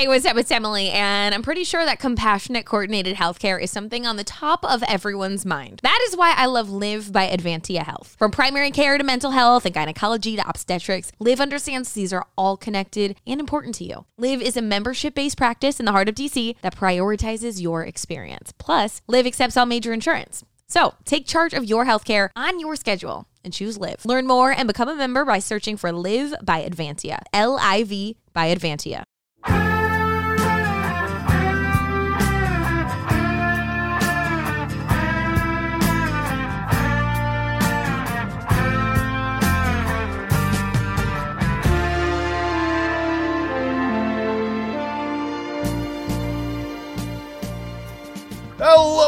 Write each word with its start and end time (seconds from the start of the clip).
Hey, 0.00 0.08
what's 0.08 0.24
up? 0.24 0.38
It's 0.38 0.50
Emily, 0.50 0.88
and 0.88 1.34
I'm 1.34 1.42
pretty 1.42 1.62
sure 1.62 1.84
that 1.84 1.98
compassionate, 1.98 2.64
coordinated 2.64 3.16
healthcare 3.16 3.60
is 3.60 3.70
something 3.70 4.06
on 4.06 4.16
the 4.16 4.24
top 4.24 4.64
of 4.64 4.82
everyone's 4.84 5.44
mind. 5.44 5.80
That 5.82 5.98
is 6.08 6.16
why 6.16 6.32
I 6.34 6.46
love 6.46 6.70
Live 6.70 7.12
by 7.12 7.28
Advantia 7.28 7.82
Health. 7.82 8.16
From 8.18 8.30
primary 8.30 8.70
care 8.70 8.96
to 8.96 9.04
mental 9.04 9.32
health 9.32 9.66
and 9.66 9.74
gynecology 9.74 10.36
to 10.36 10.48
obstetrics, 10.48 11.12
Live 11.18 11.38
understands 11.38 11.92
these 11.92 12.14
are 12.14 12.24
all 12.38 12.56
connected 12.56 13.14
and 13.26 13.40
important 13.40 13.74
to 13.74 13.84
you. 13.84 14.06
Live 14.16 14.40
is 14.40 14.56
a 14.56 14.62
membership 14.62 15.14
based 15.14 15.36
practice 15.36 15.78
in 15.78 15.84
the 15.84 15.92
heart 15.92 16.08
of 16.08 16.14
DC 16.14 16.56
that 16.62 16.74
prioritizes 16.74 17.60
your 17.60 17.84
experience. 17.84 18.54
Plus, 18.56 19.02
Live 19.06 19.26
accepts 19.26 19.58
all 19.58 19.66
major 19.66 19.92
insurance. 19.92 20.42
So 20.66 20.94
take 21.04 21.26
charge 21.26 21.52
of 21.52 21.66
your 21.66 21.84
healthcare 21.84 22.30
on 22.34 22.58
your 22.58 22.74
schedule 22.74 23.26
and 23.44 23.52
choose 23.52 23.76
Live. 23.76 24.06
Learn 24.06 24.26
more 24.26 24.50
and 24.50 24.66
become 24.66 24.88
a 24.88 24.96
member 24.96 25.26
by 25.26 25.40
searching 25.40 25.76
for 25.76 25.92
Live 25.92 26.32
by 26.42 26.66
Advantia. 26.66 27.18
L 27.34 27.58
I 27.60 27.84
V 27.84 28.16
by 28.32 28.54
Advantia. 28.54 29.02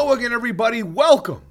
Hello 0.03 0.15
again, 0.15 0.33
everybody. 0.33 0.83
Welcome 0.83 1.43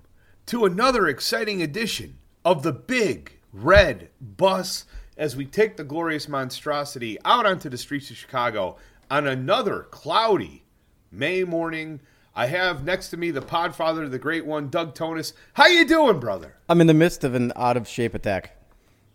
to 0.44 0.66
another 0.66 1.08
exciting 1.08 1.62
edition 1.62 2.18
of 2.44 2.62
the 2.62 2.70
Big 2.70 3.32
Red 3.50 4.10
Bus 4.20 4.84
as 5.16 5.34
we 5.34 5.46
take 5.46 5.78
the 5.78 5.84
glorious 5.84 6.28
monstrosity 6.28 7.16
out 7.24 7.46
onto 7.46 7.70
the 7.70 7.78
streets 7.78 8.10
of 8.10 8.18
Chicago 8.18 8.76
on 9.10 9.26
another 9.26 9.86
cloudy 9.90 10.64
May 11.10 11.44
morning. 11.44 12.00
I 12.36 12.44
have 12.44 12.84
next 12.84 13.08
to 13.08 13.16
me 13.16 13.30
the 13.30 13.40
podfather, 13.40 14.10
the 14.10 14.18
great 14.18 14.44
one, 14.44 14.68
Doug 14.68 14.94
Tonis. 14.94 15.32
How 15.54 15.68
you 15.68 15.86
doing, 15.86 16.20
brother? 16.20 16.54
I'm 16.68 16.82
in 16.82 16.88
the 16.88 16.94
midst 16.94 17.24
of 17.24 17.34
an 17.34 17.54
out 17.56 17.78
of 17.78 17.88
shape 17.88 18.12
attack 18.14 18.54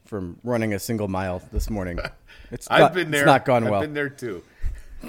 from 0.06 0.40
running 0.44 0.74
a 0.74 0.80
single 0.80 1.10
mile 1.10 1.44
this 1.52 1.70
morning. 1.70 2.00
It's 2.50 2.68
I've 2.72 2.80
not, 2.80 2.94
been 2.96 3.12
there. 3.12 3.22
It's 3.22 3.28
not 3.28 3.46
gone 3.46 3.66
I've 3.66 3.70
well. 3.70 3.82
been 3.82 3.94
there 3.94 4.10
too. 4.10 4.42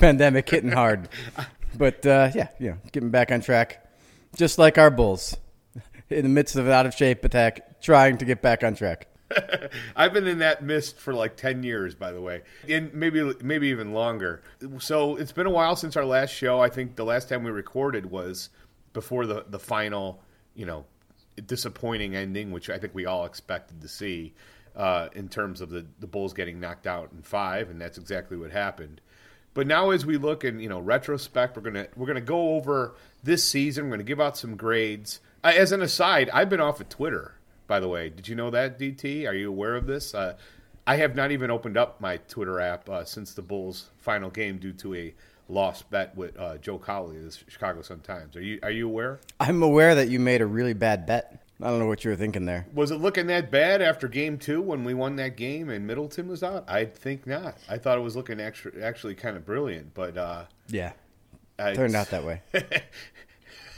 Pandemic 0.00 0.50
hitting 0.50 0.72
hard, 0.72 1.08
but 1.78 2.04
uh, 2.04 2.30
yeah, 2.34 2.48
you 2.58 2.70
know, 2.70 2.78
getting 2.92 3.10
back 3.10 3.30
on 3.30 3.40
track, 3.40 3.87
just 4.36 4.58
like 4.58 4.78
our 4.78 4.90
Bulls, 4.90 5.36
in 6.08 6.22
the 6.22 6.28
midst 6.28 6.56
of 6.56 6.66
an 6.66 6.72
out 6.72 6.86
of 6.86 6.94
shape 6.94 7.24
attack, 7.24 7.80
trying 7.80 8.18
to 8.18 8.24
get 8.24 8.42
back 8.42 8.64
on 8.64 8.74
track. 8.74 9.08
I've 9.96 10.12
been 10.12 10.26
in 10.26 10.38
that 10.38 10.62
mist 10.62 10.98
for 10.98 11.12
like 11.12 11.36
ten 11.36 11.62
years, 11.62 11.94
by 11.94 12.12
the 12.12 12.20
way, 12.20 12.42
and 12.68 12.92
maybe 12.94 13.34
maybe 13.42 13.68
even 13.68 13.92
longer. 13.92 14.42
So 14.78 15.16
it's 15.16 15.32
been 15.32 15.46
a 15.46 15.50
while 15.50 15.76
since 15.76 15.96
our 15.96 16.04
last 16.04 16.30
show. 16.32 16.60
I 16.60 16.68
think 16.68 16.96
the 16.96 17.04
last 17.04 17.28
time 17.28 17.44
we 17.44 17.50
recorded 17.50 18.06
was 18.06 18.50
before 18.92 19.26
the 19.26 19.44
the 19.48 19.58
final, 19.58 20.22
you 20.54 20.66
know, 20.66 20.86
disappointing 21.46 22.16
ending, 22.16 22.52
which 22.52 22.70
I 22.70 22.78
think 22.78 22.94
we 22.94 23.06
all 23.06 23.26
expected 23.26 23.80
to 23.82 23.88
see 23.88 24.34
uh, 24.76 25.08
in 25.14 25.28
terms 25.28 25.60
of 25.60 25.70
the 25.70 25.86
the 26.00 26.06
Bulls 26.06 26.32
getting 26.32 26.58
knocked 26.60 26.86
out 26.86 27.10
in 27.12 27.22
five, 27.22 27.70
and 27.70 27.80
that's 27.80 27.98
exactly 27.98 28.36
what 28.36 28.50
happened. 28.50 29.00
But 29.58 29.66
now, 29.66 29.90
as 29.90 30.06
we 30.06 30.18
look 30.18 30.44
in 30.44 30.60
you 30.60 30.68
know 30.68 30.78
retrospect, 30.78 31.56
we're 31.56 31.62
gonna 31.62 31.88
we're 31.96 32.06
gonna 32.06 32.20
go 32.20 32.54
over 32.54 32.94
this 33.24 33.42
season. 33.42 33.86
We're 33.86 33.96
gonna 33.96 34.04
give 34.04 34.20
out 34.20 34.36
some 34.36 34.54
grades. 34.54 35.18
As 35.42 35.72
an 35.72 35.82
aside, 35.82 36.30
I've 36.30 36.48
been 36.48 36.60
off 36.60 36.80
of 36.80 36.88
Twitter. 36.88 37.34
By 37.66 37.80
the 37.80 37.88
way, 37.88 38.08
did 38.08 38.28
you 38.28 38.36
know 38.36 38.50
that 38.50 38.78
DT? 38.78 39.28
Are 39.28 39.34
you 39.34 39.48
aware 39.48 39.74
of 39.74 39.88
this? 39.88 40.14
Uh, 40.14 40.36
I 40.86 40.94
have 40.98 41.16
not 41.16 41.32
even 41.32 41.50
opened 41.50 41.76
up 41.76 42.00
my 42.00 42.18
Twitter 42.28 42.60
app 42.60 42.88
uh, 42.88 43.04
since 43.04 43.34
the 43.34 43.42
Bulls' 43.42 43.90
final 43.98 44.30
game 44.30 44.58
due 44.58 44.74
to 44.74 44.94
a 44.94 45.14
lost 45.48 45.90
bet 45.90 46.16
with 46.16 46.38
uh, 46.38 46.58
Joe 46.58 46.78
Cowley 46.78 47.16
of 47.16 47.24
the 47.24 47.36
Chicago 47.48 47.82
Sun 47.82 48.02
Times. 48.02 48.36
Are 48.36 48.40
you 48.40 48.60
are 48.62 48.70
you 48.70 48.86
aware? 48.86 49.18
I'm 49.40 49.64
aware 49.64 49.96
that 49.96 50.08
you 50.08 50.20
made 50.20 50.40
a 50.40 50.46
really 50.46 50.74
bad 50.74 51.04
bet. 51.04 51.42
I 51.60 51.70
don't 51.70 51.80
know 51.80 51.86
what 51.86 52.04
you 52.04 52.10
were 52.10 52.16
thinking 52.16 52.44
there. 52.44 52.66
Was 52.72 52.90
it 52.92 52.96
looking 53.00 53.26
that 53.28 53.50
bad 53.50 53.82
after 53.82 54.06
Game 54.06 54.38
Two 54.38 54.62
when 54.62 54.84
we 54.84 54.94
won 54.94 55.16
that 55.16 55.36
game 55.36 55.68
and 55.70 55.86
Middleton 55.86 56.28
was 56.28 56.42
out? 56.44 56.64
I 56.68 56.84
think 56.84 57.26
not. 57.26 57.56
I 57.68 57.78
thought 57.78 57.98
it 57.98 58.02
was 58.02 58.14
looking 58.14 58.40
actually 58.40 58.80
actually 58.82 59.14
kind 59.16 59.36
of 59.36 59.44
brilliant, 59.44 59.92
but 59.94 60.16
uh, 60.16 60.44
Yeah, 60.68 60.92
I, 61.58 61.74
turned 61.74 61.96
out 61.96 62.08
that 62.10 62.24
way. 62.24 62.42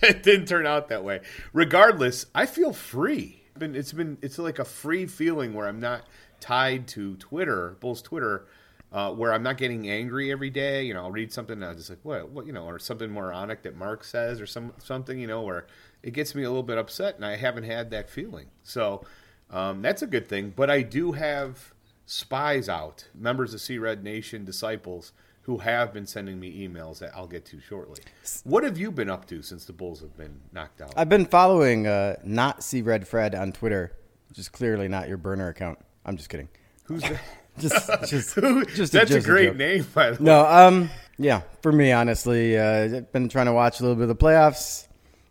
it 0.02 0.22
didn't 0.22 0.46
turn 0.46 0.66
out 0.66 0.88
that 0.88 1.04
way. 1.04 1.20
Regardless, 1.52 2.26
I 2.34 2.46
feel 2.46 2.72
free. 2.72 3.42
Been- 3.58 3.74
It's 3.74 3.92
been 3.92 4.18
it's 4.22 4.38
like 4.38 4.58
a 4.58 4.64
free 4.64 5.06
feeling 5.06 5.54
where 5.54 5.66
I'm 5.66 5.80
not 5.80 6.02
tied 6.38 6.86
to 6.88 7.16
Twitter, 7.16 7.76
Bulls 7.80 8.02
Twitter, 8.02 8.46
uh, 8.92 9.12
where 9.12 9.32
I'm 9.32 9.42
not 9.42 9.56
getting 9.56 9.88
angry 9.88 10.32
every 10.32 10.50
day. 10.50 10.84
You 10.84 10.94
know, 10.94 11.04
I'll 11.04 11.10
read 11.10 11.32
something 11.32 11.54
and 11.54 11.64
I'm 11.64 11.76
just 11.76 11.90
like, 11.90 12.00
what, 12.02 12.28
what, 12.30 12.46
you 12.46 12.52
know, 12.52 12.64
or 12.64 12.78
something 12.78 13.10
moronic 13.10 13.62
that 13.62 13.76
Mark 13.76 14.04
says, 14.04 14.40
or 14.40 14.46
some 14.46 14.72
something, 14.78 15.18
you 15.18 15.26
know, 15.26 15.42
where 15.42 15.66
it 16.02 16.12
gets 16.12 16.34
me 16.34 16.42
a 16.42 16.48
little 16.48 16.62
bit 16.62 16.78
upset, 16.78 17.16
and 17.16 17.24
I 17.24 17.36
haven't 17.36 17.64
had 17.64 17.90
that 17.90 18.10
feeling. 18.10 18.46
So 18.62 19.04
um, 19.50 19.82
that's 19.82 20.02
a 20.02 20.06
good 20.06 20.28
thing. 20.28 20.52
But 20.54 20.70
I 20.70 20.82
do 20.82 21.12
have 21.12 21.72
spies 22.06 22.68
out, 22.68 23.08
members 23.14 23.54
of 23.54 23.60
Sea 23.60 23.78
Red 23.78 24.02
Nation, 24.02 24.44
disciples. 24.44 25.12
Who 25.44 25.56
have 25.58 25.92
been 25.92 26.06
sending 26.06 26.38
me 26.38 26.68
emails 26.68 26.98
that 26.98 27.12
I'll 27.16 27.26
get 27.26 27.44
to 27.46 27.60
shortly. 27.60 28.02
What 28.44 28.62
have 28.62 28.78
you 28.78 28.92
been 28.92 29.10
up 29.10 29.26
to 29.28 29.42
since 29.42 29.64
the 29.64 29.72
Bulls 29.72 30.00
have 30.00 30.16
been 30.16 30.38
knocked 30.52 30.80
out? 30.80 30.92
I've 30.96 31.08
been 31.08 31.24
following 31.24 31.88
uh, 31.88 32.16
not 32.22 32.62
Sea 32.62 32.82
red 32.82 33.08
Fred 33.08 33.34
on 33.34 33.50
Twitter, 33.50 33.90
which 34.28 34.38
is 34.38 34.48
clearly 34.48 34.86
not 34.86 35.08
your 35.08 35.16
burner 35.16 35.48
account. 35.48 35.78
I'm 36.04 36.16
just 36.16 36.28
kidding. 36.28 36.48
Who's 36.84 37.02
that? 37.02 37.20
Just, 37.60 37.90
just, 38.08 38.34
Who- 38.34 38.64
just 38.66 38.92
That's 38.92 39.10
a 39.10 39.14
just 39.14 39.26
great 39.26 39.48
joke. 39.50 39.56
name, 39.56 39.86
by 39.94 40.10
the 40.10 40.16
way. 40.16 40.24
No, 40.24 40.46
um, 40.46 40.90
yeah, 41.18 41.42
for 41.62 41.70
me, 41.72 41.92
honestly, 41.92 42.58
uh, 42.58 42.84
I've 42.96 43.12
been 43.12 43.28
trying 43.28 43.46
to 43.46 43.52
watch 43.52 43.80
a 43.80 43.82
little 43.82 43.96
bit 43.96 44.02
of 44.02 44.08
the 44.08 44.16
playoffs, 44.16 44.88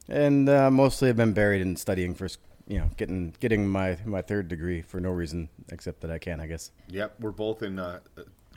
and 0.08 0.48
uh, 0.50 0.70
mostly 0.72 1.10
I've 1.10 1.18
been 1.18 1.34
buried 1.34 1.62
in 1.62 1.76
studying 1.76 2.14
for, 2.14 2.28
you 2.68 2.80
know, 2.80 2.90
getting 2.98 3.34
getting 3.40 3.68
my 3.68 3.98
my 4.06 4.22
third 4.22 4.48
degree 4.48 4.82
for 4.82 5.00
no 5.00 5.10
reason 5.10 5.50
except 5.72 6.02
that 6.02 6.12
I 6.12 6.18
can, 6.20 6.40
I 6.40 6.48
guess. 6.48 6.72
Yep, 6.90 7.16
we're 7.20 7.32
both 7.32 7.64
in 7.64 7.80
uh, 7.80 8.00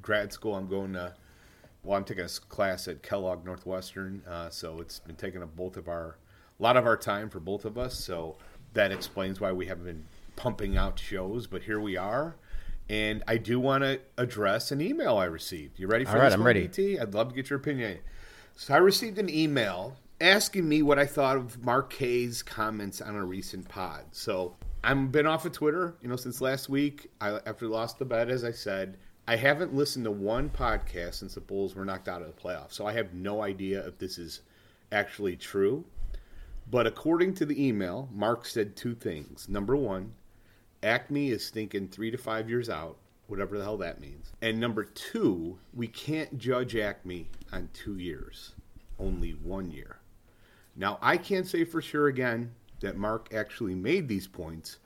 grad 0.02 0.32
school. 0.32 0.54
I'm 0.54 0.68
going 0.68 0.92
to, 0.92 1.14
well, 1.82 1.96
I'm 1.96 2.04
taking 2.04 2.24
a 2.24 2.28
class 2.28 2.88
at 2.88 3.02
Kellogg 3.02 3.44
Northwestern, 3.44 4.22
uh, 4.28 4.50
so 4.50 4.80
it's 4.80 4.98
been 4.98 5.16
taking 5.16 5.42
up 5.42 5.54
both 5.56 5.76
of 5.76 5.88
our, 5.88 6.16
a 6.58 6.62
lot 6.62 6.76
of 6.76 6.84
our 6.86 6.96
time 6.96 7.30
for 7.30 7.40
both 7.40 7.64
of 7.64 7.78
us. 7.78 7.98
So 7.98 8.36
that 8.74 8.92
explains 8.92 9.40
why 9.40 9.52
we 9.52 9.66
haven't 9.66 9.84
been 9.84 10.04
pumping 10.36 10.76
out 10.76 10.98
shows, 10.98 11.46
but 11.46 11.62
here 11.62 11.80
we 11.80 11.96
are. 11.96 12.36
And 12.88 13.22
I 13.26 13.38
do 13.38 13.58
want 13.58 13.84
to 13.84 14.00
address 14.18 14.70
an 14.70 14.80
email 14.80 15.16
I 15.16 15.24
received. 15.24 15.78
You 15.78 15.86
ready 15.86 16.04
for 16.04 16.12
All 16.12 16.16
right, 16.18 16.24
this 16.24 16.34
I'm 16.34 16.40
one, 16.40 16.46
ready. 16.46 16.68
DT? 16.68 17.00
I'd 17.00 17.14
love 17.14 17.30
to 17.30 17.34
get 17.34 17.48
your 17.48 17.58
opinion. 17.58 17.98
So 18.56 18.74
I 18.74 18.78
received 18.78 19.18
an 19.18 19.30
email 19.30 19.96
asking 20.20 20.68
me 20.68 20.82
what 20.82 20.98
I 20.98 21.06
thought 21.06 21.36
of 21.36 21.64
Mark 21.64 21.92
Kay's 21.92 22.42
comments 22.42 23.00
on 23.00 23.16
a 23.16 23.24
recent 23.24 23.68
pod. 23.68 24.04
So 24.12 24.56
I've 24.84 25.10
been 25.10 25.26
off 25.26 25.46
of 25.46 25.52
Twitter, 25.52 25.94
you 26.02 26.08
know, 26.08 26.16
since 26.16 26.40
last 26.40 26.68
week. 26.68 27.10
I, 27.20 27.40
after 27.46 27.66
lost 27.66 27.98
the 27.98 28.04
bet, 28.04 28.28
as 28.28 28.44
I 28.44 28.52
said, 28.52 28.98
I 29.26 29.36
haven't 29.36 29.74
listened 29.74 30.04
to 30.04 30.10
one 30.10 30.50
podcast 30.50 31.14
since 31.14 31.34
the 31.34 31.40
Bulls 31.40 31.74
were 31.74 31.84
knocked 31.84 32.08
out 32.08 32.22
of 32.22 32.28
the 32.28 32.40
playoffs. 32.40 32.72
So 32.72 32.86
I 32.86 32.92
have 32.92 33.14
no 33.14 33.42
idea 33.42 33.86
if 33.86 33.98
this 33.98 34.18
is 34.18 34.40
actually 34.90 35.36
true. 35.36 35.84
But 36.70 36.86
according 36.86 37.34
to 37.34 37.46
the 37.46 37.66
email, 37.66 38.08
Mark 38.12 38.46
said 38.46 38.76
two 38.76 38.94
things. 38.94 39.48
Number 39.48 39.76
one, 39.76 40.14
AKME 40.82 41.30
is 41.30 41.50
thinking 41.50 41.88
three 41.88 42.10
to 42.10 42.18
five 42.18 42.48
years 42.48 42.68
out, 42.68 42.96
whatever 43.26 43.56
the 43.56 43.64
hell 43.64 43.78
that 43.78 44.00
means. 44.00 44.32
And 44.42 44.58
number 44.58 44.84
two, 44.84 45.58
we 45.74 45.88
can't 45.88 46.38
judge 46.38 46.74
AKME 46.74 47.26
on 47.52 47.68
two 47.72 47.98
years, 47.98 48.54
only 48.98 49.30
one 49.30 49.70
year. 49.70 49.98
Now, 50.76 50.98
I 51.02 51.16
can't 51.16 51.46
say 51.46 51.64
for 51.64 51.82
sure 51.82 52.08
again 52.08 52.52
that 52.80 52.96
Mark 52.96 53.32
actually 53.34 53.74
made 53.74 54.08
these 54.08 54.26
points, 54.26 54.78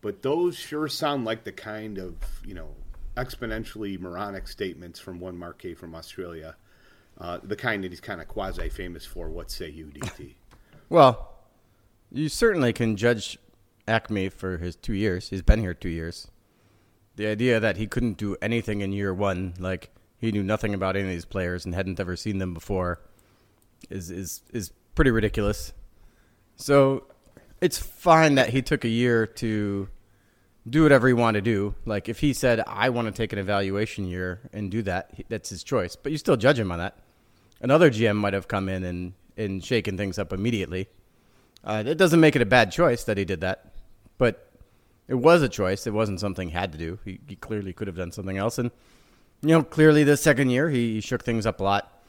but 0.00 0.22
those 0.22 0.56
sure 0.56 0.88
sound 0.88 1.24
like 1.24 1.44
the 1.44 1.52
kind 1.52 1.98
of, 1.98 2.14
you 2.44 2.54
know, 2.54 2.68
exponentially 3.16 3.98
moronic 3.98 4.48
statements 4.48 5.00
from 5.00 5.18
one 5.18 5.36
Mark 5.36 5.58
K 5.58 5.74
from 5.74 5.94
Australia, 5.94 6.56
uh, 7.18 7.38
the 7.42 7.56
kind 7.56 7.84
that 7.84 7.90
he's 7.90 8.00
kind 8.00 8.20
of 8.20 8.28
quasi 8.28 8.68
famous 8.68 9.04
for. 9.04 9.28
What 9.28 9.50
say 9.50 9.68
you, 9.68 9.86
DT? 9.86 10.34
Well, 10.88 11.30
you 12.10 12.28
certainly 12.28 12.72
can 12.72 12.96
judge 12.96 13.38
AKME 13.90 14.32
for 14.32 14.58
his 14.58 14.76
two 14.76 14.94
years. 14.94 15.28
He's 15.28 15.42
been 15.42 15.60
here 15.60 15.74
two 15.74 15.88
years. 15.88 16.28
The 17.16 17.26
idea 17.26 17.60
that 17.60 17.76
he 17.76 17.86
couldn't 17.86 18.16
do 18.16 18.36
anything 18.40 18.80
in 18.80 18.92
year 18.92 19.12
one, 19.12 19.54
like 19.58 19.90
he 20.18 20.32
knew 20.32 20.42
nothing 20.42 20.72
about 20.74 20.96
any 20.96 21.06
of 21.06 21.10
these 21.10 21.24
players 21.24 21.64
and 21.64 21.74
hadn't 21.74 22.00
ever 22.00 22.16
seen 22.16 22.38
them 22.38 22.54
before, 22.54 23.00
is 23.90 24.10
is 24.10 24.42
is 24.52 24.72
pretty 24.94 25.10
ridiculous. 25.10 25.72
So 26.56 27.04
it's 27.60 27.78
fine 27.78 28.36
that 28.36 28.50
he 28.50 28.62
took 28.62 28.84
a 28.84 28.88
year 28.88 29.26
to 29.26 29.88
do 30.68 30.82
whatever 30.82 31.08
he 31.08 31.14
wanted 31.14 31.44
to 31.44 31.50
do. 31.50 31.74
Like 31.84 32.08
if 32.08 32.20
he 32.20 32.32
said, 32.32 32.62
"I 32.66 32.90
want 32.90 33.06
to 33.08 33.12
take 33.12 33.32
an 33.32 33.38
evaluation 33.38 34.06
year 34.06 34.48
and 34.52 34.70
do 34.70 34.82
that," 34.82 35.12
that's 35.28 35.50
his 35.50 35.64
choice. 35.64 35.96
But 35.96 36.12
you 36.12 36.18
still 36.18 36.36
judge 36.36 36.58
him 36.58 36.70
on 36.70 36.78
that. 36.78 36.96
Another 37.60 37.90
GM 37.90 38.16
might 38.16 38.34
have 38.34 38.48
come 38.48 38.68
in 38.68 38.84
and 38.84 39.12
and 39.36 39.64
shaken 39.64 39.96
things 39.96 40.18
up 40.18 40.32
immediately. 40.32 40.88
Uh, 41.64 41.82
it 41.86 41.98
doesn't 41.98 42.20
make 42.20 42.36
it 42.36 42.42
a 42.42 42.46
bad 42.46 42.72
choice 42.72 43.04
that 43.04 43.18
he 43.18 43.24
did 43.24 43.40
that, 43.42 43.69
but 44.20 44.52
it 45.08 45.14
was 45.14 45.42
a 45.42 45.48
choice. 45.48 45.86
It 45.86 45.94
wasn't 45.94 46.20
something 46.20 46.48
he 46.48 46.54
had 46.54 46.72
to 46.72 46.78
do. 46.78 46.98
He, 47.06 47.20
he 47.26 47.36
clearly 47.36 47.72
could 47.72 47.86
have 47.86 47.96
done 47.96 48.12
something 48.12 48.36
else, 48.36 48.58
and 48.58 48.70
you 49.40 49.48
know, 49.48 49.62
clearly 49.62 50.04
this 50.04 50.22
second 50.22 50.50
year 50.50 50.68
he, 50.68 50.94
he 50.94 51.00
shook 51.00 51.24
things 51.24 51.46
up 51.46 51.58
a 51.60 51.64
lot. 51.64 52.02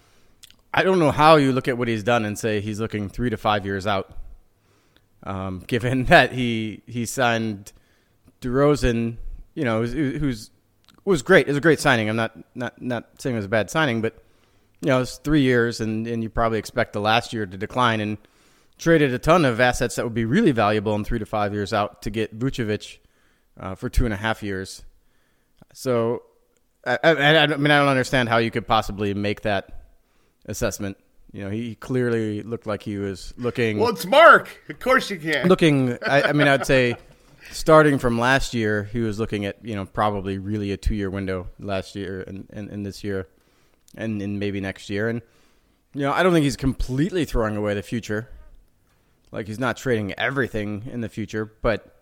I 0.74 0.84
don't 0.84 1.00
know 1.00 1.12
how 1.12 1.38
you 1.38 1.54
look 1.54 1.70
at 1.70 1.78
what 1.78 1.88
he's 1.88 2.04
done 2.04 2.26
and 2.26 2.38
say 2.38 2.60
he's 2.60 2.82
looking 2.82 3.08
three 3.10 3.30
to 3.30 3.38
five 3.38 3.66
years 3.66 3.88
out. 3.88 4.12
Um, 5.24 5.60
given 5.68 6.04
that 6.06 6.34
he 6.34 6.84
he 6.86 7.06
signed 7.06 7.72
DeRozan, 8.42 9.16
you 9.56 9.64
know, 9.64 9.84
who's, 9.84 9.94
who's 10.20 10.52
was 11.06 11.22
great. 11.22 11.48
It 11.48 11.52
was 11.52 11.58
a 11.58 11.62
great 11.62 11.80
signing. 11.80 12.10
I'm 12.10 12.18
not 12.18 12.38
not 12.56 12.82
not 12.82 13.22
saying 13.22 13.36
it 13.36 13.40
was 13.40 13.46
a 13.46 13.50
bad 13.50 13.70
signing, 13.70 14.02
but 14.02 14.22
you 14.82 14.90
know, 14.90 15.02
it's 15.02 15.18
three 15.18 15.42
years, 15.42 15.80
and 15.80 16.06
and 16.08 16.22
you 16.22 16.30
probably 16.30 16.60
expect 16.60 16.92
the 16.92 17.02
last 17.02 17.32
year 17.32 17.46
to 17.46 17.58
decline, 17.58 18.02
and 18.02 18.18
traded 18.82 19.14
a 19.14 19.20
ton 19.20 19.46
of 19.46 19.60
assets 19.60 19.96
that 19.96 20.04
would 20.04 20.14
be 20.16 20.26
really 20.26 20.52
valuable 20.52 20.96
in 20.96 21.04
three 21.04 21.20
to 21.20 21.26
five 21.26 21.54
years 21.54 21.72
out 21.72 22.02
to 22.02 22.10
get 22.10 22.38
Vucevic 22.38 22.98
uh, 23.60 23.76
for 23.76 23.90
two 23.90 24.06
and 24.06 24.14
a 24.14 24.18
half 24.18 24.42
years. 24.42 24.84
So, 25.72 26.24
I, 26.86 26.98
I, 27.04 27.38
I 27.38 27.48
mean, 27.48 27.70
I 27.70 27.78
don't 27.78 27.88
understand 27.88 28.28
how 28.28 28.38
you 28.38 28.50
could 28.50 28.68
possibly 28.68 29.14
make 29.14 29.42
that 29.42 29.84
assessment. 30.48 30.98
You 31.32 31.44
know, 31.44 31.52
he 31.52 31.76
clearly 31.76 32.42
looked 32.42 32.66
like 32.66 32.82
he 32.82 32.98
was 32.98 33.36
looking. 33.38 33.78
Well, 33.78 33.90
it's 33.90 34.06
Mark. 34.06 34.50
Of 34.68 34.80
course 34.80 35.12
you 35.12 35.20
can. 35.20 35.48
Looking, 35.48 35.98
I, 36.06 36.24
I 36.24 36.34
mean, 36.34 36.48
I'd 36.48 36.66
say 36.66 36.96
starting 37.52 38.00
from 38.00 38.18
last 38.18 38.56
year, 38.56 38.86
he 38.86 39.00
was 39.00 39.20
looking 39.20 39.46
at 39.46 39.64
you 39.64 39.76
know 39.76 39.86
probably 39.86 40.40
really 40.40 40.72
a 40.72 40.78
two 40.78 40.96
year 40.96 41.12
window 41.12 41.48
last 41.60 41.96
year 41.96 42.22
and, 42.28 42.48
and, 42.52 42.70
and 42.70 42.84
this 42.84 43.04
year, 43.04 43.28
and, 43.96 44.22
and 44.24 44.40
maybe 44.40 44.60
next 44.60 44.90
year. 44.90 45.08
And 45.08 45.22
you 45.94 46.02
know, 46.02 46.12
I 46.12 46.24
don't 46.24 46.34
think 46.34 46.46
he's 46.46 46.58
completely 46.58 47.26
throwing 47.26 47.56
away 47.56 47.76
the 47.76 47.84
future. 47.84 48.28
Like 49.32 49.48
he's 49.48 49.60
not 49.60 49.78
trading 49.78 50.14
everything 50.14 50.90
in 50.92 51.02
the 51.02 51.10
future, 51.10 51.46
but 51.46 51.96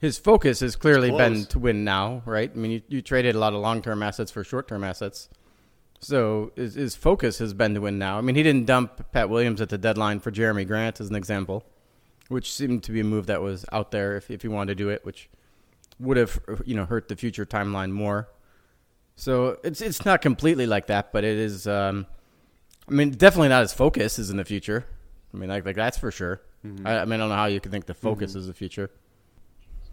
his 0.00 0.18
focus 0.18 0.60
has 0.60 0.76
clearly 0.76 1.10
been 1.10 1.46
to 1.46 1.58
win 1.58 1.84
now, 1.84 2.22
right? 2.26 2.50
I 2.52 2.58
mean, 2.58 2.70
you, 2.72 2.82
you 2.88 3.02
traded 3.02 3.34
a 3.34 3.38
lot 3.38 3.54
of 3.54 3.60
long 3.60 3.80
term 3.80 4.02
assets 4.02 4.30
for 4.30 4.44
short 4.44 4.68
term 4.68 4.84
assets. 4.84 5.28
So 6.00 6.52
his, 6.56 6.74
his 6.74 6.96
focus 6.96 7.38
has 7.38 7.54
been 7.54 7.74
to 7.74 7.80
win 7.80 7.98
now. 7.98 8.18
I 8.18 8.20
mean, 8.20 8.34
he 8.34 8.42
didn't 8.42 8.66
dump 8.66 9.12
Pat 9.12 9.30
Williams 9.30 9.60
at 9.60 9.70
the 9.70 9.78
deadline 9.78 10.20
for 10.20 10.30
Jerami 10.30 10.66
Grant 10.66 11.00
as 11.00 11.08
an 11.08 11.16
example, 11.16 11.64
which 12.28 12.52
seemed 12.52 12.82
to 12.82 12.92
be 12.92 13.00
a 13.00 13.04
move 13.04 13.26
that 13.26 13.40
was 13.40 13.64
out 13.72 13.90
there 13.90 14.16
if, 14.16 14.30
if 14.30 14.42
he 14.42 14.48
wanted 14.48 14.76
to 14.76 14.84
do 14.84 14.90
it, 14.90 15.04
which 15.04 15.30
would 15.98 16.16
have 16.16 16.40
you 16.66 16.74
know 16.74 16.84
hurt 16.84 17.08
the 17.08 17.16
future 17.16 17.46
timeline 17.46 17.90
more. 17.90 18.28
So 19.16 19.58
it's 19.62 19.80
it's 19.80 20.04
not 20.04 20.20
completely 20.20 20.66
like 20.66 20.86
that, 20.86 21.12
but 21.12 21.24
it 21.24 21.38
is. 21.38 21.66
Um, 21.66 22.06
I 22.88 22.92
mean, 22.92 23.10
definitely 23.12 23.48
not 23.48 23.62
his 23.62 23.72
focus 23.72 24.18
is 24.18 24.28
in 24.28 24.36
the 24.36 24.44
future. 24.44 24.84
I 25.32 25.36
mean, 25.36 25.48
like 25.48 25.64
like 25.64 25.76
that's 25.76 25.96
for 25.96 26.10
sure. 26.10 26.42
Mm-hmm. 26.64 26.86
I, 26.86 27.00
I, 27.00 27.04
mean, 27.04 27.14
I 27.14 27.16
don't 27.18 27.28
know 27.28 27.34
how 27.34 27.46
you 27.46 27.60
could 27.60 27.72
think 27.72 27.86
the 27.86 27.94
focus 27.94 28.30
mm-hmm. 28.30 28.40
is 28.40 28.46
the 28.46 28.54
future. 28.54 28.90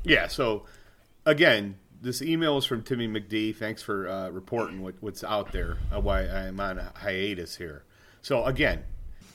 Yeah. 0.04 0.28
So 0.28 0.66
again, 1.26 1.78
this 2.02 2.22
email 2.22 2.58
is 2.58 2.66
from 2.66 2.82
Timmy 2.82 3.08
McD. 3.08 3.56
Thanks 3.56 3.82
for 3.82 4.08
uh, 4.08 4.30
reporting 4.30 4.82
what, 4.82 4.96
what's 5.02 5.24
out 5.24 5.52
there. 5.52 5.78
Uh, 5.94 6.00
why 6.00 6.22
I'm 6.22 6.60
on 6.60 6.80
a 6.80 6.92
hiatus 6.96 7.58
here. 7.58 7.84
So 8.22 8.46
again, 8.46 8.84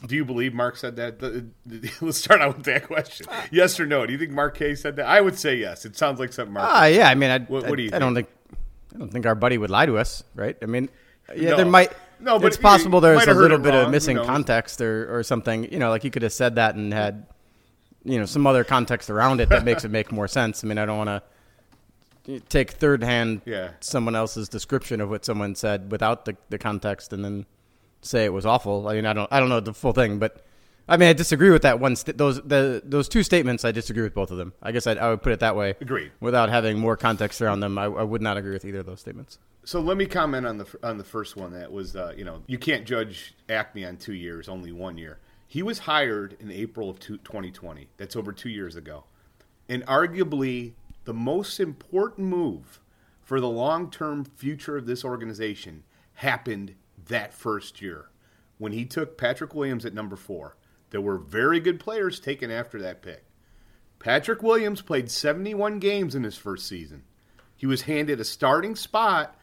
do 0.07 0.15
you 0.15 0.25
believe 0.25 0.53
Mark 0.53 0.77
said 0.77 0.97
that? 0.97 1.23
Let's 2.01 2.19
start 2.19 2.41
out 2.41 2.57
with 2.57 2.67
that 2.67 2.87
question. 2.87 3.27
Yes 3.51 3.79
or 3.81 3.87
no? 3.87 4.07
Do 4.07 4.13
you 4.13 4.19
think 4.19 4.33
Mark 4.33 4.57
K 4.57 4.75
said 4.75 4.97
that? 4.97 5.07
I 5.07 5.21
would 5.21 5.39
say 5.39 5.57
yes. 5.57 5.85
It 5.85 5.97
sounds 5.97 6.21
like 6.21 6.33
something 6.33 6.55
Mark. 6.55 6.69
Ah, 6.69 6.83
uh, 6.83 6.87
yeah. 6.87 7.09
I 7.09 7.15
mean, 7.15 7.31
I, 7.31 7.39
what, 7.41 7.67
what 7.69 7.77
do 7.77 7.83
you? 7.83 7.91
I, 7.93 7.97
I, 7.97 7.99
don't 7.99 8.15
think. 8.15 8.29
I 8.95 8.99
don't 8.99 9.11
think 9.11 9.27
our 9.27 9.35
buddy 9.35 9.59
would 9.59 9.71
lie 9.71 9.87
to 9.87 9.99
us, 9.99 10.23
right? 10.35 10.57
I 10.63 10.67
mean, 10.67 10.89
yeah, 11.35 11.51
no. 11.51 11.57
there 11.57 11.67
might. 11.67 11.93
No, 12.19 12.39
but 12.39 12.49
it's 12.49 12.57
possible 12.57 13.01
there's 13.01 13.27
a 13.27 13.35
little 13.35 13.59
bit 13.59 13.75
wrong, 13.75 13.87
of 13.87 13.91
missing 13.91 14.17
context 14.17 14.81
or, 14.81 15.19
or 15.19 15.23
something. 15.23 15.71
You 15.71 15.79
know, 15.79 15.91
like 15.91 16.03
he 16.03 16.11
could 16.11 16.23
have 16.23 16.33
said 16.33 16.55
that 16.57 16.75
and 16.75 16.93
had, 16.93 17.27
you 18.05 18.19
know, 18.19 18.25
some 18.25 18.47
other 18.47 18.65
context 18.65 19.11
around 19.11 19.41
it 19.41 19.49
that 19.51 19.65
makes 19.65 19.85
it 19.85 19.91
make 19.91 20.11
more 20.13 20.29
sense. 20.29 20.65
I 20.65 20.67
mean, 20.67 20.79
I 20.79 20.87
don't 20.87 20.99
want 20.99 21.09
to 21.09 21.23
take 22.49 22.73
third 22.73 23.03
hand 23.03 23.43
yeah. 23.45 23.71
someone 23.81 24.17
else's 24.17 24.49
description 24.49 25.01
of 25.01 25.11
what 25.11 25.25
someone 25.25 25.55
said 25.55 25.91
without 25.93 26.25
the, 26.25 26.37
the 26.49 26.59
context 26.59 27.13
and 27.13 27.25
then 27.25 27.47
say 28.03 28.25
it 28.25 28.33
was 28.33 28.47
awful. 28.47 28.89
I 28.89 28.95
mean, 28.95 29.07
I 29.07 29.13
don't 29.13 29.31
I 29.33 29.41
don't 29.41 29.49
know 29.49 29.61
the 29.61 29.75
full 29.75 29.93
thing, 29.93 30.19
but 30.19 30.45
I 30.89 30.97
mean, 30.97 31.09
I 31.09 31.13
disagree 31.13 31.51
with 31.51 31.63
that 31.63 31.81
one. 31.81 31.97
St- 31.97 32.17
those 32.17 32.41
the 32.43 32.83
those 32.85 33.09
two 33.09 33.23
statements, 33.23 33.65
I 33.65 33.73
disagree 33.73 34.03
with 34.03 34.15
both 34.15 34.31
of 34.31 34.39
them. 34.39 34.53
I 34.63 34.73
guess 34.73 34.87
I'd, 34.87 34.99
I 34.99 35.11
would 35.11 35.23
put 35.23 35.33
it 35.33 35.41
that 35.41 35.57
way. 35.57 35.75
Agreed. 35.81 36.13
Without 36.21 36.49
having 36.49 36.79
more 36.79 36.97
context 36.97 37.43
around 37.43 37.61
them, 37.61 37.77
I, 37.79 37.85
I 37.85 38.03
would 38.03 38.23
not 38.23 38.37
agree 38.37 38.53
with 38.53 38.65
either 38.65 38.81
of 38.81 38.87
those 38.87 39.01
statements. 39.01 39.39
So 39.67 39.81
let 39.81 39.97
me 39.97 40.07
comment 40.07 40.47
on 40.47 40.59
the 40.59 40.67
on 40.85 40.97
the 40.97 41.03
first 41.03 41.35
one. 41.35 41.53
That 41.53 41.73
was, 41.73 41.97
uh, 41.97 42.15
you 42.17 42.25
know, 42.25 42.41
you 42.47 42.57
can't 42.57 42.87
judge 42.87 43.35
AKME 43.49 43.89
on 43.89 43.97
two 43.97 44.15
years, 44.15 44.49
only 44.49 44.71
one 44.71 44.97
year. 44.97 45.19
He 45.45 45.61
was 45.61 45.81
hired 45.81 46.37
in 46.39 46.53
April 46.53 46.89
of 46.89 47.01
2020. 47.01 47.89
That's 47.97 48.15
over 48.15 48.33
two 48.33 48.49
years 48.49 48.77
ago, 48.77 49.07
and 49.69 49.85
arguably 49.87 50.75
the 51.05 51.13
most 51.13 51.59
important 51.59 52.29
move 52.29 52.81
for 53.21 53.41
the 53.41 53.49
long 53.49 53.91
term 53.91 54.25
future 54.25 54.77
of 54.77 54.87
this 54.87 55.05
organization 55.05 55.83
happened 56.15 56.77
that 57.09 57.35
first 57.35 57.83
year 57.83 58.11
when 58.59 58.71
he 58.71 58.85
took 58.85 59.19
Patrick 59.19 59.53
Williams 59.53 59.85
at 59.85 59.93
number 59.93 60.15
four. 60.15 60.57
There 60.91 61.01
were 61.01 61.19
very 61.19 61.59
good 61.59 61.81
players 61.81 62.21
taken 62.21 62.53
after 62.53 62.81
that 62.83 63.03
pick. 63.03 63.25
Patrick 63.99 64.45
Williams 64.45 64.81
played 64.81 65.11
71 65.11 65.81
games 65.81 66.15
in 66.15 66.23
his 66.23 66.37
first 66.39 66.69
season. 66.69 67.03
He 67.57 67.67
was 67.67 67.83
handed 67.83 68.21
a 68.21 68.25
starting 68.25 68.77
spot 68.77 69.37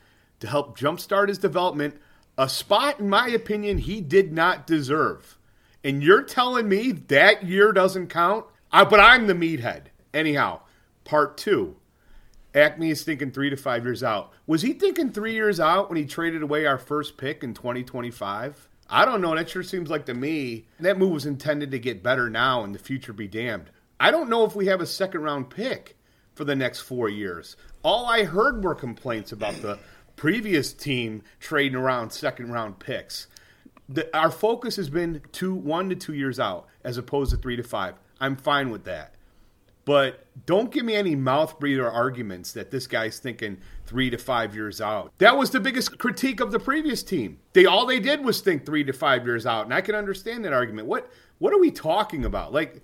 to 0.44 0.50
help 0.50 0.78
jumpstart 0.78 1.30
his 1.30 1.38
development, 1.38 1.95
a 2.38 2.50
spot, 2.50 3.00
in 3.00 3.07
my 3.07 3.30
opinion, 3.30 3.78
he 3.78 4.01
did 4.01 4.34
not 4.34 4.68
deserve. 4.68 5.38
And 5.86 6.04
you're 6.04 6.22
telling 6.22 6.68
me 6.68 6.92
that 6.92 7.45
year 7.45 7.72
doesn't 7.72 8.07
count? 8.07 8.45
I, 8.69 8.84
but 8.84 9.00
I'm 9.00 9.28
the 9.28 9.34
meathead. 9.34 9.84
Anyhow, 10.13 10.60
part 11.06 11.38
two. 11.38 11.78
AKME 12.54 12.92
is 12.92 13.04
thinking 13.04 13.31
three 13.31 13.50
to 13.51 13.56
five 13.56 13.86
years 13.86 14.04
out. 14.04 14.34
Was 14.45 14.63
he 14.63 14.74
thinking 14.74 15.12
three 15.13 15.34
years 15.34 15.62
out 15.62 15.88
when 15.88 15.98
he 15.98 16.04
traded 16.04 16.42
away 16.42 16.66
our 16.66 16.78
first 16.78 17.16
pick 17.16 17.42
in 17.42 17.54
2025? 17.54 18.68
I 18.89 19.06
don't 19.06 19.22
know. 19.22 19.34
That 19.34 19.50
sure 19.50 19.63
seems 19.63 19.89
like 19.89 20.07
to 20.07 20.13
me 20.13 20.66
that 20.81 21.00
move 21.00 21.12
was 21.12 21.25
intended 21.25 21.72
to 21.72 21.80
get 21.80 22.04
better 22.04 22.30
now 22.30 22.66
and 22.66 22.75
the 22.75 22.80
future 22.80 23.13
be 23.13 23.30
damned. 23.30 23.69
I 23.98 24.12
don't 24.12 24.30
know 24.30 24.44
if 24.44 24.57
we 24.57 24.66
have 24.66 24.81
a 24.81 24.86
second 24.86 25.22
round 25.22 25.50
pick 25.50 25.96
for 26.36 26.44
the 26.44 26.56
next 26.56 26.81
four 26.81 27.07
years. 27.07 27.56
All 27.81 28.06
I 28.06 28.25
heard 28.25 28.62
were 28.62 28.75
complaints 28.75 29.31
about 29.31 29.56
the 29.62 29.80
previous 30.24 30.72
team 30.72 31.22
trading 31.42 31.75
around 31.75 32.10
second 32.12 32.50
round 32.50 32.80
picks. 32.80 33.28
The, 33.90 34.08
our 34.18 34.31
focus 34.31 34.78
has 34.78 34.90
been 34.90 35.22
two, 35.34 35.54
one 35.54 35.90
to 35.90 35.98
two 35.98 36.14
years 36.14 36.40
out, 36.40 36.66
as 36.81 36.98
opposed 36.98 37.31
to 37.31 37.38
three 37.38 37.58
to 37.58 37.64
five. 37.64 37.96
I'm 38.22 38.38
fine 38.38 38.70
with 38.70 38.86
that. 38.86 39.16
But 39.84 40.25
don't 40.46 40.72
give 40.72 40.86
me 40.86 40.96
any 40.96 41.14
mouth 41.14 41.60
breather 41.60 41.92
arguments 41.92 42.54
that 42.54 42.72
this 42.72 42.88
guy's 42.88 43.20
thinking 43.20 43.58
three 43.86 44.10
to 44.12 44.18
five 44.18 44.56
years 44.56 44.80
out. 44.80 45.12
That 45.18 45.36
was 45.36 45.50
the 45.50 45.60
biggest 45.60 45.98
critique 45.98 46.40
of 46.40 46.54
the 46.54 46.60
previous 46.60 47.04
team. 47.04 47.40
They 47.52 47.66
all 47.66 47.86
they 47.86 48.00
did 48.00 48.24
was 48.24 48.40
think 48.40 48.66
three 48.66 48.86
to 48.86 48.94
five 48.94 49.25
years 49.25 49.46
out, 49.46 49.66
and 49.66 49.74
I 49.74 49.81
can 49.81 49.94
understand 49.94 50.46
that 50.46 50.54
argument. 50.54 50.88
What 50.88 51.12
what 51.39 51.53
are 51.53 51.60
we 51.60 51.70
talking 51.70 52.24
about? 52.24 52.53
Like, 52.53 52.82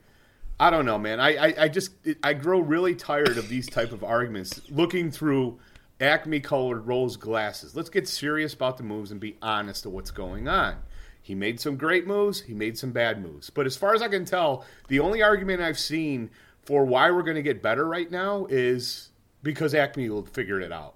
I 0.59 0.69
don't 0.69 0.85
know, 0.85 0.99
man. 0.99 1.21
I 1.21 1.35
I, 1.37 1.53
I 1.57 1.67
just 1.69 1.91
I 2.21 2.33
grow 2.33 2.59
really 2.59 2.95
tired 2.95 3.37
of 3.37 3.47
these 3.47 3.69
type 3.69 3.93
of 3.93 4.03
arguments. 4.03 4.59
Looking 4.69 5.09
through 5.09 5.57
AKME 5.99 6.43
colored 6.43 6.87
rose 6.87 7.17
glasses. 7.17 7.75
Let's 7.75 7.89
get 7.89 8.07
serious 8.07 8.53
about 8.53 8.77
the 8.77 8.83
moves 8.83 9.11
and 9.11 9.19
be 9.19 9.37
honest 9.41 9.83
to 9.83 9.89
what's 9.89 10.11
going 10.11 10.47
on. 10.47 10.77
He 11.21 11.35
made 11.35 11.59
some 11.59 11.75
great 11.75 12.07
moves, 12.07 12.41
he 12.41 12.53
made 12.53 12.77
some 12.77 12.91
bad 12.91 13.21
moves. 13.21 13.49
But 13.49 13.65
as 13.65 13.75
far 13.75 13.93
as 13.93 14.01
I 14.01 14.07
can 14.07 14.25
tell, 14.25 14.65
the 14.87 14.99
only 14.99 15.21
argument 15.21 15.61
I've 15.61 15.77
seen 15.77 16.29
for 16.63 16.85
why 16.85 17.11
we're 17.11 17.23
going 17.23 17.35
to 17.35 17.41
get 17.41 17.61
better 17.61 17.85
right 17.85 18.09
now 18.09 18.47
is 18.49 19.09
because 19.43 19.73
AKME 19.73 20.09
will 20.09 20.25
figure 20.25 20.59
it 20.59 20.71
out. 20.71 20.95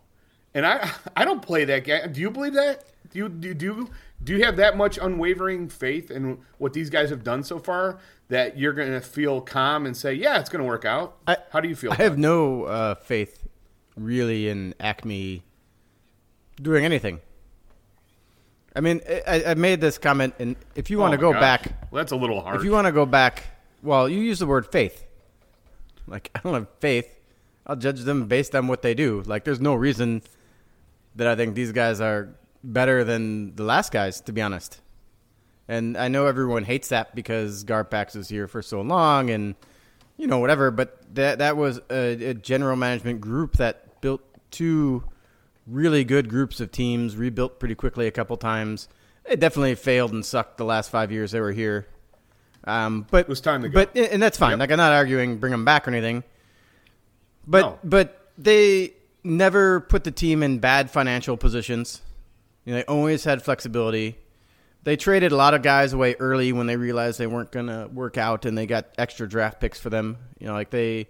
And 0.54 0.66
I 0.66 0.90
I 1.16 1.26
don't 1.26 1.42
play 1.42 1.66
that 1.66 1.84
game. 1.84 2.12
Do 2.12 2.22
you 2.22 2.32
believe 2.32 2.54
that? 2.54 2.86
Do 3.12 3.20
you 3.20 3.30
do, 3.30 3.54
do 3.54 3.66
you 3.66 3.90
do 4.24 4.38
you 4.38 4.46
have 4.46 4.56
that 4.58 4.78
much 4.78 4.98
unwavering 4.98 5.68
faith 5.68 6.10
in 6.10 6.40
what 6.58 6.74
these 6.74 6.90
guys 6.90 7.10
have 7.10 7.24
done 7.24 7.44
so 7.44 7.60
far 7.60 8.00
that 8.30 8.58
you're 8.58 8.74
going 8.74 8.92
to 8.92 9.02
feel 9.02 9.42
calm 9.42 9.86
and 9.86 9.96
say, 9.96 10.14
"Yeah, 10.14 10.40
it's 10.40 10.50
going 10.50 10.64
to 10.64 10.68
work 10.68 10.86
out"? 10.86 11.18
I, 11.28 11.38
How 11.52 11.60
do 11.60 11.68
you 11.68 11.76
feel? 11.76 11.92
I 11.92 11.96
have 11.96 12.18
no 12.18 12.64
uh, 12.64 12.96
faith 12.96 13.43
really 13.96 14.50
in 14.50 14.74
AKME 14.80 15.42
doing 16.62 16.86
anything. 16.86 17.20
I 18.76 18.82
mean, 18.82 19.02
I, 19.28 19.44
I 19.48 19.54
made 19.54 19.82
this 19.82 19.98
comment, 19.98 20.34
and 20.40 20.56
if 20.76 20.90
you 20.90 20.98
want 20.98 21.14
to 21.14 21.18
oh 21.20 21.22
go 21.22 21.34
gosh. 21.34 21.42
back, 21.42 21.88
well, 21.92 22.00
that's 22.02 22.12
a 22.12 22.16
little 22.16 22.42
hard. 22.42 22.56
If 22.56 22.64
you 22.64 22.72
want 22.72 22.88
to 22.88 22.92
go 22.92 23.06
back, 23.06 23.44
well, 23.84 24.10
you 24.10 24.20
use 24.20 24.40
the 24.40 24.48
word 24.48 24.66
faith. 24.66 25.06
Like 26.08 26.32
I 26.36 26.40
don't 26.40 26.54
have 26.54 26.68
faith. 26.80 27.08
I'll 27.68 27.76
judge 27.76 28.02
them 28.02 28.28
based 28.28 28.56
on 28.56 28.68
what 28.68 28.82
they 28.82 28.94
do. 28.94 29.22
Like 29.26 29.44
there's 29.44 29.62
no 29.62 29.76
reason 29.76 30.24
that 31.16 31.28
I 31.28 31.36
think 31.36 31.56
these 31.56 31.72
guys 31.72 32.02
are 32.02 32.30
better 32.64 33.04
than 33.04 33.56
the 33.56 33.64
last 33.64 33.92
guys, 33.92 34.22
to 34.22 34.34
be 34.34 34.42
honest. 34.42 34.82
And 35.68 35.96
I 35.96 36.08
know 36.08 36.26
everyone 36.26 36.66
hates 36.66 36.90
that 36.90 37.16
because 37.16 37.64
Garpax 37.64 38.16
is 38.16 38.28
here 38.28 38.48
for 38.48 38.62
so 38.62 38.82
long, 38.82 39.30
and 39.30 39.56
you 40.18 40.28
know 40.28 40.40
whatever. 40.40 40.72
But 40.72 41.16
that 41.16 41.40
that 41.40 41.58
was 41.58 41.80
a, 41.92 42.30
a 42.30 42.34
general 42.34 42.76
management 42.76 43.22
group 43.22 43.58
that 43.58 43.83
built 44.04 44.22
two 44.52 45.02
really 45.66 46.04
good 46.04 46.28
groups 46.28 46.60
of 46.60 46.72
teams, 46.72 47.16
rebuilt 47.16 47.58
pretty 47.58 47.74
quickly 47.74 48.06
a 48.06 48.12
couple 48.12 48.36
times. 48.36 48.90
It 49.26 49.40
definitely 49.40 49.76
failed 49.76 50.12
and 50.12 50.26
sucked 50.26 50.58
the 50.58 50.66
last 50.66 50.92
five 50.92 51.10
years 51.10 51.32
they 51.32 51.40
were 51.40 51.54
here. 51.54 51.88
Um, 52.66 53.08
but 53.10 53.22
it 53.22 53.30
was 53.30 53.40
time 53.40 53.62
to 53.62 53.70
go. 53.70 53.74
But 53.86 53.96
and 53.96 54.22
that's 54.22 54.38
fine. 54.38 54.52
Yep. 54.52 54.60
Like 54.60 54.72
I'm 54.72 54.78
not 54.78 54.92
arguing 54.92 55.38
bring 55.38 55.52
them 55.52 55.64
back 55.64 55.88
or 55.88 55.92
anything. 55.92 56.24
But 57.48 57.62
no. 57.62 57.80
but 57.84 58.30
they 58.38 58.94
never 59.24 59.80
put 59.80 60.04
the 60.04 60.12
team 60.12 60.44
in 60.44 60.60
bad 60.60 60.92
financial 60.92 61.38
positions. 61.38 62.02
You 62.66 62.74
know, 62.74 62.80
they 62.80 62.86
always 62.86 63.24
had 63.24 63.42
flexibility. 63.42 64.18
they 64.84 64.98
traded 64.98 65.32
a 65.32 65.36
lot 65.38 65.54
of 65.54 65.62
guys 65.62 65.94
away 65.94 66.16
early 66.20 66.52
when 66.52 66.68
they 66.68 66.76
realized 66.76 67.20
they 67.20 67.28
weren't 67.28 67.52
going 67.52 67.68
to 67.68 67.90
work 67.94 68.18
out 68.18 68.46
and 68.46 68.58
they 68.58 68.66
got 68.66 68.88
extra 68.98 69.28
draft 69.28 69.62
picks 69.62 69.80
for 69.80 69.90
them. 69.90 70.18
You 70.40 70.48
know, 70.48 70.54
like 70.54 70.70
they 70.70 71.08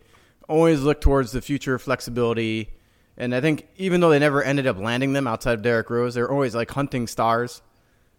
always 0.47 0.81
look 0.81 1.01
towards 1.01 1.31
the 1.31 1.41
future 1.41 1.79
flexibility. 1.79 2.69
And 3.17 3.35
I 3.35 3.41
think 3.41 3.67
even 3.77 4.01
though 4.01 4.09
they 4.09 4.19
never 4.19 4.43
ended 4.43 4.65
up 4.65 4.77
landing 4.77 5.13
them 5.13 5.27
outside 5.27 5.53
of 5.53 5.61
Derrick 5.61 5.89
Rose, 5.89 6.15
they're 6.15 6.31
always 6.31 6.55
like 6.55 6.71
hunting 6.71 7.07
stars. 7.07 7.61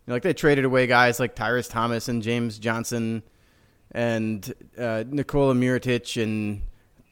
You 0.07 0.11
know, 0.11 0.15
like 0.15 0.23
they 0.23 0.35
traded 0.35 0.65
away 0.65 0.87
guys 0.87 1.19
like 1.19 1.35
Tyrus 1.35 1.69
Thomas 1.69 2.09
and 2.09 2.23
James 2.23 2.59
Johnson 2.59 3.23
and 3.91 4.53
uh, 4.79 5.05
Nikola 5.07 5.55
Mirotic 5.55 6.23
and 6.23 6.63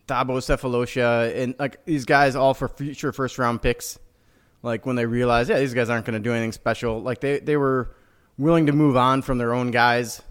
Thabo 0.06 0.38
Sefolosha 0.38 1.34
and 1.36 1.54
like 1.58 1.84
these 1.84 2.04
guys 2.04 2.36
all 2.36 2.54
for 2.54 2.68
future 2.68 3.12
first 3.12 3.38
round 3.38 3.62
picks. 3.62 3.98
Like 4.62 4.86
when 4.86 4.94
they 4.94 5.06
realized, 5.06 5.50
yeah, 5.50 5.58
these 5.58 5.74
guys 5.74 5.90
aren't 5.90 6.06
going 6.06 6.14
to 6.14 6.20
do 6.20 6.32
anything 6.32 6.52
special. 6.52 7.02
Like 7.02 7.20
they, 7.20 7.40
they 7.40 7.56
were 7.56 7.96
willing 8.38 8.66
to 8.66 8.72
move 8.72 8.96
on 8.96 9.22
from 9.22 9.38
their 9.38 9.52
own 9.52 9.72
guys, 9.72 10.22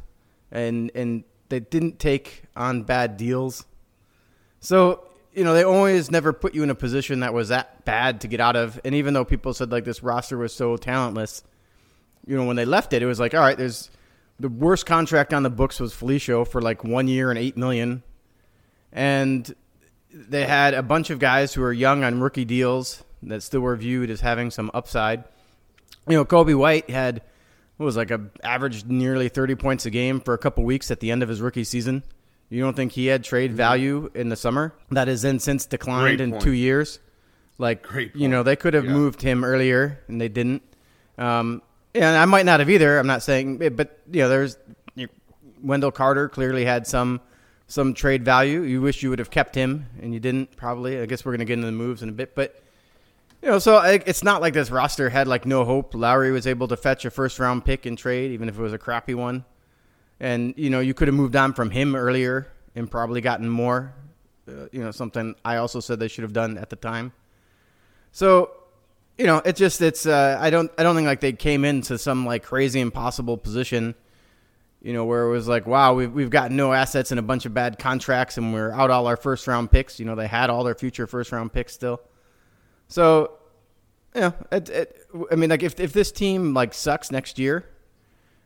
and 0.52 0.90
and 0.96 1.24
they 1.50 1.60
didn't 1.60 2.00
take 2.00 2.44
on 2.56 2.84
bad 2.84 3.18
deals. 3.18 3.66
So 4.62 5.06
you 5.34 5.44
know 5.44 5.54
they 5.54 5.64
always 5.64 6.12
never 6.12 6.34
put 6.34 6.54
you 6.54 6.64
in 6.64 6.70
a 6.70 6.76
position 6.76 7.22
that 7.22 7.34
was 7.34 7.50
that 7.50 7.86
bad 7.86 8.22
to 8.22 8.28
get 8.28 8.40
out 8.40 8.56
of. 8.56 8.80
And 8.84 8.96
even 8.96 9.14
though 9.14 9.26
people 9.26 9.54
said 9.54 9.72
like 9.72 9.86
this 9.86 10.04
roster 10.04 10.38
was 10.38 10.54
so 10.54 10.78
talentless, 10.78 11.44
you 12.26 12.36
know 12.36 12.46
when 12.46 12.56
they 12.56 12.66
left 12.66 12.94
it, 12.94 13.02
it 13.02 13.06
was 13.06 13.20
like 13.20 13.34
all 13.34 13.42
right, 13.42 13.58
there's 13.58 13.90
the 14.40 14.50
worst 14.50 14.86
contract 14.86 15.34
on 15.34 15.44
the 15.44 15.50
books 15.50 15.80
was 15.80 15.94
Felicio 15.94 16.48
for 16.48 16.62
like 16.62 16.84
one 16.84 17.08
year 17.08 17.30
and 17.30 17.38
eight 17.38 17.58
million, 17.58 18.04
and 18.92 19.54
they 20.14 20.46
had 20.46 20.74
a 20.74 20.84
bunch 20.84 21.10
of 21.10 21.20
guys 21.20 21.54
who 21.54 21.62
were 21.62 21.74
young 21.74 22.04
on 22.04 22.20
rookie 22.20 22.46
deals 22.46 23.04
that 23.24 23.44
still 23.44 23.62
were 23.62 23.76
viewed 23.76 24.10
as 24.10 24.22
having 24.22 24.52
some 24.52 24.72
upside. 24.74 25.24
You 26.08 26.18
know, 26.18 26.26
Coby 26.26 26.58
White 26.58 26.90
had 26.90 27.22
what 27.78 27.86
was 27.86 27.98
like 27.98 28.12
a 28.12 28.22
averaged 28.44 28.90
nearly 28.90 29.30
30 29.30 29.56
points 29.56 29.86
a 29.86 29.90
game 29.90 30.20
for 30.20 30.34
a 30.34 30.38
couple 30.38 30.64
weeks 30.64 30.92
at 30.92 31.00
the 31.00 31.12
end 31.12 31.24
of 31.24 31.30
his 31.30 31.42
rookie 31.42 31.64
season. 31.64 32.04
You 32.52 32.62
don't 32.62 32.76
think 32.76 32.92
he 32.92 33.08
had 33.08 33.24
trade 33.24 33.54
value 33.54 34.12
in 34.14 34.30
the 34.30 34.36
summer? 34.36 34.74
That 34.92 35.08
has 35.08 35.22
then 35.22 35.40
since 35.40 35.66
declined 35.66 36.18
Great 36.18 36.22
in 36.22 36.32
point. 36.32 36.44
two 36.44 36.52
years. 36.52 37.00
Like, 37.58 37.82
Great 37.82 38.16
you 38.16 38.28
know, 38.28 38.44
they 38.44 38.56
could 38.58 38.74
have 38.74 38.86
Yeah. 38.86 38.92
moved 38.92 39.22
him 39.22 39.44
earlier 39.46 40.00
and 40.08 40.20
they 40.20 40.28
didn't. 40.28 40.62
Um, 41.18 41.62
and 41.96 42.04
I 42.18 42.26
might 42.26 42.46
not 42.46 42.60
have 42.60 42.70
either. 42.70 43.00
I'm 43.00 43.08
not 43.08 43.24
saying, 43.24 43.58
but 43.58 44.00
you 44.12 44.22
know, 44.22 44.30
there's 44.30 44.58
you, 44.96 45.08
Wendell 45.64 45.92
Carter 45.92 46.28
clearly 46.30 46.66
had 46.66 46.86
some 46.86 47.22
some 47.68 47.94
trade 47.94 48.26
value. 48.26 48.64
You 48.64 48.82
wish 48.82 49.02
you 49.02 49.10
would 49.12 49.20
have 49.20 49.30
kept 49.32 49.56
him, 49.56 49.86
and 50.02 50.14
you 50.14 50.20
didn't. 50.20 50.58
Probably. 50.58 51.00
I 51.00 51.06
guess 51.06 51.24
we're 51.24 51.32
gonna 51.32 51.46
get 51.46 51.54
into 51.54 51.68
the 51.68 51.72
moves 51.72 52.04
in 52.04 52.10
a 52.10 52.14
bit, 52.14 52.36
but 52.36 52.62
you 53.42 53.50
know, 53.50 53.60
so 53.60 53.78
I, 53.78 54.02
it's 54.06 54.24
not 54.24 54.42
like 54.42 54.54
this 54.54 54.70
roster 54.70 55.10
had 55.10 55.28
like 55.28 55.46
no 55.46 55.64
hope. 55.64 55.96
Lauri 55.96 56.32
was 56.32 56.46
able 56.48 56.68
to 56.68 56.76
fetch 56.78 57.06
a 57.06 57.10
first 57.12 57.40
round 57.40 57.64
pick 57.64 57.86
in 57.86 57.96
trade, 57.96 58.32
even 58.32 58.50
if 58.50 58.58
it 58.60 58.62
was 58.62 58.74
a 58.74 58.78
crappy 58.78 59.14
one. 59.14 59.46
And 60.22 60.54
you 60.56 60.70
know, 60.70 60.80
you 60.80 60.94
could 60.94 61.08
have 61.08 61.16
moved 61.16 61.36
on 61.36 61.52
from 61.54 61.72
him 61.72 61.96
earlier 61.96 62.48
and 62.76 62.90
probably 62.90 63.22
gotten 63.22 63.50
more. 63.50 63.92
Uh, 64.48 64.68
you 64.72 64.84
know, 64.84 64.92
something 64.92 65.34
I 65.44 65.58
also 65.58 65.80
said 65.80 66.00
they 66.00 66.08
should 66.08 66.22
have 66.22 66.32
done 66.32 66.60
at 66.60 66.70
the 66.70 66.76
time. 66.76 67.12
So, 68.12 68.52
you 69.18 69.26
know, 69.26 69.42
it's 69.44 69.58
just 69.58 69.82
it's 69.82 70.06
uh, 70.06 70.38
I 70.40 70.52
don't 70.52 70.72
I 70.78 70.84
don't 70.84 70.96
think 70.96 71.08
like 71.08 71.22
they 71.22 71.34
came 71.34 71.66
into 71.66 71.98
some 71.98 72.24
like 72.24 72.44
crazy 72.44 72.80
impossible 72.80 73.36
position. 73.36 73.96
You 74.84 74.94
know, 74.94 75.06
where 75.06 75.26
it 75.26 75.32
was 75.32 75.48
like, 75.48 75.66
wow, 75.66 75.96
we've 75.96 76.12
we've 76.12 76.30
got 76.30 76.52
no 76.52 76.72
assets 76.72 77.10
and 77.12 77.20
a 77.20 77.24
bunch 77.24 77.48
of 77.48 77.56
bad 77.56 77.80
contracts, 77.80 78.38
and 78.38 78.54
we're 78.54 78.72
out 78.72 78.92
all 78.92 79.08
our 79.08 79.18
first 79.18 79.48
round 79.48 79.72
picks. 79.72 80.00
You 80.00 80.06
know, 80.06 80.14
they 80.14 80.28
had 80.28 80.52
all 80.52 80.64
their 80.64 80.76
future 80.76 81.08
first 81.08 81.32
round 81.32 81.52
picks 81.52 81.74
still. 81.74 82.00
So, 82.88 83.40
you 84.14 84.22
know, 84.22 84.34
it, 84.52 84.70
it, 84.70 85.08
I 85.32 85.36
mean, 85.36 85.50
like 85.50 85.64
if 85.64 85.80
if 85.80 85.94
this 85.94 86.12
team 86.12 86.54
like 86.54 86.76
sucks 86.76 87.12
next 87.12 87.40
year, 87.40 87.66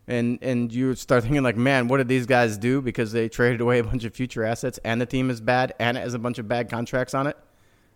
and 0.07 0.39
and 0.41 0.71
you 0.71 0.95
start 0.95 1.23
thinking 1.23 1.43
like, 1.43 1.57
man, 1.57 1.87
what 1.87 1.97
did 1.97 2.07
these 2.07 2.25
guys 2.25 2.57
do? 2.57 2.81
Because 2.81 3.11
they 3.11 3.29
traded 3.29 3.61
away 3.61 3.79
a 3.79 3.83
bunch 3.83 4.03
of 4.03 4.13
future 4.13 4.43
assets, 4.43 4.79
and 4.83 5.01
the 5.01 5.05
team 5.05 5.29
is 5.29 5.41
bad, 5.41 5.73
and 5.79 5.97
it 5.97 6.01
has 6.01 6.13
a 6.13 6.19
bunch 6.19 6.39
of 6.39 6.47
bad 6.47 6.69
contracts 6.69 7.13
on 7.13 7.27
it. 7.27 7.37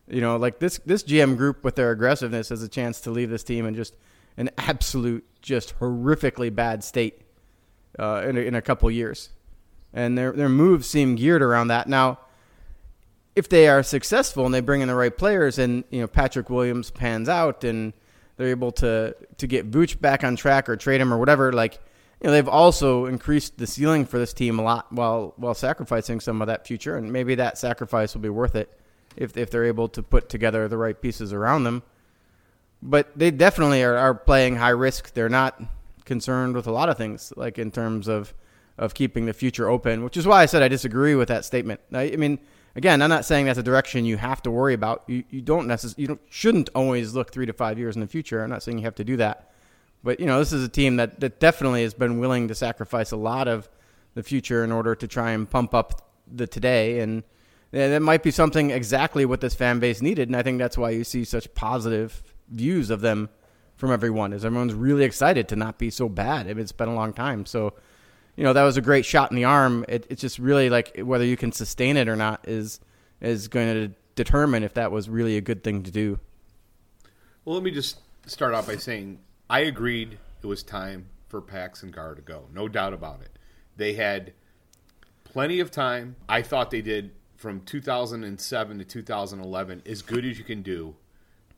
You 0.08 0.22
know, 0.22 0.38
like 0.38 0.60
this 0.60 0.80
this 0.86 1.04
GM 1.04 1.38
group 1.38 1.64
with 1.64 1.76
their 1.76 1.92
aggressiveness 1.92 2.50
has 2.50 2.64
a 2.64 2.70
chance 2.70 3.02
to 3.02 3.12
leave 3.12 3.30
this 3.30 3.44
team 3.44 3.66
in 3.66 3.76
just 3.76 3.96
an 4.38 4.50
absolute, 4.58 5.26
just 5.42 5.78
horrifically 5.80 6.54
bad 6.54 6.84
state 6.84 7.22
uh, 7.98 8.24
in 8.28 8.38
a, 8.38 8.42
in 8.42 8.56
a 8.56 8.62
couple 8.62 8.90
years, 8.90 9.30
and 9.94 10.18
their 10.18 10.32
their 10.32 10.50
moves 10.50 10.88
seem 10.88 11.16
geared 11.16 11.42
around 11.42 11.68
that. 11.68 11.88
Now 11.88 12.20
if 13.36 13.48
they 13.48 13.70
are 13.70 13.82
successful 13.84 14.46
and 14.46 14.54
they 14.54 14.60
bring 14.60 14.82
in 14.82 14.88
the 14.88 14.96
right 14.96 15.18
players 15.18 15.58
and 15.58 15.84
you 15.92 16.02
know 16.02 16.08
Patrick 16.08 16.50
Williams 16.50 16.92
pans 16.92 17.30
out 17.30 17.64
and 17.64 17.94
they're 18.36 18.48
able 18.48 18.72
to 18.74 19.16
to 19.38 19.48
get 19.48 19.70
Vooch 19.70 20.00
back 20.00 20.24
on 20.24 20.36
track 20.36 20.68
or 20.68 20.76
trade 20.76 21.02
him 21.02 21.14
or 21.14 21.18
whatever, 21.18 21.54
like 21.54 21.80
you 22.22 22.28
know 22.28 22.32
they've 22.32 22.48
also 22.48 23.06
increased 23.06 23.58
the 23.58 23.68
ceiling 23.68 24.06
for 24.06 24.20
this 24.20 24.34
team 24.34 24.60
a 24.60 24.62
lot 24.62 24.92
while 24.92 25.34
while 25.38 25.54
sacrificing 25.54 26.20
some 26.20 26.42
of 26.42 26.48
that 26.48 26.68
future 26.68 26.98
and 26.98 27.12
maybe 27.12 27.36
that 27.36 27.58
sacrifice 27.58 28.14
will 28.14 28.22
be 28.22 28.30
worth 28.30 28.56
it 28.56 28.80
if 29.16 29.38
if 29.38 29.52
they're 29.52 29.66
able 29.66 29.88
to 29.90 30.02
put 30.02 30.30
together 30.30 30.68
the 30.68 30.78
right 30.78 31.00
pieces 31.00 31.34
around 31.34 31.64
them. 31.64 31.84
But 32.82 33.18
they 33.18 33.30
definitely 33.30 33.84
are, 33.84 33.98
are 33.98 34.16
playing 34.16 34.56
high 34.56 34.70
risk. 34.70 35.14
They're 35.14 35.28
not 35.28 35.62
concerned 36.06 36.56
with 36.56 36.66
a 36.66 36.72
lot 36.72 36.88
of 36.90 36.98
things, 36.98 37.34
like 37.36 37.60
in 37.60 37.72
terms 37.72 38.08
of 38.08 38.34
of 38.78 38.94
keeping 38.94 39.26
the 39.26 39.34
future 39.34 39.68
open, 39.68 40.06
which 40.06 40.16
is 40.16 40.26
why 40.26 40.42
I 40.42 40.46
said 40.46 40.64
I 40.64 40.70
disagree 40.70 41.14
with 41.14 41.28
that 41.28 41.44
statement. 41.44 41.82
I, 41.92 42.04
I 42.14 42.16
mean, 42.16 42.40
again, 42.78 43.02
I'm 43.02 43.10
not 43.10 43.26
saying 43.26 43.46
that's 43.46 43.60
a 43.60 43.64
direction 43.64 44.06
you 44.06 44.16
have 44.16 44.42
to 44.44 44.52
worry 44.52 44.74
about. 44.74 45.04
You 45.08 45.24
you 45.30 45.42
don't 45.42 45.68
necess- 45.68 45.98
you 45.98 46.08
don't, 46.08 46.22
shouldn't 46.30 46.70
always 46.74 47.14
look 47.14 47.32
three 47.32 47.46
to 47.46 47.54
five 47.54 47.78
years 47.78 47.96
in 47.96 48.02
the 48.02 48.08
future. 48.08 48.42
I'm 48.42 48.50
not 48.50 48.64
saying 48.64 48.78
you 48.78 48.86
have 48.86 48.96
to 48.96 49.04
do 49.04 49.18
that, 49.18 49.49
but 50.04 50.20
you 50.20 50.26
know, 50.26 50.40
this 50.40 50.54
is 50.54 50.64
a 50.64 50.70
team 50.70 50.98
that 50.98 51.20
that 51.20 51.40
definitely 51.40 51.84
has 51.84 51.94
been 51.94 52.20
willing 52.20 52.48
to 52.48 52.56
sacrifice 52.56 53.12
a 53.12 53.18
lot 53.18 53.48
of 53.48 53.70
the 54.14 54.24
future 54.24 54.64
in 54.64 54.72
order 54.72 54.96
to 54.96 55.08
try 55.08 55.32
and 55.32 55.50
pump 55.50 55.74
up 55.74 56.12
the 56.28 56.48
today 56.48 57.00
and. 57.00 57.24
That 57.72 58.02
might 58.02 58.24
be 58.24 58.32
something 58.32 58.72
exactly 58.72 59.26
what 59.26 59.42
this 59.42 59.54
fan 59.54 59.78
base 59.80 60.02
needed, 60.02 60.28
and 60.28 60.36
I 60.36 60.42
think 60.42 60.58
that's 60.58 60.76
why 60.76 60.90
you 60.90 61.04
see 61.04 61.24
such 61.24 61.54
positive 61.54 62.24
views 62.50 62.90
of 62.90 63.02
them 63.02 63.30
from 63.76 63.92
everyone. 63.92 64.34
Is 64.34 64.44
everyone's 64.44 64.74
really 64.74 65.04
excited 65.04 65.48
to 65.50 65.56
not 65.56 65.78
be 65.78 65.90
so 65.90 66.10
bad? 66.10 66.48
I 66.48 66.50
mean, 66.50 66.60
it's 66.60 66.72
been 66.72 66.90
a 66.90 66.96
long 66.96 67.14
time, 67.14 67.46
so 67.46 67.74
you 68.36 68.44
know 68.44 68.54
that 68.54 68.64
was 68.64 68.78
a 68.78 68.82
great 68.82 69.06
shot 69.06 69.32
in 69.32 69.38
the 69.38 69.46
arm. 69.46 69.86
It, 69.88 70.06
it's 70.10 70.22
just 70.22 70.40
really 70.40 70.70
like 70.70 71.00
whether 71.00 71.24
you 71.24 71.38
can 71.38 71.52
sustain 71.52 71.96
it 71.96 72.08
or 72.10 72.16
not 72.16 72.48
is 72.48 72.80
is 73.22 73.48
going 73.48 73.74
to 73.74 73.96
determine 74.16 74.64
if 74.64 74.74
that 74.74 74.92
was 74.92 75.10
really 75.10 75.38
a 75.38 75.42
good 75.42 75.64
thing 75.64 75.84
to 75.84 75.92
do. 75.92 76.20
Well, 77.46 77.56
let 77.56 77.64
me 77.64 77.72
just 77.72 78.00
start 78.26 78.54
off 78.54 78.68
by 78.68 78.76
saying 78.76 79.20
I 79.50 79.62
agreed 79.62 80.20
it 80.42 80.48
was 80.48 80.64
time 80.64 81.08
for 81.28 81.42
Pax 81.42 81.84
and 81.84 81.94
Gar 81.94 82.16
to 82.16 82.22
go. 82.22 82.46
No 82.54 82.68
doubt 82.68 82.94
about 82.94 83.22
it. 83.22 83.38
They 83.78 83.94
had 83.94 84.34
plenty 85.24 85.60
of 85.60 85.72
time. 85.72 86.16
I 86.28 86.42
thought 86.42 86.72
they 86.72 86.82
did 86.82 87.12
from 87.36 87.62
2007 87.62 88.78
to 88.78 88.86
2011 88.86 89.84
as 89.86 90.02
good 90.02 90.26
as 90.26 90.38
you 90.38 90.44
can 90.44 90.62
do 90.62 90.96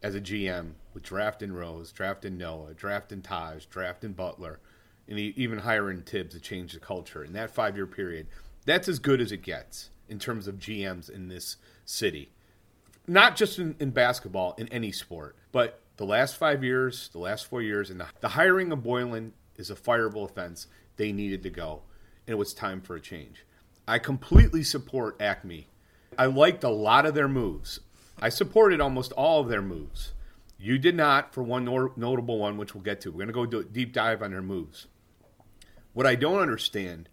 as 0.02 0.16
a 0.16 0.22
GM 0.22 0.74
with 0.94 1.04
drafting 1.04 1.52
Rose, 1.52 1.92
drafting 1.92 2.38
Noah, 2.38 2.74
drafting 2.74 3.22
Taj, 3.22 3.66
drafting 3.66 4.14
Butler, 4.14 4.60
and 5.08 5.20
even 5.20 5.60
hiring 5.60 6.02
Thibs 6.02 6.34
to 6.34 6.40
change 6.40 6.74
the 6.74 6.80
culture. 6.80 7.24
In 7.24 7.34
that 7.34 7.52
five 7.52 7.76
year 7.76 7.88
period, 7.88 8.28
that's 8.66 8.88
as 8.88 9.00
good 9.00 9.20
as 9.20 9.32
it 9.32 9.42
gets 9.42 9.90
in 10.08 10.20
terms 10.20 10.48
of 10.48 10.60
GMs 10.60 11.10
in 11.10 11.28
this 11.28 11.58
city 11.86 12.32
not 13.08 13.36
just 13.36 13.60
in, 13.60 13.76
in 13.80 13.92
basketball, 13.92 14.56
in 14.58 14.68
any 14.70 14.92
sport, 14.92 15.36
but 15.52 15.81
the 15.98 16.06
last 16.06 16.38
five 16.38 16.64
years, 16.64 17.10
the 17.14 17.20
last 17.20 17.48
four 17.48 17.62
years, 17.62 17.90
and 17.90 18.00
the, 18.00 18.08
the 18.20 18.30
hiring 18.30 18.72
of 18.72 18.80
Boylen 18.80 19.32
is 19.58 19.70
a 19.70 19.76
fireable 19.76 20.30
offense. 20.30 20.68
They 20.98 21.12
needed 21.12 21.44
to 21.44 21.50
go, 21.50 21.84
and 22.26 22.34
it 22.34 22.38
was 22.38 22.54
time 22.54 22.82
for 22.82 22.96
a 22.96 23.02
change. 23.02 23.46
I 23.88 24.00
completely 24.00 24.64
support 24.64 25.20
AKME. 25.20 25.66
I 26.18 26.26
liked 26.26 26.64
a 26.64 26.70
lot 26.70 27.06
of 27.06 27.16
their 27.16 27.28
moves. 27.28 27.80
I 28.20 28.30
supported 28.30 28.82
almost 28.82 29.12
all 29.14 29.42
of 29.42 29.50
their 29.50 29.62
moves. 29.62 30.14
You 30.60 30.78
did 30.78 30.96
not, 30.96 31.34
for 31.34 31.42
one 31.42 31.66
nor- 31.66 31.94
notable 31.96 32.38
one, 32.38 32.58
which 32.58 32.76
we'll 32.76 32.84
get 32.84 33.02
to. 33.02 33.12
We're 33.12 33.26
going 33.26 33.28
to 33.28 33.34
go 33.34 33.46
do 33.46 33.60
a 33.60 33.64
deep 33.64 33.94
dive 33.94 34.22
on 34.22 34.32
their 34.32 34.42
moves. 34.42 34.88
What 35.94 36.06
I 36.06 36.16
don't 36.16 36.40
understand 36.40 37.10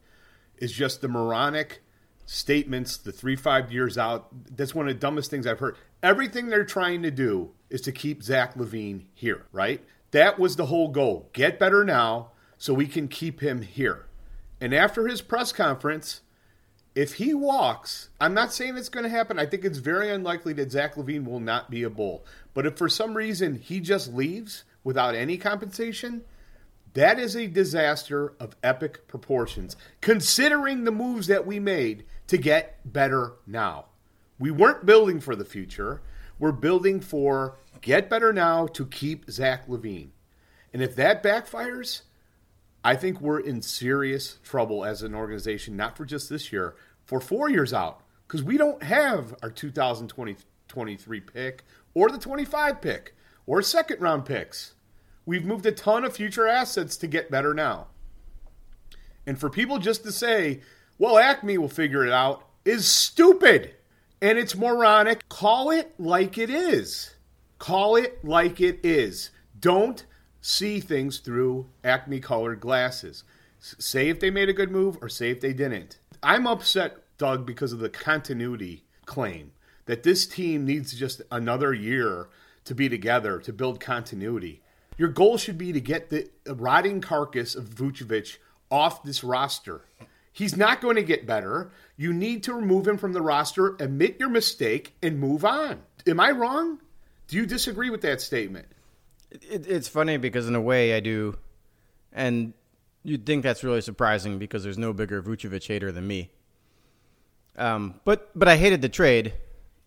is 0.58 0.72
just 0.72 1.00
the 1.00 1.08
moronic 1.08 1.82
statements, 2.28 2.98
the 2.98 3.10
three, 3.10 3.36
five 3.36 3.72
years 3.72 3.96
out. 3.96 4.28
That's 4.54 4.74
one 4.74 4.86
of 4.86 4.94
the 4.94 5.00
dumbest 5.00 5.30
things 5.30 5.46
I've 5.46 5.60
heard. 5.60 5.76
Everything 6.02 6.48
they're 6.48 6.62
trying 6.62 7.02
to 7.02 7.10
do 7.10 7.52
is 7.70 7.80
to 7.82 7.92
keep 7.92 8.22
Zach 8.22 8.54
LaVine 8.54 9.04
here, 9.14 9.46
right? 9.50 9.82
That 10.10 10.38
was 10.38 10.56
the 10.56 10.66
whole 10.66 10.88
goal. 10.88 11.30
Get 11.32 11.58
better 11.58 11.84
now 11.84 12.32
so 12.58 12.74
we 12.74 12.86
can 12.86 13.08
keep 13.08 13.40
him 13.40 13.62
here. 13.62 14.04
And 14.60 14.74
after 14.74 15.08
his 15.08 15.22
press 15.22 15.52
conference, 15.52 16.20
if 16.94 17.14
he 17.14 17.32
walks, 17.32 18.10
I'm 18.20 18.34
not 18.34 18.52
saying 18.52 18.76
it's 18.76 18.90
going 18.90 19.04
to 19.04 19.10
happen. 19.10 19.38
I 19.38 19.46
think 19.46 19.64
it's 19.64 19.78
very 19.78 20.10
unlikely 20.10 20.52
that 20.54 20.70
Zach 20.70 20.96
LaVine 20.96 21.24
will 21.24 21.40
not 21.40 21.70
be 21.70 21.82
a 21.82 21.90
bull. 21.90 22.26
But 22.52 22.66
if 22.66 22.76
for 22.76 22.90
some 22.90 23.16
reason 23.16 23.54
he 23.54 23.80
just 23.80 24.12
leaves 24.12 24.64
without 24.84 25.14
any 25.14 25.38
compensation, 25.38 26.24
that 26.94 27.18
is 27.18 27.36
a 27.36 27.46
disaster 27.46 28.34
of 28.40 28.56
epic 28.62 29.06
proportions, 29.08 29.76
considering 30.00 30.84
the 30.84 30.90
moves 30.90 31.26
that 31.26 31.46
we 31.46 31.58
made 31.58 32.04
to 32.28 32.38
get 32.38 32.80
better 32.84 33.34
now. 33.46 33.86
We 34.38 34.50
weren't 34.50 34.86
building 34.86 35.20
for 35.20 35.34
the 35.34 35.44
future. 35.44 36.02
We're 36.38 36.52
building 36.52 37.00
for 37.00 37.58
get 37.80 38.08
better 38.08 38.32
now 38.32 38.66
to 38.68 38.86
keep 38.86 39.30
Zach 39.30 39.68
LaVine. 39.68 40.10
And 40.72 40.82
if 40.82 40.94
that 40.96 41.22
backfires, 41.22 42.02
I 42.84 42.94
think 42.94 43.20
we're 43.20 43.40
in 43.40 43.62
serious 43.62 44.38
trouble 44.42 44.84
as 44.84 45.02
an 45.02 45.14
organization, 45.14 45.76
not 45.76 45.96
for 45.96 46.04
just 46.04 46.28
this 46.28 46.52
year, 46.52 46.76
for 47.04 47.20
four 47.20 47.50
years 47.50 47.72
out, 47.72 48.02
because 48.26 48.42
we 48.42 48.56
don't 48.56 48.82
have 48.82 49.34
our 49.42 49.50
2023 49.50 51.20
pick 51.20 51.64
or 51.94 52.10
the 52.10 52.18
25 52.18 52.80
pick 52.80 53.14
or 53.46 53.62
second 53.62 54.00
round 54.00 54.24
picks. 54.24 54.74
We've 55.28 55.44
moved 55.44 55.66
a 55.66 55.72
ton 55.72 56.06
of 56.06 56.16
future 56.16 56.48
assets 56.48 56.96
to 56.96 57.06
get 57.06 57.30
better 57.30 57.52
now. 57.52 57.88
And 59.26 59.38
for 59.38 59.50
people 59.50 59.78
just 59.78 60.02
to 60.04 60.10
say, 60.10 60.60
well, 60.96 61.16
AKME 61.16 61.58
will 61.58 61.68
figure 61.68 62.02
it 62.06 62.10
out, 62.10 62.48
is 62.64 62.88
stupid. 62.88 63.74
And 64.22 64.38
it's 64.38 64.56
moronic. 64.56 65.28
Call 65.28 65.70
it 65.70 65.92
like 65.98 66.38
it 66.38 66.48
is. 66.48 67.14
Call 67.58 67.94
it 67.94 68.24
like 68.24 68.58
it 68.58 68.80
is. 68.82 69.28
Don't 69.60 70.06
see 70.40 70.80
things 70.80 71.18
through 71.18 71.66
AKME 71.84 72.22
colored 72.22 72.60
glasses. 72.60 73.22
Say 73.58 74.08
if 74.08 74.20
they 74.20 74.30
made 74.30 74.48
a 74.48 74.54
good 74.54 74.70
move 74.70 74.96
or 75.02 75.10
say 75.10 75.28
if 75.28 75.42
they 75.42 75.52
didn't. 75.52 75.98
I'm 76.22 76.46
upset, 76.46 77.02
Doug, 77.18 77.44
because 77.44 77.74
of 77.74 77.80
the 77.80 77.90
continuity 77.90 78.84
claim 79.04 79.52
that 79.84 80.04
this 80.04 80.26
team 80.26 80.64
needs 80.64 80.94
just 80.94 81.20
another 81.30 81.74
year 81.74 82.30
to 82.64 82.74
be 82.74 82.88
together 82.88 83.38
to 83.40 83.52
build 83.52 83.78
continuity. 83.78 84.62
Your 84.98 85.08
goal 85.08 85.38
should 85.38 85.56
be 85.56 85.72
to 85.72 85.80
get 85.80 86.10
the 86.10 86.28
rotting 86.46 87.00
carcass 87.00 87.54
of 87.54 87.64
Vucevic 87.64 88.36
off 88.70 89.02
this 89.04 89.24
roster. 89.24 89.82
He's 90.32 90.56
not 90.56 90.80
going 90.80 90.96
to 90.96 91.02
get 91.02 91.26
better. 91.26 91.70
You 91.96 92.12
need 92.12 92.42
to 92.44 92.54
remove 92.54 92.86
him 92.86 92.98
from 92.98 93.12
the 93.12 93.22
roster, 93.22 93.76
admit 93.80 94.20
your 94.20 94.28
mistake, 94.28 94.94
and 95.02 95.18
move 95.18 95.44
on. 95.44 95.80
Am 96.06 96.20
I 96.20 96.32
wrong? 96.32 96.80
Do 97.28 97.36
you 97.36 97.46
disagree 97.46 97.90
with 97.90 98.02
that 98.02 98.20
statement? 98.20 98.66
It, 99.30 99.66
it's 99.66 99.88
funny 99.88 100.16
because 100.16 100.48
in 100.48 100.54
a 100.54 100.60
way 100.60 100.94
I 100.94 101.00
do, 101.00 101.38
and 102.12 102.52
you'd 103.02 103.26
think 103.26 103.42
that's 103.42 103.64
really 103.64 103.80
surprising 103.80 104.38
because 104.38 104.62
there's 104.64 104.78
no 104.78 104.92
bigger 104.92 105.22
Vucevic 105.22 105.66
hater 105.66 105.92
than 105.92 106.06
me. 106.06 106.30
Um, 107.56 108.00
but 108.04 108.30
but 108.38 108.48
I 108.48 108.56
hated 108.56 108.82
the 108.82 108.88
trade, 108.88 109.34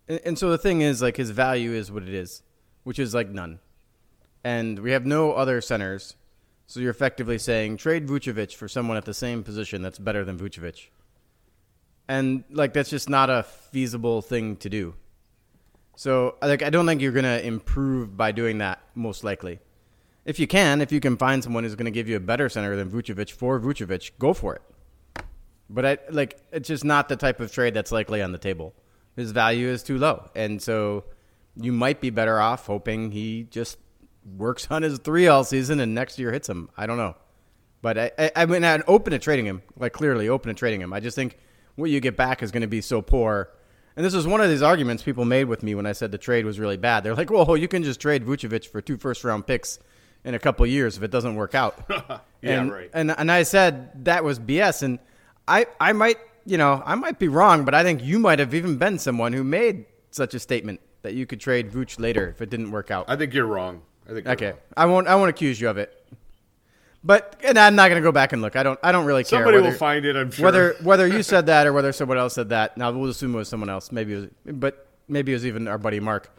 and, 0.08 0.20
and 0.26 0.40
so 0.40 0.50
the 0.50 0.58
thing 0.58 0.82
is 0.82 1.02
like 1.02 1.18
his 1.18 1.30
value 1.30 1.72
is 1.72 1.92
what 1.92 2.04
it 2.04 2.14
is, 2.14 2.44
which 2.84 3.00
is 3.00 3.14
like 3.14 3.30
none, 3.30 3.60
and 4.44 4.80
we 4.80 4.92
have 4.92 5.06
no 5.06 5.34
other 5.34 5.62
centers, 5.62 6.16
so 6.68 6.80
you're 6.80 6.92
effectively 6.92 7.38
saying 7.38 7.78
trade 7.78 8.08
Vucevic 8.08 8.56
for 8.56 8.68
someone 8.68 8.98
at 8.98 9.06
the 9.06 9.14
same 9.14 9.44
position 9.44 9.82
that's 9.82 10.00
better 10.00 10.24
than 10.24 10.38
Vucevic, 10.38 10.88
and 12.08 12.44
like 12.50 12.74
that's 12.74 12.90
just 12.90 13.10
not 13.10 13.30
a 13.30 13.44
feasible 13.44 14.22
thing 14.22 14.56
to 14.58 14.70
do. 14.70 14.96
So 15.96 16.36
like 16.42 16.64
I 16.64 16.70
don't 16.70 16.86
think 16.86 17.02
you're 17.02 17.12
gonna 17.12 17.40
improve 17.40 18.16
by 18.18 18.32
doing 18.32 18.60
that 18.60 18.82
most 18.96 19.24
likely. 19.24 19.60
If 20.24 20.40
you 20.40 20.48
can, 20.48 20.82
if 20.82 20.92
you 20.92 21.00
can 21.00 21.18
find 21.18 21.44
someone 21.44 21.64
who's 21.64 21.76
gonna 21.76 21.92
give 21.92 22.08
you 22.08 22.16
a 22.16 22.22
better 22.22 22.50
center 22.50 22.76
than 22.76 22.90
Vucevic 22.90 23.32
for 23.32 23.60
Vucevic, 23.60 24.12
go 24.18 24.34
for 24.34 24.56
it. 24.56 24.62
But 25.70 25.86
I 25.86 25.98
like 26.10 26.40
it's 26.52 26.68
just 26.68 26.84
not 26.84 27.10
the 27.10 27.16
type 27.16 27.40
of 27.40 27.52
trade 27.52 27.74
that's 27.74 27.92
likely 27.92 28.22
on 28.22 28.32
the 28.32 28.38
table. 28.38 28.74
His 29.16 29.32
value 29.32 29.68
is 29.68 29.84
too 29.84 29.98
low, 29.98 30.30
and 30.36 30.62
so 30.62 31.04
you 31.56 31.72
might 31.72 32.00
be 32.00 32.10
better 32.10 32.40
off 32.40 32.66
hoping 32.66 33.12
he 33.12 33.44
just 33.44 33.78
works 34.38 34.68
on 34.70 34.84
his 34.84 35.00
three 35.00 35.28
all 35.28 35.44
season 35.44 35.80
and 35.80 35.94
next 35.96 36.20
year 36.20 36.32
hits 36.32 36.48
him. 36.48 36.70
I 36.78 36.86
don't 36.86 36.98
know, 36.98 37.16
but 37.82 37.98
I 37.98 38.12
I, 38.18 38.32
I 38.36 38.46
mean 38.46 38.64
I'm 38.64 38.84
open 38.88 39.12
to 39.12 39.20
trading 39.20 39.46
him, 39.46 39.62
like 39.78 39.94
clearly 39.94 40.30
open 40.30 40.50
to 40.50 40.58
trading 40.58 40.82
him. 40.82 40.94
I 40.94 41.00
just 41.00 41.16
think 41.16 41.38
what 41.76 41.90
you 41.90 42.00
get 42.00 42.18
back 42.18 42.44
is 42.44 42.52
going 42.52 42.62
to 42.62 42.68
be 42.68 42.82
so 42.82 43.02
poor. 43.02 43.50
And 43.96 44.06
this 44.06 44.14
was 44.14 44.26
one 44.26 44.40
of 44.40 44.50
these 44.50 44.62
arguments 44.62 45.04
people 45.04 45.26
made 45.26 45.46
with 45.46 45.64
me 45.64 45.76
when 45.76 45.86
I 45.86 45.92
said 45.92 46.12
the 46.12 46.18
trade 46.18 46.46
was 46.46 46.60
really 46.60 46.78
bad. 46.78 47.04
They're 47.04 47.16
like, 47.16 47.30
"Well, 47.30 47.58
you 47.58 47.68
can 47.68 47.84
just 47.84 48.00
trade 48.00 48.26
Vucevic 48.26 48.68
for 48.68 48.82
two 48.82 48.98
first 48.98 49.24
round 49.24 49.46
picks 49.46 49.80
in 50.24 50.34
a 50.34 50.40
couple 50.40 50.66
years 50.66 50.98
if 50.98 51.04
it 51.04 51.12
doesn't 51.12 51.36
work 51.36 51.56
out." 51.56 52.22
Yeah, 52.44 52.62
and, 52.62 52.72
right. 52.72 52.90
And 52.92 53.12
and 53.12 53.32
I 53.32 53.44
said 53.44 54.06
that 54.06 54.24
was 54.24 54.40
BS. 54.40 54.82
And 54.82 54.98
I 55.48 55.68
I 55.80 55.94
might 55.94 56.18
you 56.44 56.58
know 56.58 56.82
I 56.84 56.96
might 56.96 57.20
be 57.20 57.28
wrong, 57.28 57.66
but 57.66 57.76
I 57.76 57.84
think 57.84 58.04
you 58.04 58.18
might 58.18 58.40
have 58.40 58.56
even 58.56 58.78
been 58.78 58.98
someone 58.98 59.32
who 59.32 59.44
made 59.44 59.86
such 60.10 60.34
a 60.34 60.40
statement 60.40 60.82
that 61.04 61.14
you 61.14 61.28
could 61.28 61.40
trade 61.40 61.72
Vuce 61.72 62.00
later 62.00 62.30
if 62.30 62.42
it 62.42 62.50
didn't 62.50 62.72
work 62.72 62.90
out. 62.90 63.06
I 63.08 63.16
think 63.16 63.36
you're 63.36 63.46
wrong. 63.46 63.84
I 64.10 64.14
think 64.14 64.28
Okay, 64.28 64.50
wrong. 64.52 64.58
I 64.76 64.86
won't 64.86 65.08
I 65.08 65.16
won't 65.16 65.30
accuse 65.30 65.60
you 65.60 65.70
of 65.70 65.78
it. 65.78 65.98
But 67.04 67.36
and 67.44 67.58
I'm 67.58 67.76
not 67.76 67.90
going 67.90 68.00
to 68.02 68.06
go 68.06 68.12
back 68.12 68.32
and 68.32 68.42
look. 68.42 68.56
I 68.56 68.64
don't 68.64 68.80
I 68.84 68.92
don't 68.92 69.06
really 69.06 69.24
care. 69.24 69.40
Somebody 69.40 69.58
will 69.58 69.66
whether- 69.66 69.78
find 69.78 70.06
it. 70.06 70.16
I'm 70.16 70.30
sure. 70.32 70.46
whether 70.46 70.76
whether 70.84 71.08
you 71.08 71.24
said 71.24 71.48
that 71.48 71.66
or 71.66 71.74
whether 71.74 71.92
someone 71.92 72.18
else 72.18 72.36
said 72.36 72.50
that. 72.50 72.78
Now 72.78 72.92
we'll 72.92 73.10
assume 73.10 73.34
it 73.34 73.38
was 73.38 73.50
someone 73.50 73.70
else. 73.70 73.92
Maybe 73.92 74.14
it 74.14 74.18
was, 74.46 74.56
but 74.56 74.88
maybe 75.08 75.32
it 75.32 75.36
was 75.36 75.46
even 75.46 75.68
our 75.68 75.78
buddy 75.78 76.00
Mark. 76.00 76.30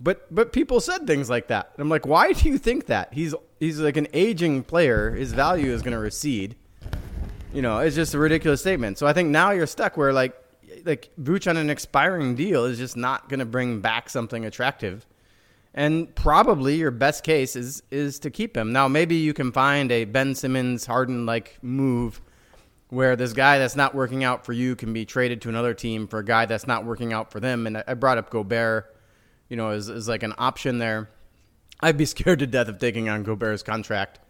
But 0.00 0.32
but 0.34 0.52
people 0.52 0.80
said 0.80 1.06
things 1.06 1.30
like 1.30 1.46
that. 1.48 1.70
And 1.74 1.82
I'm 1.82 1.88
like, 1.88 2.06
why 2.06 2.32
do 2.32 2.48
you 2.48 2.58
think 2.58 2.86
that? 2.86 3.12
He's 3.14 3.34
he's 3.58 3.78
like 3.80 3.96
an 3.96 4.08
aging 4.12 4.64
player. 4.64 5.12
His 5.12 5.32
value 5.32 5.72
is 5.72 5.80
going 5.80 5.92
to 5.92 5.98
recede. 5.98 6.56
You 7.54 7.62
know, 7.62 7.78
it's 7.78 7.94
just 7.96 8.12
a 8.14 8.18
ridiculous 8.18 8.60
statement. 8.60 8.98
So 8.98 9.06
I 9.06 9.12
think 9.12 9.28
now 9.28 9.50
you're 9.52 9.66
stuck 9.66 9.96
where 9.96 10.12
like 10.12 10.34
like 10.84 11.10
Vooch 11.20 11.48
on 11.48 11.56
an 11.56 11.70
expiring 11.70 12.34
deal 12.34 12.64
is 12.64 12.76
just 12.78 12.96
not 12.96 13.28
going 13.28 13.40
to 13.40 13.46
bring 13.46 13.80
back 13.80 14.08
something 14.10 14.44
attractive. 14.44 15.06
And 15.74 16.14
probably 16.14 16.76
your 16.76 16.90
best 16.90 17.24
case 17.24 17.56
is 17.56 17.82
is 17.90 18.18
to 18.20 18.30
keep 18.30 18.56
him. 18.56 18.72
Now 18.72 18.88
maybe 18.88 19.16
you 19.16 19.32
can 19.32 19.52
find 19.52 19.90
a 19.90 20.04
Ben 20.04 20.34
Simmons 20.34 20.84
Harden 20.84 21.24
like 21.24 21.58
move 21.62 22.20
where 22.88 23.16
this 23.16 23.32
guy 23.32 23.58
that's 23.58 23.74
not 23.74 23.94
working 23.94 24.22
out 24.22 24.44
for 24.44 24.52
you 24.52 24.76
can 24.76 24.92
be 24.92 25.06
traded 25.06 25.40
to 25.40 25.48
another 25.48 25.72
team 25.72 26.06
for 26.06 26.18
a 26.18 26.24
guy 26.24 26.44
that's 26.44 26.66
not 26.66 26.84
working 26.84 27.14
out 27.14 27.30
for 27.32 27.40
them. 27.40 27.66
And 27.66 27.82
I- 27.86 27.94
brought 27.94 28.18
up 28.18 28.28
Gobert, 28.28 28.94
you 29.48 29.56
know, 29.56 29.70
as, 29.70 29.88
as 29.88 30.08
like 30.08 30.22
an 30.22 30.34
option 30.36 30.76
there. 30.76 31.08
I'd 31.80 31.96
be 31.96 32.04
scared 32.14 32.40
to 32.40 32.46
death 32.46 32.68
of 32.68 32.78
taking 32.78 33.08
on 33.08 33.22
Gobert's 33.22 33.62
contract, 33.62 34.20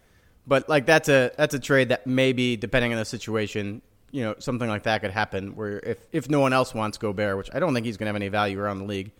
but 0.46 0.68
like 0.68 0.86
that's 0.86 1.08
a 1.08 1.32
that's 1.36 1.54
a 1.54 1.58
trade 1.58 1.88
that 1.88 2.06
maybe 2.06 2.56
depending 2.56 2.92
on 2.92 2.98
the 2.98 3.04
situation, 3.04 3.82
you 4.12 4.22
know, 4.22 4.36
something 4.38 4.68
like 4.68 4.84
that 4.84 5.00
could 5.00 5.10
happen. 5.10 5.56
Where 5.56 5.80
if 5.80 5.98
if 6.12 6.30
no 6.30 6.38
one 6.38 6.52
else 6.52 6.72
wants 6.72 6.98
Gobert, 6.98 7.36
which 7.36 7.50
I 7.52 7.58
don't 7.58 7.74
think 7.74 7.84
he's 7.84 7.96
going 7.96 8.06
to 8.06 8.10
have 8.10 8.16
any 8.16 8.28
value 8.28 8.60
around 8.60 8.78
the 8.78 8.84
league, 8.84 9.10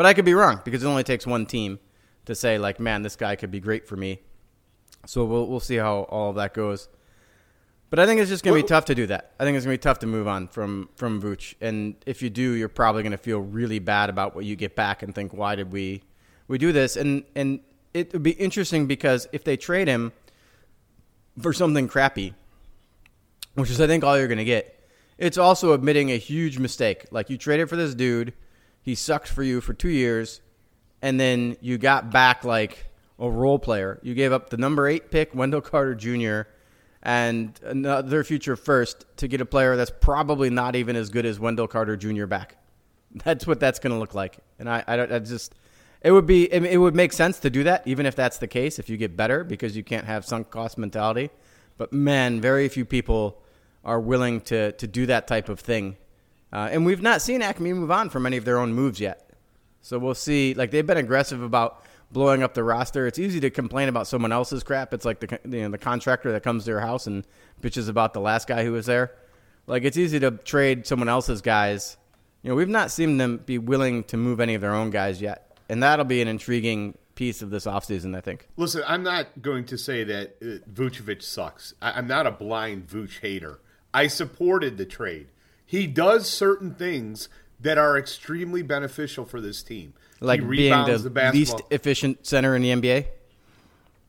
but 0.00 0.06
I 0.06 0.14
could 0.14 0.24
be 0.24 0.32
wrong 0.32 0.62
because 0.64 0.82
it 0.82 0.86
only 0.86 1.04
takes 1.04 1.26
one 1.26 1.44
team 1.44 1.78
to 2.24 2.34
say 2.34 2.56
like, 2.56 2.80
man, 2.80 3.02
this 3.02 3.16
guy 3.16 3.36
could 3.36 3.50
be 3.50 3.60
great 3.60 3.86
for 3.86 3.98
me. 3.98 4.20
So 5.04 5.26
we'll 5.26 5.46
we'll 5.46 5.60
see 5.60 5.76
how 5.76 6.04
all 6.04 6.30
of 6.30 6.36
that 6.36 6.54
goes. 6.54 6.88
But 7.90 7.98
I 7.98 8.06
think 8.06 8.18
it's 8.18 8.30
just 8.30 8.42
going 8.42 8.56
to 8.56 8.62
be 8.62 8.66
tough 8.66 8.86
to 8.86 8.94
do 8.94 9.06
that. 9.08 9.34
I 9.38 9.44
think 9.44 9.58
it's 9.58 9.66
going 9.66 9.74
to 9.74 9.78
be 9.78 9.82
tough 9.82 9.98
to 9.98 10.06
move 10.06 10.26
on 10.26 10.48
from 10.48 10.88
from 10.96 11.20
Vooch, 11.20 11.54
and 11.60 11.96
if 12.06 12.22
you 12.22 12.30
do, 12.30 12.52
you're 12.52 12.70
probably 12.70 13.02
going 13.02 13.12
to 13.12 13.18
feel 13.18 13.40
really 13.40 13.78
bad 13.78 14.08
about 14.08 14.34
what 14.34 14.46
you 14.46 14.56
get 14.56 14.74
back 14.74 15.02
and 15.02 15.14
think, 15.14 15.34
why 15.34 15.54
did 15.54 15.70
we 15.70 16.02
we 16.48 16.56
do 16.56 16.72
this? 16.72 16.96
And 16.96 17.24
and 17.36 17.60
it 17.92 18.10
would 18.14 18.22
be 18.22 18.30
interesting 18.30 18.86
because 18.86 19.26
if 19.32 19.44
they 19.44 19.58
trade 19.58 19.86
him 19.86 20.12
for 21.42 21.52
something 21.52 21.88
crappy, 21.88 22.32
which 23.52 23.68
is 23.68 23.78
I 23.82 23.86
think 23.86 24.02
all 24.02 24.16
you're 24.16 24.28
going 24.28 24.38
to 24.38 24.44
get, 24.46 24.82
it's 25.18 25.36
also 25.36 25.74
admitting 25.74 26.10
a 26.10 26.16
huge 26.16 26.58
mistake. 26.58 27.04
Like 27.10 27.28
you 27.28 27.36
traded 27.36 27.68
for 27.68 27.76
this 27.76 27.94
dude, 27.94 28.32
he 28.90 28.96
sucked 28.96 29.28
for 29.28 29.44
you 29.44 29.60
for 29.60 29.72
two 29.72 29.88
years, 29.88 30.40
and 31.00 31.20
then 31.20 31.56
you 31.60 31.78
got 31.78 32.10
back 32.10 32.42
like 32.42 32.86
a 33.20 33.30
role 33.30 33.56
player. 33.56 34.00
You 34.02 34.14
gave 34.14 34.32
up 34.32 34.50
the 34.50 34.56
number 34.56 34.88
eight 34.88 35.12
pick, 35.12 35.32
Wendell 35.32 35.60
Carter 35.60 35.94
Jr., 35.94 36.50
and 37.04 37.58
another 37.62 38.24
future 38.24 38.56
first 38.56 39.04
to 39.18 39.28
get 39.28 39.40
a 39.40 39.46
player 39.46 39.76
that's 39.76 39.92
probably 40.00 40.50
not 40.50 40.74
even 40.74 40.96
as 40.96 41.08
good 41.08 41.24
as 41.24 41.38
Wendell 41.38 41.68
Carter 41.68 41.96
Jr. 41.96 42.26
back. 42.26 42.56
That's 43.24 43.46
what 43.46 43.58
that's 43.58 43.80
going 43.80 43.92
to 43.92 43.98
look 43.98 44.14
like. 44.14 44.38
And 44.60 44.68
I, 44.70 44.84
I, 44.86 44.96
don't, 44.96 45.12
I 45.12 45.18
just, 45.18 45.54
it 46.00 46.12
would 46.12 46.26
be, 46.26 46.44
it 46.52 46.78
would 46.78 46.94
make 46.94 47.12
sense 47.12 47.40
to 47.40 47.50
do 47.50 47.64
that, 47.64 47.84
even 47.84 48.06
if 48.06 48.14
that's 48.14 48.38
the 48.38 48.46
case, 48.46 48.78
if 48.78 48.88
you 48.88 48.96
get 48.96 49.16
better, 49.16 49.42
because 49.42 49.76
you 49.76 49.82
can't 49.82 50.06
have 50.06 50.24
sunk 50.24 50.50
cost 50.50 50.78
mentality. 50.78 51.30
But 51.76 51.92
man, 51.92 52.40
very 52.40 52.68
few 52.68 52.84
people 52.84 53.42
are 53.84 53.98
willing 53.98 54.40
to, 54.42 54.70
to 54.72 54.86
do 54.86 55.06
that 55.06 55.26
type 55.26 55.48
of 55.48 55.58
thing. 55.58 55.96
Uh, 56.52 56.68
and 56.70 56.84
we've 56.84 57.02
not 57.02 57.22
seen 57.22 57.40
AKME 57.40 57.74
move 57.74 57.90
on 57.90 58.10
from 58.10 58.26
any 58.26 58.36
of 58.36 58.44
their 58.44 58.58
own 58.58 58.72
moves 58.72 59.00
yet. 59.00 59.30
So 59.82 59.98
we'll 59.98 60.14
see. 60.14 60.54
Like 60.54 60.70
they've 60.70 60.86
been 60.86 60.96
aggressive 60.96 61.42
about 61.42 61.84
blowing 62.10 62.42
up 62.42 62.54
the 62.54 62.64
roster. 62.64 63.06
It's 63.06 63.18
easy 63.18 63.40
to 63.40 63.50
complain 63.50 63.88
about 63.88 64.06
someone 64.06 64.32
else's 64.32 64.62
crap. 64.62 64.92
It's 64.92 65.04
like 65.04 65.20
the 65.20 65.38
you 65.44 65.62
know, 65.62 65.70
the 65.70 65.78
contractor 65.78 66.32
that 66.32 66.42
comes 66.42 66.64
to 66.64 66.70
your 66.70 66.80
house 66.80 67.06
and 67.06 67.26
bitches 67.62 67.88
about 67.88 68.12
the 68.12 68.20
last 68.20 68.48
guy 68.48 68.64
who 68.64 68.72
was 68.72 68.86
there. 68.86 69.12
Like 69.66 69.84
it's 69.84 69.96
easy 69.96 70.18
to 70.20 70.32
trade 70.32 70.86
someone 70.86 71.08
else's 71.08 71.40
guys. 71.40 71.96
You 72.42 72.50
know, 72.50 72.56
we've 72.56 72.68
not 72.68 72.90
seen 72.90 73.18
them 73.18 73.38
be 73.38 73.58
willing 73.58 74.04
to 74.04 74.16
move 74.16 74.40
any 74.40 74.54
of 74.54 74.60
their 74.60 74.74
own 74.74 74.90
guys 74.90 75.20
yet, 75.20 75.56
and 75.68 75.82
that'll 75.82 76.06
be 76.06 76.22
an 76.22 76.28
intriguing 76.28 76.96
piece 77.14 77.42
of 77.42 77.50
this 77.50 77.66
offseason, 77.66 78.16
I 78.16 78.22
think. 78.22 78.48
Listen, 78.56 78.82
I'm 78.86 79.02
not 79.02 79.42
going 79.42 79.66
to 79.66 79.76
say 79.76 80.04
that 80.04 80.36
uh, 80.40 80.66
Vucevic 80.72 81.22
sucks. 81.22 81.74
I, 81.82 81.92
I'm 81.92 82.06
not 82.06 82.26
a 82.26 82.30
blind 82.30 82.88
Vuce 82.88 83.20
hater. 83.20 83.60
I 83.92 84.06
supported 84.06 84.78
the 84.78 84.86
trade. 84.86 85.28
He 85.70 85.86
does 85.86 86.28
certain 86.28 86.74
things 86.74 87.28
that 87.60 87.78
are 87.78 87.96
extremely 87.96 88.60
beneficial 88.60 89.24
for 89.24 89.40
this 89.40 89.62
team. 89.62 89.94
Like 90.18 90.40
being 90.40 90.72
the, 90.84 90.98
the, 90.98 91.30
least 91.32 91.62
efficient 91.70 92.26
center 92.26 92.56
in 92.56 92.62
the 92.62 92.70
NBA. 92.70 93.06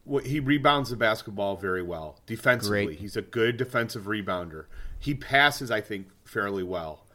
Well, 0.04 0.24
he 0.24 0.40
rebounds 0.40 0.90
the 0.90 0.96
basketball 0.96 1.58
very 1.58 1.84
well 1.84 2.20
defensively. 2.26 2.86
Great. 2.88 2.98
He's 2.98 3.16
a 3.16 3.22
good 3.22 3.58
defensive 3.58 4.06
rebounder. 4.06 4.66
He 4.98 5.14
passes, 5.14 5.70
I 5.70 5.82
think, 5.82 6.08
fairly 6.26 6.64
well. 6.64 7.06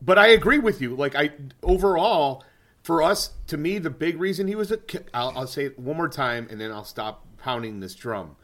But 0.00 0.16
I 0.16 0.28
agree 0.28 0.60
with 0.60 0.80
you. 0.80 0.94
Like 0.94 1.16
I 1.16 1.32
overall, 1.64 2.44
for 2.84 3.02
us, 3.02 3.32
to 3.48 3.56
me, 3.56 3.78
the 3.78 3.90
big 3.90 4.20
reason 4.20 4.46
he 4.46 4.54
was 4.54 4.70
a. 4.70 4.78
I'll, 5.12 5.36
I'll 5.36 5.46
say 5.48 5.64
it 5.64 5.76
one 5.76 5.96
more 5.96 6.08
time, 6.08 6.46
and 6.52 6.60
then 6.60 6.70
I'll 6.70 6.84
stop 6.84 7.26
pounding 7.36 7.80
this 7.80 7.96
drum. 7.96 8.36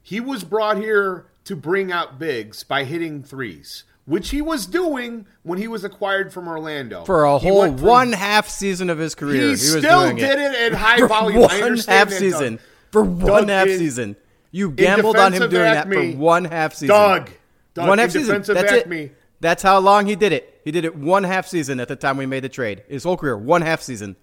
He 0.00 0.20
was 0.20 0.44
brought 0.44 0.76
here 0.76 1.26
to 1.42 1.56
bring 1.56 1.90
out 1.90 2.20
bigs 2.20 2.62
by 2.62 2.84
hitting 2.84 3.24
threes, 3.24 3.82
which 4.04 4.30
he 4.30 4.42
was 4.42 4.66
doing 4.66 5.26
when 5.42 5.58
he 5.58 5.68
was 5.68 5.84
acquired 5.84 6.32
from 6.32 6.48
Orlando. 6.48 7.04
For 7.04 7.24
a 7.24 7.38
whole 7.38 7.62
from- 7.66 7.76
one 7.82 8.12
half 8.12 8.48
season 8.48 8.90
of 8.90 8.98
his 8.98 9.14
career, 9.14 9.42
He, 9.42 9.48
he, 9.50 9.56
still 9.56 10.08
did 10.14 10.18
it. 10.22 10.38
it, 10.40 10.72
at 10.72 10.78
high 10.78 11.06
volume. 11.06 11.42
One 11.42 11.78
half 11.78 12.10
season. 12.10 12.54
Doug. 12.56 12.60
For 12.90 13.02
one 13.04 13.46
Doug, 13.46 13.48
half 13.48 13.68
in- 13.68 13.78
season. 13.78 14.16
You 14.50 14.70
gambled 14.70 15.16
on 15.16 15.32
him 15.32 15.48
doing 15.48 15.62
that 15.62 15.86
AKME, 15.86 16.12
for 16.12 16.18
one 16.18 16.44
half 16.44 16.74
season. 16.74 16.88
Doug, 16.88 17.30
Doug, 17.74 17.88
one 17.88 17.98
half 17.98 18.10
season. 18.10 18.42
That's 18.42 18.72
it. 18.72 19.16
That's 19.40 19.62
how 19.62 19.78
long 19.78 20.04
he 20.06 20.14
did 20.14 20.32
it. 20.32 20.60
He 20.62 20.70
did 20.70 20.84
it 20.84 20.94
one 20.94 21.24
half 21.24 21.46
season 21.48 21.80
at 21.80 21.88
the 21.88 21.96
time 21.96 22.16
we 22.18 22.26
made 22.26 22.44
the 22.44 22.48
trade. 22.50 22.82
His 22.88 23.02
whole 23.02 23.16
career, 23.16 23.36
one 23.36 23.62
half 23.62 23.80
season. 23.82 24.14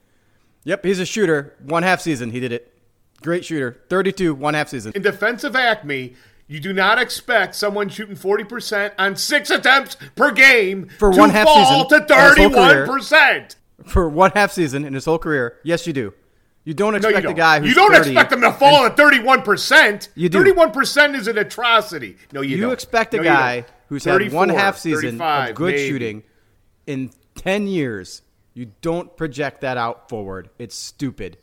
Yep, 0.65 0.85
he's 0.85 0.99
a 0.99 1.05
shooter. 1.05 1.55
One 1.63 1.83
half 1.83 1.99
season, 1.99 2.29
he 2.31 2.39
did 2.39 2.51
it. 2.51 2.71
Great 3.21 3.43
shooter. 3.43 3.81
32, 3.89 4.33
one 4.35 4.53
half 4.53 4.69
season. 4.69 4.91
In 4.95 5.01
defensive 5.01 5.53
AKME, 5.53 6.15
you 6.49 6.59
do 6.59 6.73
not 6.73 6.99
expect 6.99 7.55
someone 7.55 7.87
shooting 7.87 8.15
40% 8.15 8.91
on 8.97 9.15
six 9.15 9.49
attempts 9.49 9.95
per 10.15 10.31
game 10.31 10.89
For 10.97 11.11
to 11.13 11.17
one 11.17 11.29
half 11.29 11.45
fall 11.47 11.87
season 11.87 12.07
to 12.07 12.13
in 12.13 12.51
his 12.51 12.55
whole 12.55 12.67
career. 12.67 12.87
31%. 12.87 13.55
For 13.85 14.09
one 14.09 14.31
half 14.31 14.51
season 14.51 14.83
in 14.83 14.93
his 14.93 15.05
whole 15.05 15.19
career, 15.19 15.57
yes, 15.63 15.87
you 15.87 15.93
do. 15.93 16.13
You 16.65 16.73
don't 16.73 16.91
No, 16.91 16.97
expect 16.97 17.15
you 17.17 17.21
don't. 17.21 17.31
a 17.31 17.35
guy 17.35 17.59
who's 17.59 17.69
you 17.69 17.75
don't 17.75 17.93
30 17.93 18.09
expect 18.09 18.29
them 18.31 18.41
to 18.41 18.51
fall 18.51 18.85
at 18.85 18.97
31%. 18.97 20.09
You 20.15 20.27
do. 20.29 20.43
31% 20.43 21.15
is 21.15 21.27
an 21.27 21.37
atrocity. 21.37 22.17
No, 22.33 22.41
you, 22.41 22.57
You 22.57 22.63
don't. 22.63 22.73
expect 22.73 23.13
a 23.13 23.17
No, 23.17 23.23
guy 23.23 23.65
who's 23.87 24.03
had 24.03 24.13
one 24.33 24.49
34, 24.49 24.59
half 24.59 24.77
season 24.77 25.21
of 25.21 25.55
good 25.55 25.75
maybe. 25.75 25.87
shooting 25.87 26.23
in 26.85 27.11
10 27.35 27.67
years. 27.67 28.21
You 28.53 28.71
don't 28.81 29.15
project 29.15 29.61
that 29.61 29.77
out 29.77 30.09
forward. 30.09 30.49
It's 30.59 30.75
stupid. 30.75 31.37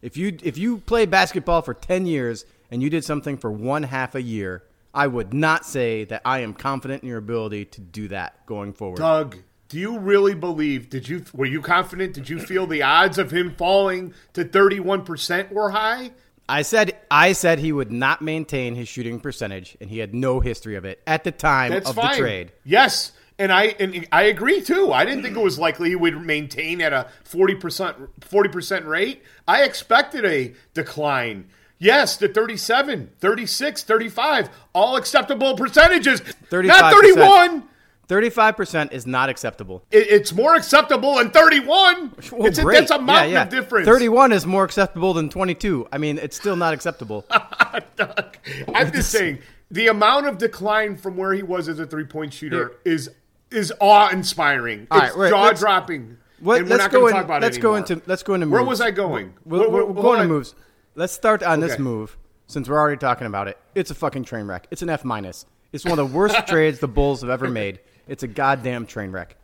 If 0.00 0.16
you 0.16 0.36
if 0.44 0.56
you 0.56 0.78
play 0.78 1.06
basketball 1.06 1.62
for 1.62 1.74
10 1.74 2.06
years 2.06 2.44
and 2.70 2.82
you 2.82 2.90
did 2.90 3.04
something 3.04 3.36
for 3.36 3.50
one 3.50 3.84
half 3.84 4.14
a 4.14 4.22
year, 4.22 4.64
I 4.94 5.06
would 5.06 5.32
not 5.32 5.64
say 5.66 6.04
that 6.04 6.22
I 6.24 6.40
am 6.40 6.54
confident 6.54 7.02
in 7.02 7.08
your 7.08 7.18
ability 7.18 7.66
to 7.66 7.80
do 7.80 8.08
that 8.08 8.46
going 8.46 8.72
forward. 8.72 8.98
Doug, 8.98 9.36
do 9.68 9.78
you 9.78 9.98
really 9.98 10.34
believe? 10.34 10.88
Did 10.88 11.08
you 11.08 11.24
were 11.32 11.46
you 11.46 11.60
confident? 11.60 12.14
Did 12.14 12.28
you 12.28 12.38
feel 12.38 12.66
the 12.66 12.82
odds 12.82 13.18
of 13.18 13.30
him 13.30 13.54
falling 13.56 14.14
to 14.32 14.44
31% 14.44 15.52
were 15.52 15.70
high? 15.70 16.12
I 16.48 16.62
said 16.62 16.96
I 17.10 17.32
said 17.32 17.58
he 17.58 17.72
would 17.72 17.92
not 17.92 18.22
maintain 18.22 18.74
his 18.74 18.88
shooting 18.88 19.20
percentage 19.20 19.76
and 19.80 19.90
he 19.90 19.98
had 19.98 20.14
no 20.14 20.40
history 20.40 20.76
of 20.76 20.84
it 20.86 21.02
at 21.06 21.24
the 21.24 21.32
time 21.32 21.70
That's 21.72 21.90
of 21.90 21.96
fine. 21.96 22.12
the 22.12 22.18
trade. 22.18 22.52
Yes, 22.64 23.12
and 23.38 23.52
I 23.52 23.64
and 23.78 24.08
I 24.10 24.22
agree 24.22 24.62
too. 24.62 24.92
I 24.92 25.04
didn't 25.04 25.22
think 25.22 25.36
it 25.36 25.42
was 25.42 25.58
likely 25.58 25.90
he 25.90 25.96
would 25.96 26.20
maintain 26.24 26.80
at 26.80 26.94
a 26.94 27.08
forty 27.24 27.54
percent 27.54 27.96
forty 28.24 28.48
percent 28.48 28.86
rate. 28.86 29.22
I 29.46 29.64
expected 29.64 30.24
a 30.24 30.54
decline. 30.72 31.50
Yes, 31.78 32.16
the 32.16 32.28
37, 32.28 33.10
36, 33.20 33.82
35, 33.84 34.48
all 34.74 34.96
acceptable 34.96 35.56
percentages. 35.56 36.20
Not 36.50 36.50
35%. 36.50 36.90
31. 37.14 37.62
35% 38.08 38.92
is 38.92 39.06
not 39.06 39.28
acceptable. 39.28 39.84
It- 39.90 40.08
it's 40.10 40.32
more 40.32 40.54
acceptable 40.56 41.16
than 41.16 41.30
31. 41.30 42.14
Well, 42.32 42.46
it's 42.46 42.58
a, 42.58 42.64
that's 42.64 42.90
a 42.90 42.98
mountain 42.98 43.30
Yeah, 43.32 43.38
yeah. 43.38 43.42
of 43.42 43.48
difference. 43.50 43.86
31 43.86 44.32
is 44.32 44.46
more 44.46 44.64
acceptable 44.64 45.12
than 45.12 45.28
22. 45.28 45.86
I 45.92 45.98
mean, 45.98 46.18
it's 46.18 46.36
still 46.36 46.56
not 46.56 46.72
acceptable. 46.72 47.26
I'm 47.30 48.92
just 48.92 49.10
saying 49.10 49.38
the 49.70 49.88
amount 49.88 50.26
of 50.26 50.38
decline 50.38 50.96
from 50.96 51.16
where 51.16 51.32
he 51.32 51.42
was 51.42 51.68
as 51.68 51.78
a 51.78 51.86
three 51.86 52.04
point 52.04 52.32
shooter 52.32 52.72
is 52.84 53.10
is 53.50 53.72
awe 53.80 54.08
inspiring. 54.10 54.86
It's 54.92 55.16
right, 55.16 55.30
jaw 55.30 55.52
dropping. 55.52 56.16
What, 56.40 56.60
and 56.60 56.66
we're 56.68 56.76
let's 56.76 56.84
not 56.84 56.92
go 56.92 57.00
going 57.00 57.10
in, 57.10 57.14
to 57.14 57.18
talk 57.18 57.24
about 57.24 57.42
let's 57.42 57.56
it 57.56 57.60
go 57.60 57.74
into 57.74 58.02
let's 58.06 58.22
go 58.22 58.34
into 58.34 58.46
moves. 58.46 58.52
Where 58.54 58.64
was 58.64 58.80
I 58.80 58.90
going? 58.90 59.34
We're, 59.44 59.68
we're, 59.68 59.84
we're 59.84 59.92
hold 59.94 59.96
going 60.02 60.22
to 60.22 60.28
moves. 60.28 60.54
Let's 60.98 61.12
start 61.12 61.44
on 61.44 61.60
this 61.60 61.78
move 61.78 62.18
since 62.48 62.68
we're 62.68 62.76
already 62.76 62.96
talking 62.98 63.28
about 63.28 63.46
it. 63.46 63.56
It's 63.76 63.92
a 63.92 63.94
fucking 63.94 64.24
train 64.24 64.46
wreck. 64.46 64.66
It's 64.72 64.82
an 64.82 64.90
F 64.90 65.04
minus. 65.04 65.46
It's 65.72 65.84
one 65.84 65.92
of 65.92 65.98
the 65.98 66.06
worst 66.06 66.34
trades 66.48 66.80
the 66.80 66.88
Bulls 66.88 67.20
have 67.20 67.30
ever 67.30 67.48
made. 67.48 67.78
It's 68.08 68.24
a 68.24 68.26
goddamn 68.26 68.84
train 68.84 69.12
wreck. 69.12 69.36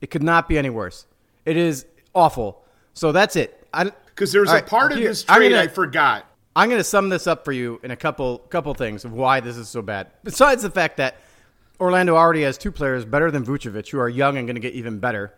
It 0.00 0.10
could 0.10 0.22
not 0.22 0.48
be 0.48 0.56
any 0.56 0.70
worse. 0.70 1.04
It 1.44 1.58
is 1.58 1.84
awful. 2.14 2.64
So 2.94 3.12
that's 3.12 3.36
it. 3.36 3.68
Because 4.06 4.32
there's 4.32 4.48
a 4.48 4.54
right, 4.54 4.66
part 4.66 4.92
of 4.92 4.98
this 4.98 5.24
trade 5.24 5.50
gonna- 5.50 5.60
I 5.64 5.68
forgot. 5.68 6.24
I'm 6.56 6.70
going 6.70 6.80
to 6.80 6.84
sum 6.84 7.10
this 7.10 7.26
up 7.26 7.44
for 7.44 7.52
you 7.52 7.80
in 7.82 7.90
a 7.90 7.96
couple 7.96 8.38
couple 8.38 8.72
things 8.72 9.04
of 9.04 9.12
why 9.12 9.40
this 9.40 9.58
is 9.58 9.68
so 9.68 9.82
bad. 9.82 10.06
Besides 10.22 10.62
the 10.62 10.70
fact 10.70 10.96
that 10.96 11.16
Orlando 11.78 12.16
already 12.16 12.44
has 12.44 12.56
two 12.56 12.72
players 12.72 13.04
better 13.04 13.30
than 13.30 13.44
Vucevic 13.44 13.90
who 13.90 13.98
are 13.98 14.08
young 14.08 14.38
and 14.38 14.46
going 14.46 14.54
to 14.54 14.60
get 14.60 14.72
even 14.72 15.00
better, 15.00 15.34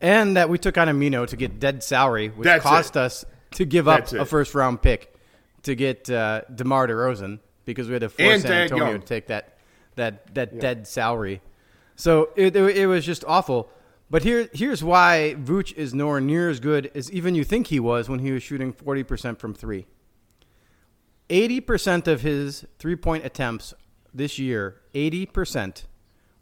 and 0.00 0.34
that 0.38 0.48
we 0.48 0.56
took 0.56 0.78
on 0.78 0.88
Aminu 0.88 1.26
to 1.26 1.36
get 1.36 1.60
dead 1.60 1.82
salary, 1.82 2.28
which 2.28 2.46
That's 2.46 2.62
cost 2.62 2.96
it. 2.96 3.00
us 3.00 3.24
to 3.52 3.64
give 3.64 3.88
up 3.88 4.12
a 4.12 4.24
first 4.24 4.54
round 4.54 4.82
pick 4.82 5.14
to 5.62 5.74
get 5.74 6.08
uh, 6.10 6.42
DeMar 6.54 6.88
DeRozan 6.88 7.40
because 7.64 7.88
we 7.88 7.94
had 7.94 8.02
to 8.02 8.08
force 8.08 8.20
And 8.20 8.42
San 8.42 8.52
Antonio 8.52 8.90
Young. 8.90 9.00
to 9.00 9.06
take 9.06 9.26
that 9.28 9.58
that 9.96 10.34
that 10.34 10.60
dead 10.60 10.86
salary. 10.86 11.42
So 11.96 12.30
it, 12.36 12.54
it, 12.54 12.76
it 12.76 12.86
was 12.86 13.04
just 13.04 13.24
awful. 13.26 13.70
But 14.08 14.22
here 14.22 14.48
here's 14.52 14.84
why 14.84 15.34
Vooch 15.38 15.74
is 15.74 15.92
nowhere 15.94 16.20
near 16.20 16.48
as 16.48 16.60
good 16.60 16.90
as 16.94 17.10
even 17.10 17.34
you 17.34 17.44
think 17.44 17.68
he 17.68 17.80
was 17.80 18.08
when 18.08 18.20
he 18.20 18.30
was 18.32 18.42
shooting 18.42 18.72
40% 18.72 19.38
from 19.38 19.54
three. 19.54 19.86
80% 21.28 22.06
of 22.06 22.20
his 22.20 22.64
three 22.78 22.94
point 22.94 23.24
attempts 23.24 23.74
this 24.14 24.38
year, 24.38 24.80
80% 24.94 25.84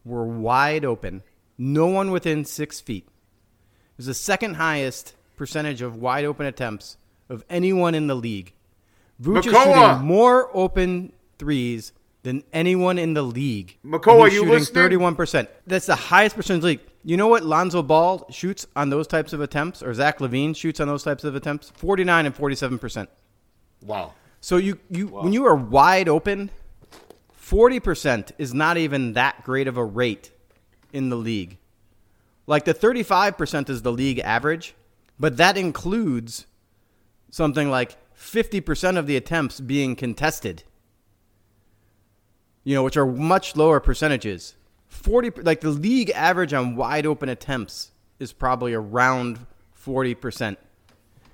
were 0.05 0.27
wide 0.27 0.85
open. 0.85 1.23
No 1.57 1.87
one 1.87 2.11
within 2.11 2.45
six 2.45 2.81
feet. 2.81 3.07
It 3.07 3.97
was 3.99 4.07
the 4.07 4.15
second 4.15 4.55
highest 4.55 5.15
percentage 5.37 5.83
of 5.83 5.97
wide 5.97 6.25
open 6.25 6.47
attempts 6.47 6.97
of 7.29 7.45
anyone 7.49 7.95
in 7.95 8.07
the 8.07 8.15
league. 8.15 8.53
Vooch 9.23 9.47
is 9.47 9.53
shooting 9.53 10.07
more 10.07 10.51
open 10.57 11.13
threes 11.39 11.93
than 12.23 12.43
anyone 12.53 12.99
in 12.99 13.15
the 13.15 13.23
league. 13.23 13.79
Makoa, 13.85 14.25
you 14.25 14.31
shooting 14.31 14.49
listening? 14.49 14.75
Thirty-one 14.75 15.15
percent. 15.15 15.49
That's 15.67 15.87
the 15.87 15.95
highest 15.95 16.37
percentage 16.37 16.57
in 16.57 16.61
the 16.61 16.67
league. 16.67 16.81
You 17.05 17.17
know 17.17 17.29
what 17.29 17.45
Lonzo 17.45 17.83
Ball 17.83 18.27
shoots 18.31 18.67
on 18.75 18.89
those 18.89 19.07
types 19.07 19.33
of 19.33 19.41
attempts, 19.41 19.83
or 19.83 19.93
Zach 19.93 20.21
LaVine 20.21 20.57
shoots 20.57 20.81
on 20.81 20.89
those 20.89 21.03
types 21.03 21.23
of 21.25 21.35
attempts? 21.35 21.71
Forty-nine 21.77 22.25
and 22.27 22.35
forty-seven 22.35 22.79
percent. 22.79 23.11
Wow. 23.83 24.15
So 24.41 24.57
you, 24.57 24.79
you 24.91 25.09
when 25.09 25.33
you 25.33 25.47
are 25.47 25.55
wide 25.55 26.09
open, 26.09 26.51
forty 27.33 27.79
percent 27.79 28.33
is 28.39 28.55
not 28.55 28.79
even 28.79 29.13
that 29.13 29.45
great 29.45 29.69
of 29.69 29.77
a 29.77 29.85
rate 29.85 30.31
in 30.93 31.11
the 31.11 31.17
league. 31.17 31.59
Like 32.47 32.65
the 32.65 32.75
thirty-five 32.75 33.37
percent 33.37 33.69
is 33.69 33.83
the 33.83 33.93
league 33.93 34.19
average, 34.21 34.75
but 35.19 35.37
that 35.37 35.57
includes 35.57 36.47
something 37.31 37.71
like 37.71 37.97
fifty 38.15 38.61
percent 38.61 38.97
of 38.97 39.07
the 39.07 39.17
attempts 39.17 39.61
being 39.61 39.97
contested. 39.97 40.65
You 42.63 42.75
know, 42.75 42.83
which 42.83 42.97
are 42.97 43.07
much 43.07 43.57
lower 43.57 43.81
percentages. 43.81 44.55
Forty 44.87 45.31
like 45.31 45.61
the 45.61 45.71
league 45.71 46.11
average 46.11 46.53
on 46.53 46.77
wide 46.77 47.07
open 47.07 47.29
attempts 47.29 47.91
is 48.19 48.33
probably 48.33 48.75
around 48.75 49.47
forty 49.73 50.15
percent. 50.15 50.59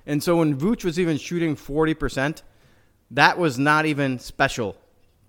And 0.05 0.23
so 0.23 0.37
when 0.37 0.57
Vooch 0.57 0.83
was 0.83 0.99
even 0.99 1.17
shooting 1.17 1.55
forty 1.55 1.93
percent, 1.93 2.43
that 3.11 3.37
was 3.37 3.59
not 3.59 3.85
even 3.85 4.19
special 4.19 4.75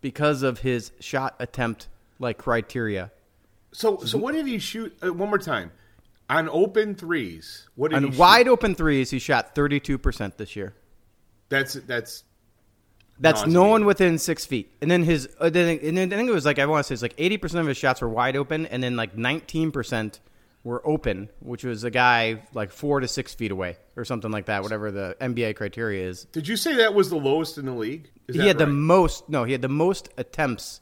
because 0.01 0.43
of 0.43 0.61
his 0.61 0.93
shot 0.99 1.37
attempt 1.39 1.89
like 2.19 2.39
criteria. 2.39 3.11
So, 3.73 3.99
so 3.99 4.19
what 4.19 4.35
did 4.35 4.47
he 4.47 4.59
shoot? 4.59 4.97
Uh, 5.03 5.13
one 5.13 5.29
more 5.29 5.39
time. 5.39 5.73
On 6.39 6.49
open 6.49 6.95
threes, 6.95 7.69
what 7.75 7.91
did 7.91 8.01
he 8.01 8.07
On 8.07 8.13
shoot? 8.13 8.19
wide 8.19 8.49
open 8.49 8.75
threes, 8.75 9.11
he 9.11 9.19
shot 9.19 9.55
32% 9.55 10.37
this 10.37 10.57
year. 10.57 10.75
That's 11.49 11.75
that's 11.75 12.25
That's 13.19 13.47
no 13.47 13.65
one 13.65 13.85
within 13.85 14.19
six 14.19 14.47
feet. 14.47 14.73
And 14.81 14.91
then 14.91 15.03
his, 15.05 15.29
uh, 15.39 15.51
then, 15.51 15.79
and 15.83 15.97
then 15.97 16.13
I 16.13 16.17
think 16.17 16.29
it 16.29 16.33
was 16.33 16.45
like, 16.47 16.59
I 16.59 16.67
want 16.67 16.87
to 16.87 16.89
say 16.89 16.95
it's 16.95 17.03
like 17.03 17.17
80% 17.17 17.61
of 17.61 17.67
his 17.67 17.77
shots 17.77 18.01
were 18.01 18.09
wide 18.09 18.37
open, 18.37 18.67
and 18.67 18.83
then 18.83 18.97
like 18.97 19.15
19% 19.17 20.19
were 20.65 20.81
open, 20.87 21.29
which 21.41 21.65
was 21.65 21.85
a 21.85 21.91
guy 21.91 22.43
like 22.55 22.71
four 22.71 23.01
to 23.01 23.09
six 23.09 23.35
feet 23.35 23.51
away 23.51 23.77
or 23.97 24.05
something 24.05 24.31
like 24.31 24.47
that, 24.47 24.63
whatever 24.63 24.91
the 24.91 25.17
NBA 25.21 25.57
criteria 25.57 26.09
is. 26.09 26.25
Did 26.27 26.49
you 26.49 26.57
say 26.57 26.77
that 26.77 26.95
was 26.95 27.11
the 27.11 27.17
lowest 27.17 27.59
in 27.59 27.67
the 27.67 27.73
league? 27.75 28.09
Is 28.29 28.37
he 28.37 28.47
had 28.47 28.59
the 28.59 28.67
most, 28.67 29.29
no, 29.29 29.45
he 29.45 29.53
had 29.53 29.63
the 29.63 29.69
most 29.69 30.09
attempts 30.17 30.81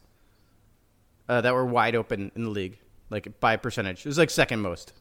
uh, 1.28 1.40
that 1.40 1.54
were 1.54 1.64
wide 1.66 1.96
open 1.96 2.30
in 2.36 2.44
the 2.44 2.50
league, 2.50 2.78
like 3.08 3.40
by 3.40 3.56
percentage. 3.56 4.00
It 4.00 4.06
was 4.06 4.18
like 4.18 4.30
second 4.30 4.60
most. 4.60 4.92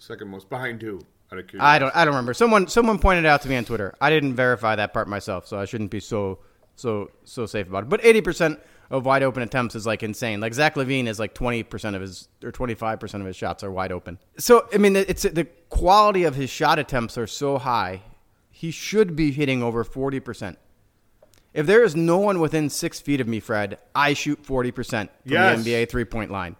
Second 0.00 0.28
most 0.28 0.48
behind 0.50 0.82
who? 0.82 1.00
Out 1.32 1.38
of 1.38 1.46
curiosity. 1.46 1.60
I 1.60 1.78
don't. 1.78 1.94
I 1.94 2.04
don't 2.04 2.14
remember. 2.14 2.34
Someone. 2.34 2.66
Someone 2.66 2.98
pointed 2.98 3.24
out 3.26 3.42
to 3.42 3.48
me 3.48 3.56
on 3.56 3.64
Twitter. 3.64 3.94
I 4.00 4.10
didn't 4.10 4.34
verify 4.34 4.74
that 4.76 4.92
part 4.92 5.06
myself, 5.06 5.46
so 5.46 5.58
I 5.60 5.64
shouldn't 5.66 5.90
be 5.92 6.00
so 6.00 6.40
so 6.74 7.10
so 7.24 7.46
safe 7.46 7.68
about 7.68 7.84
it. 7.84 7.88
But 7.88 8.04
eighty 8.04 8.20
percent 8.20 8.58
of 8.90 9.04
wide 9.06 9.22
open 9.22 9.42
attempts 9.44 9.76
is 9.76 9.86
like 9.86 10.02
insane. 10.02 10.40
Like 10.40 10.54
Zach 10.54 10.74
LaVine 10.74 11.06
is 11.06 11.20
like 11.20 11.34
twenty 11.34 11.62
percent 11.62 11.94
of 11.94 12.02
his 12.02 12.28
or 12.42 12.50
twenty 12.50 12.74
five 12.74 12.98
percent 12.98 13.20
of 13.20 13.26
his 13.28 13.36
shots 13.36 13.62
are 13.62 13.70
wide 13.70 13.92
open. 13.92 14.18
So 14.38 14.66
I 14.74 14.78
mean, 14.78 14.96
it's 14.96 15.22
the 15.22 15.46
quality 15.68 16.24
of 16.24 16.34
his 16.34 16.50
shot 16.50 16.78
attempts 16.80 17.16
are 17.16 17.28
so 17.28 17.58
high. 17.58 18.02
He 18.50 18.70
should 18.72 19.14
be 19.14 19.30
hitting 19.30 19.62
over 19.62 19.84
forty 19.84 20.18
percent. 20.18 20.58
If 21.52 21.66
there 21.66 21.82
is 21.82 21.94
no 21.96 22.18
one 22.18 22.40
within 22.40 22.70
six 22.70 23.00
feet 23.00 23.20
of 23.20 23.28
me, 23.28 23.38
Fred, 23.40 23.78
I 23.94 24.14
shoot 24.14 24.44
forty 24.44 24.70
percent 24.72 25.10
from 25.22 25.32
Yes. 25.32 25.62
the 25.62 25.72
NBA 25.74 25.88
three 25.90 26.04
point 26.04 26.30
line. 26.30 26.56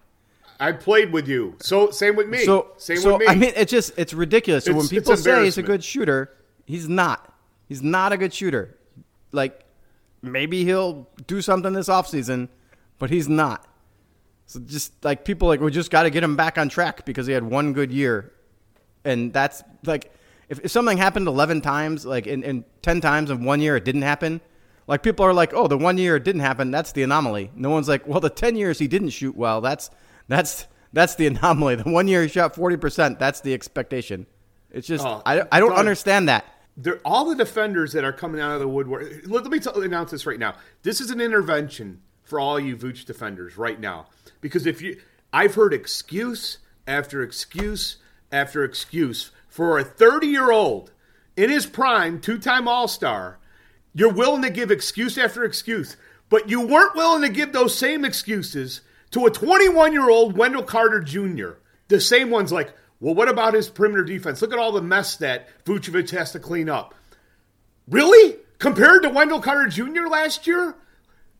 I 0.61 0.71
played 0.73 1.11
with 1.11 1.27
you. 1.27 1.55
So 1.59 1.89
same 1.89 2.15
with 2.15 2.29
me. 2.29 2.45
So, 2.45 2.67
same 2.77 2.97
so 2.97 3.13
with 3.13 3.21
me. 3.21 3.27
I 3.27 3.35
mean, 3.35 3.51
it's 3.55 3.71
just 3.71 3.97
it's 3.97 4.13
ridiculous. 4.13 4.65
So 4.65 4.71
when 4.73 4.85
It's- 4.85 4.91
it's 4.91 5.07
people 5.07 5.17
say 5.17 5.43
he's 5.43 5.57
a 5.57 5.63
good 5.63 5.83
shooter, 5.83 6.31
he's 6.65 6.87
not. 6.87 7.33
He's 7.67 7.81
not 7.81 8.13
a 8.13 8.17
good 8.17 8.31
shooter. 8.33 8.77
Like 9.31 9.65
maybe 10.21 10.63
he'll 10.63 11.07
do 11.25 11.41
something 11.41 11.73
this 11.73 11.89
offseason, 11.89 12.49
but 12.99 13.09
he's 13.09 13.27
not. 13.27 13.65
So 14.45 14.59
just 14.59 15.03
like 15.03 15.25
people 15.25 15.47
like 15.47 15.61
we 15.61 15.71
just 15.71 15.89
got 15.89 16.03
to 16.03 16.11
get 16.11 16.23
him 16.23 16.35
back 16.35 16.57
on 16.59 16.69
track 16.69 17.05
because 17.05 17.25
he 17.25 17.33
had 17.33 17.43
one 17.43 17.73
good 17.73 17.91
year, 17.91 18.31
and 19.03 19.33
that's 19.33 19.63
like 19.85 20.13
if, 20.47 20.59
if 20.59 20.69
something 20.69 20.97
happened 20.97 21.27
eleven 21.27 21.61
times, 21.61 22.05
like 22.05 22.27
in, 22.27 22.43
in 22.43 22.65
ten 22.83 23.01
times 23.01 23.31
in 23.31 23.45
one 23.45 23.61
year 23.61 23.77
it 23.77 23.85
didn't 23.85 24.03
happen. 24.03 24.41
Like 24.87 25.01
people 25.03 25.25
are 25.25 25.33
like, 25.33 25.53
oh, 25.53 25.67
the 25.67 25.77
one 25.77 25.97
year 25.97 26.17
it 26.17 26.23
didn't 26.23 26.41
happen, 26.41 26.69
that's 26.69 26.91
the 26.91 27.01
anomaly. 27.03 27.49
No 27.55 27.69
one's 27.69 27.87
like, 27.87 28.05
well, 28.05 28.19
the 28.19 28.29
ten 28.29 28.55
years 28.55 28.77
he 28.77 28.87
didn't 28.87 29.09
shoot 29.09 29.35
well, 29.35 29.61
that's 29.61 29.89
that's 30.27 30.65
that's 30.93 31.15
the 31.15 31.27
anomaly. 31.27 31.75
The 31.75 31.89
one 31.89 32.07
year 32.07 32.21
he 32.23 32.27
shot 32.27 32.55
forty 32.55 32.77
percent, 32.77 33.19
that's 33.19 33.41
the 33.41 33.53
expectation. 33.53 34.25
It's 34.71 34.87
just 34.87 35.05
Oh, 35.05 35.21
I 35.25 35.41
I 35.51 35.59
don't 35.59 35.69
Doug. 35.69 35.79
understand 35.79 36.29
that. 36.29 36.45
They're, 36.77 37.01
all 37.03 37.25
the 37.25 37.35
defenders 37.35 37.91
that 37.93 38.05
are 38.05 38.13
coming 38.13 38.39
out 38.39 38.53
of 38.53 38.61
the 38.61 38.67
woodwork. 38.67 39.03
Let, 39.25 39.43
let 39.43 39.51
me 39.51 39.59
tell, 39.59 39.79
announce 39.81 40.11
this 40.11 40.25
right 40.25 40.39
now. 40.39 40.55
This 40.83 41.01
is 41.01 41.11
an 41.11 41.19
intervention 41.19 42.01
for 42.23 42.39
all 42.39 42.57
you 42.59 42.77
Vooch 42.77 43.03
defenders 43.05 43.57
right 43.57 43.77
now, 43.79 44.07
because 44.39 44.65
if 44.65 44.81
you, 44.81 44.99
I've 45.33 45.55
heard 45.55 45.73
excuse 45.73 46.59
after 46.87 47.21
excuse 47.21 47.97
after 48.31 48.63
excuse 48.63 49.31
for 49.49 49.77
a 49.77 49.83
30 49.83 50.27
year 50.27 50.51
old 50.51 50.91
in 51.35 51.49
his 51.49 51.65
prime, 51.65 52.21
two 52.21 52.37
time 52.39 52.67
All 52.69 52.87
Star. 52.87 53.37
You're 53.93 54.13
willing 54.13 54.41
to 54.43 54.49
give 54.49 54.71
excuse 54.71 55.17
after 55.17 55.43
excuse, 55.43 55.97
but 56.29 56.49
you 56.49 56.61
weren't 56.65 56.95
willing 56.95 57.21
to 57.23 57.29
give 57.29 57.51
those 57.51 57.77
same 57.77 58.05
excuses 58.05 58.79
to 59.11 59.25
a 59.25 59.31
21 59.31 59.93
year 59.93 60.09
old 60.09 60.37
Wendell 60.37 60.63
Carter 60.63 61.01
Jr. 61.01 61.51
The 61.87 61.99
same 61.99 62.29
ones 62.29 62.51
like, 62.51 62.73
well, 62.99 63.15
what 63.15 63.29
about 63.29 63.53
his 63.53 63.69
perimeter 63.69 64.03
defense? 64.03 64.41
Look 64.41 64.53
at 64.53 64.59
all 64.59 64.71
the 64.71 64.81
mess 64.81 65.17
that 65.17 65.47
Vucevic 65.65 66.09
has 66.11 66.31
to 66.31 66.39
clean 66.39 66.69
up. 66.69 66.95
Really? 67.87 68.37
Compared 68.59 69.03
to 69.03 69.09
Wendell 69.09 69.41
Carter 69.41 69.67
Jr. 69.67 70.07
last 70.07 70.45
year? 70.47 70.75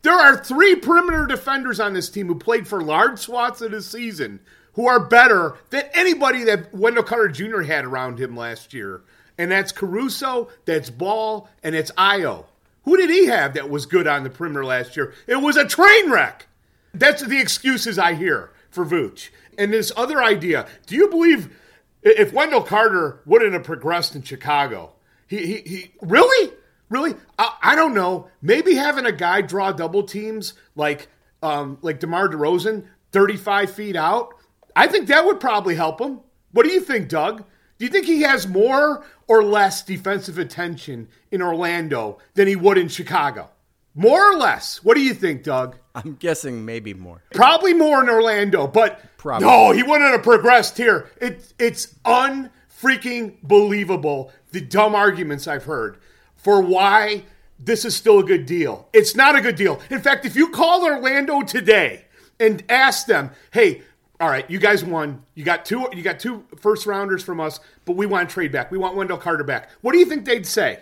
There 0.01 0.13
are 0.13 0.43
three 0.43 0.75
perimeter 0.75 1.27
defenders 1.27 1.79
on 1.79 1.93
this 1.93 2.09
team 2.09 2.27
who 2.27 2.35
played 2.35 2.67
for 2.67 2.81
large 2.81 3.19
swaths 3.19 3.61
of 3.61 3.71
the 3.71 3.81
season 3.81 4.39
who 4.73 4.87
are 4.87 4.99
better 4.99 5.57
than 5.69 5.83
anybody 5.93 6.43
that 6.45 6.73
Wendell 6.73 7.03
Carter 7.03 7.27
Jr. 7.27 7.61
had 7.61 7.85
around 7.85 8.19
him 8.19 8.35
last 8.35 8.73
year. 8.73 9.03
And 9.37 9.51
that's 9.51 9.71
Caruso, 9.71 10.49
that's 10.65 10.89
Ball, 10.89 11.47
and 11.63 11.75
it's 11.75 11.91
Ayo. 11.91 12.45
Who 12.83 12.97
did 12.97 13.09
he 13.09 13.27
have 13.27 13.53
that 13.53 13.69
was 13.69 13.85
good 13.85 14.07
on 14.07 14.23
the 14.23 14.29
perimeter 14.29 14.65
last 14.65 14.97
year? 14.97 15.13
It 15.27 15.35
was 15.35 15.57
a 15.57 15.67
train 15.67 16.09
wreck. 16.09 16.47
That's 16.93 17.21
the 17.21 17.39
excuses 17.39 17.97
I 17.97 18.13
hear 18.13 18.51
for 18.69 18.85
Vooch. 18.85 19.29
And 19.57 19.71
this 19.71 19.91
other 19.95 20.23
idea, 20.23 20.67
do 20.85 20.95
you 20.95 21.07
believe 21.09 21.55
if 22.01 22.33
Wendell 22.33 22.63
Carter 22.63 23.21
wouldn't 23.25 23.53
have 23.53 23.63
progressed 23.63 24.15
in 24.15 24.23
Chicago, 24.23 24.93
he, 25.27 25.45
he, 25.45 25.57
he 25.61 25.91
really? 26.01 26.53
Really? 26.89 27.15
I, 27.39 27.55
I 27.61 27.75
don't 27.75 27.93
know. 27.93 28.27
Maybe 28.41 28.75
having 28.75 29.05
a 29.05 29.11
guy 29.11 29.41
draw 29.41 29.71
double 29.71 30.03
teams 30.03 30.53
like 30.75 31.07
um, 31.41 31.77
like 31.81 31.99
DeMar 31.99 32.29
DeRozan 32.29 32.85
35 33.11 33.71
feet 33.71 33.95
out, 33.95 34.35
I 34.75 34.87
think 34.87 35.07
that 35.07 35.25
would 35.25 35.39
probably 35.39 35.75
help 35.75 35.99
him. 35.99 36.19
What 36.51 36.65
do 36.65 36.71
you 36.71 36.81
think, 36.81 37.09
Doug? 37.09 37.43
Do 37.77 37.85
you 37.85 37.91
think 37.91 38.05
he 38.05 38.21
has 38.21 38.47
more 38.47 39.03
or 39.27 39.43
less 39.43 39.81
defensive 39.81 40.37
attention 40.37 41.07
in 41.31 41.41
Orlando 41.41 42.19
than 42.35 42.47
he 42.47 42.55
would 42.55 42.77
in 42.77 42.89
Chicago? 42.89 43.49
More 43.93 44.31
or 44.31 44.37
less? 44.37 44.83
What 44.83 44.95
do 44.95 45.01
you 45.01 45.13
think, 45.13 45.43
Doug? 45.43 45.77
I'm 45.95 46.15
guessing 46.15 46.63
maybe 46.63 46.93
more. 46.93 47.21
Probably 47.33 47.73
more 47.73 48.01
in 48.01 48.09
Orlando, 48.09 48.65
but 48.67 49.01
Probably. 49.17 49.45
no, 49.47 49.71
he 49.71 49.83
wouldn't 49.83 50.11
have 50.11 50.23
progressed 50.23 50.77
here. 50.77 51.09
It, 51.19 51.53
it's 51.59 51.93
unfreaking 52.05 53.37
believable 53.43 54.31
the 54.51 54.61
dumb 54.61 54.95
arguments 54.95 55.47
I've 55.47 55.65
heard 55.65 55.97
for 56.35 56.61
why 56.61 57.23
this 57.59 57.85
is 57.85 57.95
still 57.95 58.19
a 58.19 58.23
good 58.23 58.45
deal. 58.45 58.87
It's 58.93 59.15
not 59.15 59.35
a 59.35 59.41
good 59.41 59.55
deal. 59.55 59.81
In 59.89 59.99
fact, 60.01 60.25
if 60.25 60.35
you 60.35 60.49
call 60.49 60.83
Orlando 60.85 61.41
today 61.41 62.05
and 62.39 62.63
ask 62.69 63.05
them, 63.05 63.31
"Hey, 63.51 63.83
all 64.19 64.29
right, 64.29 64.49
you 64.49 64.57
guys 64.59 64.83
won. 64.83 65.23
You 65.35 65.43
got 65.43 65.65
two. 65.65 65.87
You 65.93 66.01
got 66.01 66.19
two 66.19 66.45
first 66.57 66.85
rounders 66.85 67.23
from 67.23 67.39
us, 67.39 67.59
but 67.85 67.95
we 67.97 68.05
want 68.05 68.29
to 68.29 68.33
trade 68.33 68.51
back. 68.51 68.71
We 68.71 68.77
want 68.77 68.95
Wendell 68.95 69.17
Carter 69.17 69.43
back." 69.43 69.69
What 69.81 69.91
do 69.91 69.99
you 69.99 70.05
think 70.05 70.25
they'd 70.25 70.47
say? 70.47 70.79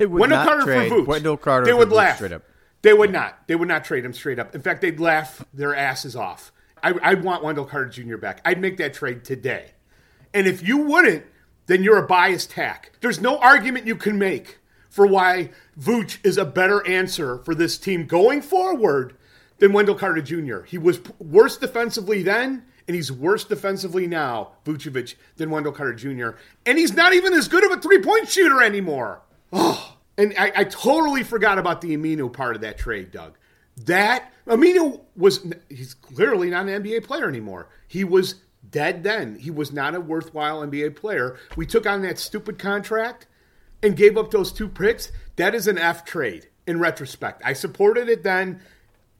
They 0.00 0.06
would 0.06 0.18
Wendell 0.18 0.38
not 0.38 0.46
Carter 0.48 0.64
trade 0.64 0.88
for 0.88 0.94
Vooch. 0.96 1.06
Wendell 1.06 1.36
Carter 1.36 1.66
They 1.66 1.74
would 1.74 1.92
laugh. 1.92 2.16
straight 2.16 2.32
up. 2.32 2.42
They 2.80 2.94
would 2.94 3.12
not. 3.12 3.46
They 3.46 3.54
would 3.54 3.68
not 3.68 3.84
trade 3.84 4.02
him 4.02 4.14
straight 4.14 4.38
up. 4.38 4.54
In 4.54 4.62
fact, 4.62 4.80
they'd 4.80 4.98
laugh 4.98 5.44
their 5.52 5.76
asses 5.76 6.16
off. 6.16 6.52
I, 6.82 6.94
I 7.02 7.14
want 7.14 7.44
Wendell 7.44 7.66
Carter 7.66 7.90
Jr. 7.90 8.16
back. 8.16 8.40
I'd 8.46 8.62
make 8.62 8.78
that 8.78 8.94
trade 8.94 9.24
today. 9.24 9.72
And 10.32 10.46
if 10.46 10.66
you 10.66 10.78
wouldn't, 10.78 11.26
then 11.66 11.84
you're 11.84 11.98
a 11.98 12.06
biased 12.06 12.54
hack. 12.54 12.92
There's 13.02 13.20
no 13.20 13.36
argument 13.40 13.86
you 13.86 13.94
can 13.94 14.18
make 14.18 14.60
for 14.88 15.06
why 15.06 15.50
Vooch 15.78 16.16
is 16.24 16.38
a 16.38 16.46
better 16.46 16.84
answer 16.86 17.36
for 17.44 17.54
this 17.54 17.76
team 17.76 18.06
going 18.06 18.40
forward 18.40 19.18
than 19.58 19.74
Wendell 19.74 19.96
Carter 19.96 20.22
Jr. 20.22 20.62
He 20.62 20.78
was 20.78 21.02
worse 21.18 21.58
defensively 21.58 22.22
then, 22.22 22.64
and 22.88 22.94
he's 22.94 23.12
worse 23.12 23.44
defensively 23.44 24.06
now, 24.06 24.52
Vucevic, 24.64 25.16
than 25.36 25.50
Wendell 25.50 25.72
Carter 25.72 25.92
Jr. 25.92 26.38
And 26.64 26.78
he's 26.78 26.94
not 26.94 27.12
even 27.12 27.34
as 27.34 27.48
good 27.48 27.70
of 27.70 27.78
a 27.78 27.82
three 27.82 28.00
point 28.00 28.30
shooter 28.30 28.62
anymore. 28.62 29.20
Oh, 29.52 29.96
and 30.18 30.34
I, 30.38 30.52
I 30.56 30.64
totally 30.64 31.22
forgot 31.22 31.58
about 31.58 31.80
the 31.80 31.96
Aminu 31.96 32.32
part 32.32 32.56
of 32.56 32.62
that 32.62 32.78
trade, 32.78 33.10
Doug. 33.10 33.36
That 33.86 34.32
Aminu 34.46 35.00
was 35.16 35.46
he's 35.68 35.94
clearly 35.94 36.50
not 36.50 36.68
an 36.68 36.82
NBA 36.82 37.04
player 37.04 37.28
anymore. 37.28 37.68
He 37.88 38.04
was 38.04 38.36
dead 38.68 39.02
then. 39.02 39.36
He 39.36 39.50
was 39.50 39.72
not 39.72 39.94
a 39.94 40.00
worthwhile 40.00 40.60
NBA 40.60 40.96
player. 40.96 41.38
We 41.56 41.66
took 41.66 41.86
on 41.86 42.02
that 42.02 42.18
stupid 42.18 42.58
contract 42.58 43.26
and 43.82 43.96
gave 43.96 44.18
up 44.18 44.30
those 44.30 44.52
two 44.52 44.68
picks. 44.68 45.10
That 45.36 45.54
is 45.54 45.66
an 45.66 45.78
F 45.78 46.04
trade 46.04 46.48
in 46.66 46.78
retrospect. 46.78 47.42
I 47.44 47.52
supported 47.52 48.08
it 48.08 48.22
then. 48.22 48.60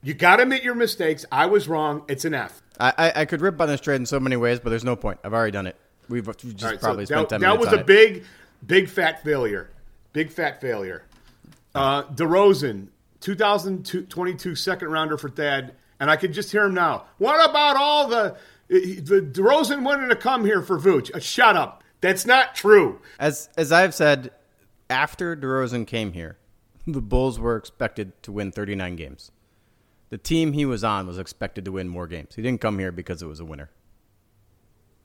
You 0.03 0.13
got 0.13 0.37
to 0.37 0.43
admit 0.43 0.63
your 0.63 0.75
mistakes. 0.75 1.25
I 1.31 1.45
was 1.45 1.67
wrong. 1.67 2.03
It's 2.07 2.25
an 2.25 2.33
F. 2.33 2.61
I, 2.79 2.93
I, 2.97 3.21
I 3.21 3.25
could 3.25 3.41
rip 3.41 3.59
on 3.61 3.67
this 3.67 3.81
trade 3.81 3.97
in 3.97 4.05
so 4.05 4.19
many 4.19 4.35
ways, 4.35 4.59
but 4.59 4.69
there's 4.69 4.83
no 4.83 4.95
point. 4.95 5.19
I've 5.23 5.33
already 5.33 5.51
done 5.51 5.67
it. 5.67 5.75
We've, 6.09 6.25
just 6.25 6.59
so 6.59 6.77
probably 6.77 7.05
spent 7.05 7.29
that, 7.29 7.39
10 7.39 7.41
that 7.41 7.47
minutes 7.47 7.65
was 7.65 7.73
on 7.73 7.79
a 7.79 7.81
it. 7.81 7.87
big, 7.87 8.23
big 8.65 8.89
fat 8.89 9.23
failure. 9.23 9.69
Big 10.13 10.29
fat 10.31 10.59
failure. 10.61 11.03
Uh, 11.73 12.03
DeRozan, 12.03 12.87
2022 13.21 14.55
second 14.55 14.89
rounder 14.89 15.17
for 15.17 15.29
Thad, 15.29 15.73
and 15.99 16.09
I 16.11 16.15
could 16.17 16.33
just 16.33 16.51
hear 16.51 16.65
him 16.65 16.73
now. 16.73 17.05
What 17.17 17.49
about 17.49 17.77
all 17.77 18.07
the 18.07 18.35
the 18.67 19.21
DeRozan 19.21 19.83
wanted 19.83 20.09
to 20.09 20.15
come 20.15 20.45
here 20.45 20.61
for 20.61 20.77
Vooch? 20.79 21.13
Uh, 21.13 21.19
shut 21.19 21.55
up. 21.55 21.83
That's 22.01 22.25
not 22.25 22.55
true. 22.55 22.99
As 23.19 23.49
as 23.57 23.71
I've 23.71 23.93
said, 23.93 24.31
after 24.89 25.35
DeRozan 25.35 25.87
came 25.87 26.11
here, 26.13 26.37
the 26.87 27.01
Bulls 27.01 27.39
were 27.39 27.55
expected 27.55 28.21
to 28.23 28.31
win 28.31 28.51
39 28.51 28.95
games. 28.97 29.31
The 30.09 30.17
team 30.17 30.51
he 30.51 30.65
was 30.65 30.83
on 30.83 31.07
was 31.07 31.17
expected 31.17 31.63
to 31.65 31.71
win 31.71 31.87
more 31.87 32.05
games. 32.07 32.35
He 32.35 32.41
didn't 32.41 32.59
come 32.59 32.79
here 32.79 32.91
because 32.91 33.21
it 33.21 33.27
was 33.27 33.39
a 33.39 33.45
winner. 33.45 33.69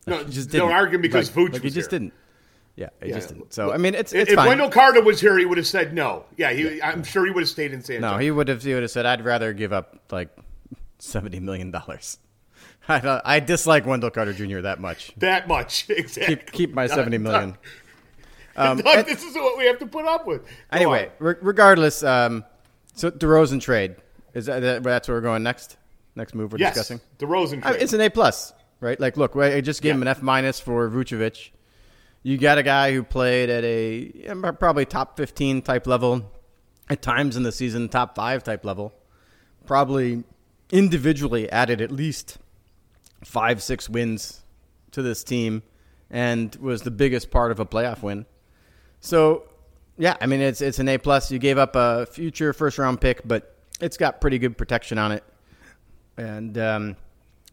No, 0.09 0.25
just 0.25 0.51
don't 0.51 0.69
didn't. 0.69 0.73
argue 0.81 0.99
because 0.99 1.29
Like- 1.29 1.47
Vooch 1.47 1.53
like 1.55 1.62
was 1.62 1.75
he 1.75 1.79
just 1.81 1.90
here. 1.92 2.01
didn't. 2.01 2.14
Yeah, 2.77 2.91
he 3.03 3.09
Yeah. 3.09 3.15
just 3.17 3.29
didn't. 3.31 3.53
So 3.55 3.73
I 3.73 3.79
mean, 3.79 3.95
it's 3.95 4.12
If 4.12 4.23
it's 4.23 4.31
if 4.33 4.37
fine. 4.37 4.49
Wendell 4.49 4.69
Carter 4.71 5.03
was 5.03 5.21
here, 5.21 5.39
he 5.39 5.45
would 5.47 5.57
have 5.59 5.67
said 5.67 5.95
no. 5.95 6.27
Yeah, 6.37 6.53
he, 6.53 6.81
I'm 6.83 7.03
sure 7.05 7.25
he 7.25 7.31
would 7.31 7.41
have 7.43 7.49
stayed 7.49 7.73
in 7.73 7.83
San 7.83 7.97
Antonio. 7.97 8.17
no, 8.17 8.23
he 8.23 8.31
would 8.31 8.49
have. 8.49 8.62
He 8.62 8.75
would 8.75 8.83
have 8.83 8.91
said, 8.91 9.07
"I'd 9.07 9.25
rather 9.25 9.53
give 9.55 9.73
up 9.73 9.99
like 10.11 10.29
70 10.99 11.41
million 11.41 11.71
dollars." 11.71 12.19
I 12.89 13.01
don't- 13.01 13.23
I 13.25 13.41
dislike 13.41 13.85
Wendell 13.87 14.11
Carter 14.11 14.33
Jr. 14.35 14.61
that 14.61 14.79
much. 14.81 15.12
that 15.17 15.49
much 15.49 15.87
exactly. 15.91 16.37
Keep 16.37 16.53
keep 16.53 16.75
my 16.75 16.87
70 16.87 17.19
million. 17.27 17.57
Doug, 18.57 18.79
and- 18.85 19.07
this 19.07 19.23
is 19.25 19.35
what 19.35 19.59
we 19.59 19.65
have 19.67 19.79
to 19.81 19.87
put 19.87 20.05
up 20.05 20.27
with. 20.27 20.43
Go 20.45 20.49
Anyway, 20.73 21.11
re- 21.19 21.35
regardless, 21.41 22.03
um, 22.03 22.45
so 22.95 23.11
DeRozan 23.11 23.61
trade 23.61 23.97
is 24.35 24.47
that, 24.47 24.61
that 24.61 24.83
that's 24.83 25.09
where 25.09 25.17
we're 25.17 25.23
going 25.23 25.43
next. 25.43 25.77
Next 26.15 26.35
move 26.35 26.53
we're 26.53 26.59
yes, 26.59 26.75
discussing. 26.75 27.01
DeRozan. 27.19 27.59
I 27.65 27.71
trade. 27.73 27.83
it's 27.83 27.93
an 27.93 28.01
A 28.01 28.09
plus, 28.11 28.53
right? 28.81 28.99
Like, 29.01 29.17
look, 29.19 29.35
I 29.37 29.61
just 29.61 29.83
gave 29.83 29.95
him 29.95 30.03
an 30.03 30.09
F 30.09 30.23
minus 30.23 30.61
for 30.61 30.89
Vucevic. 30.89 31.51
You 32.27 32.37
got 32.39 32.59
a 32.59 32.65
guy 32.65 32.93
who 32.93 33.05
played 33.05 33.51
at 33.51 33.62
a 33.62 34.35
probably 34.59 34.85
top 34.85 35.17
fifteen 35.17 35.62
type 35.62 35.87
level, 35.87 36.29
at 36.91 37.01
times 37.01 37.37
in 37.37 37.45
the 37.45 37.53
season, 37.53 37.89
top 37.89 38.17
five 38.17 38.43
type 38.43 38.65
level. 38.65 38.93
Probably 39.65 40.25
individually 40.73 41.49
added 41.49 41.81
at 41.81 41.93
least 41.93 42.39
five, 43.23 43.62
six 43.62 43.89
wins 43.89 44.43
to 44.91 45.03
this 45.03 45.23
team, 45.23 45.62
and 46.11 46.53
was 46.57 46.83
the 46.83 46.91
biggest 46.91 47.31
part 47.31 47.53
of 47.53 47.61
a 47.61 47.65
playoff 47.65 48.03
win. 48.03 48.27
So, 48.99 49.45
yeah, 49.97 50.17
I 50.21 50.27
mean 50.27 50.41
it's 50.41 50.61
it's 50.61 50.81
an 50.81 50.89
A 50.89 50.99
plus. 50.99 51.31
You 51.31 51.39
gave 51.39 51.59
up 51.59 51.77
a 51.77 52.07
future 52.07 52.53
first 52.53 52.77
round 52.77 53.01
pick, 53.01 53.21
but 53.25 53.55
it's 53.81 53.97
got 53.97 54.21
pretty 54.21 54.41
good 54.41 54.59
protection 54.59 54.99
on 54.99 55.12
it, 55.12 55.23
and 56.17 56.59
um, 56.59 56.97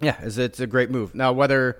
yeah, 0.01 0.17
it's, 0.23 0.39
it's 0.39 0.59
a 0.59 0.65
great 0.65 0.89
move. 0.89 1.13
Now, 1.13 1.31
whether 1.31 1.77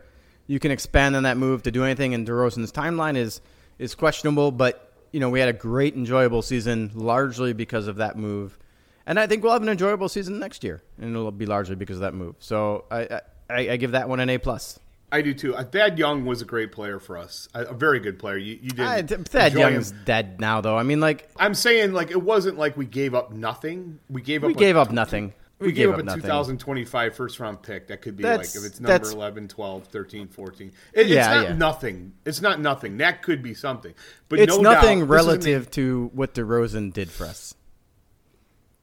you 0.48 0.60
can 0.60 0.72
expand 0.72 1.16
on 1.16 1.24
that 1.24 1.38
move 1.38 1.64
to 1.64 1.72
do 1.72 1.84
anything 1.84 2.14
in 2.14 2.26
DeRozan's 2.26 2.72
timeline 2.72 3.16
is 3.16 3.42
is 3.80 3.96
questionable, 3.96 4.52
but 4.52 4.94
you 5.12 5.20
know 5.20 5.30
we 5.30 5.40
had 5.40 5.50
a 5.50 5.54
great, 5.54 5.96
enjoyable 5.96 6.42
season 6.42 6.92
largely 6.94 7.54
because 7.54 7.88
of 7.88 7.98
that 7.98 8.18
move, 8.18 8.58
and 9.06 9.20
I 9.20 9.28
think 9.28 9.44
we'll 9.44 9.54
have 9.54 9.62
an 9.62 9.70
enjoyable 9.70 10.10
season 10.10 10.40
next 10.40 10.64
year, 10.64 10.82
and 11.00 11.16
it'll 11.16 11.32
be 11.32 11.46
largely 11.46 11.76
because 11.76 11.98
of 11.98 12.02
that 12.02 12.14
move. 12.14 12.36
So 12.40 12.86
I 12.92 13.22
I, 13.50 13.70
I 13.72 13.78
give 13.78 13.92
that 13.92 14.10
one 14.10 14.20
an 14.20 14.30
A 14.30 14.38
plus. 14.38 14.80
I 15.12 15.22
do 15.22 15.32
too. 15.36 15.56
Uh, 15.56 15.64
Thad 15.64 16.00
Young 16.00 16.26
was 16.26 16.42
a 16.42 16.46
great 16.46 16.72
player 16.72 17.00
for 17.00 17.20
us, 17.20 17.48
a, 17.54 17.66
a 17.66 17.74
very 17.76 18.00
good 18.00 18.18
player. 18.18 18.36
You, 18.36 18.58
you 18.60 18.72
did. 18.72 19.28
Thad 19.28 19.54
Young's 19.54 19.92
him. 19.92 20.02
dead 20.06 20.40
now, 20.40 20.60
though. 20.60 20.76
I 20.76 20.82
mean, 20.82 21.00
like 21.00 21.30
I'm 21.38 21.54
saying, 21.54 21.94
like 21.94 22.10
it 22.10 22.22
wasn't 22.22 22.58
like 22.58 22.76
we 22.76 22.88
gave 22.88 23.14
up 23.14 23.32
nothing. 23.32 24.00
We 24.10 24.24
gave 24.24 24.44
up. 24.44 24.48
We 24.48 24.56
gave 24.56 24.76
up 24.76 24.92
nothing. 24.92 25.36
We, 25.60 25.68
we 25.68 25.74
gave, 25.74 25.90
up, 25.92 26.00
up 26.00 26.18
a 26.18 26.22
2025 26.22 27.16
first 27.16 27.40
round 27.40 27.62
pick. 27.62 27.88
That 27.88 28.02
could 28.02 28.18
be 28.18 28.24
that's, 28.24 28.56
like 28.56 28.64
if 28.64 28.70
it's 28.70 28.80
number 28.80 29.10
11, 29.10 29.48
12, 29.48 29.86
13, 29.86 30.28
14. 30.28 30.72
It, 30.94 31.08
yeah, 31.08 31.20
it's 31.20 31.28
not 31.28 31.44
yeah. 31.44 31.56
nothing. 31.56 32.14
It's 32.26 32.42
not 32.42 32.60
nothing. 32.60 32.98
That 32.98 33.22
could 33.22 33.42
be 33.42 33.54
something. 33.54 33.94
But 34.30 34.40
it's 34.40 34.56
no 34.56 34.62
nothing 34.62 35.00
doubt, 35.00 35.10
relative 35.10 35.72
to 35.72 36.12
what 36.14 36.34
DeRozan 36.34 36.92
did 36.92 37.10
for 37.10 37.26
us. 37.26 37.54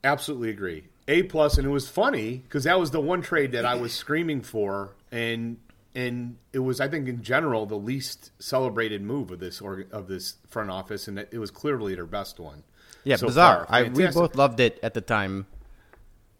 Absolutely 0.02 0.50
agree. 0.50 0.84
A 1.08 1.24
plus, 1.24 1.58
and 1.58 1.66
it 1.66 1.70
was 1.70 1.88
funny 1.88 2.36
because 2.38 2.64
that 2.64 2.78
was 2.78 2.92
the 2.92 3.00
one 3.00 3.20
trade 3.20 3.52
that 3.52 3.64
I 3.64 3.74
was 3.74 3.92
screaming 3.92 4.42
for, 4.42 4.94
and 5.10 5.58
and 5.94 6.36
it 6.52 6.60
was 6.60 6.80
I 6.80 6.88
think 6.88 7.08
in 7.08 7.22
general 7.22 7.66
the 7.66 7.76
least 7.76 8.30
celebrated 8.40 9.02
move 9.02 9.30
of 9.30 9.40
this 9.40 9.60
or, 9.60 9.86
of 9.90 10.06
this 10.06 10.36
front 10.48 10.70
office, 10.70 11.08
and 11.08 11.18
it 11.18 11.38
was 11.38 11.50
clearly 11.50 11.94
their 11.94 12.06
best 12.06 12.38
one. 12.38 12.62
Yeah, 13.04 13.16
so 13.16 13.26
bizarre. 13.26 13.66
I, 13.68 13.84
we 13.84 14.06
both 14.06 14.36
loved 14.36 14.60
it 14.60 14.78
at 14.82 14.94
the 14.94 15.00
time. 15.00 15.46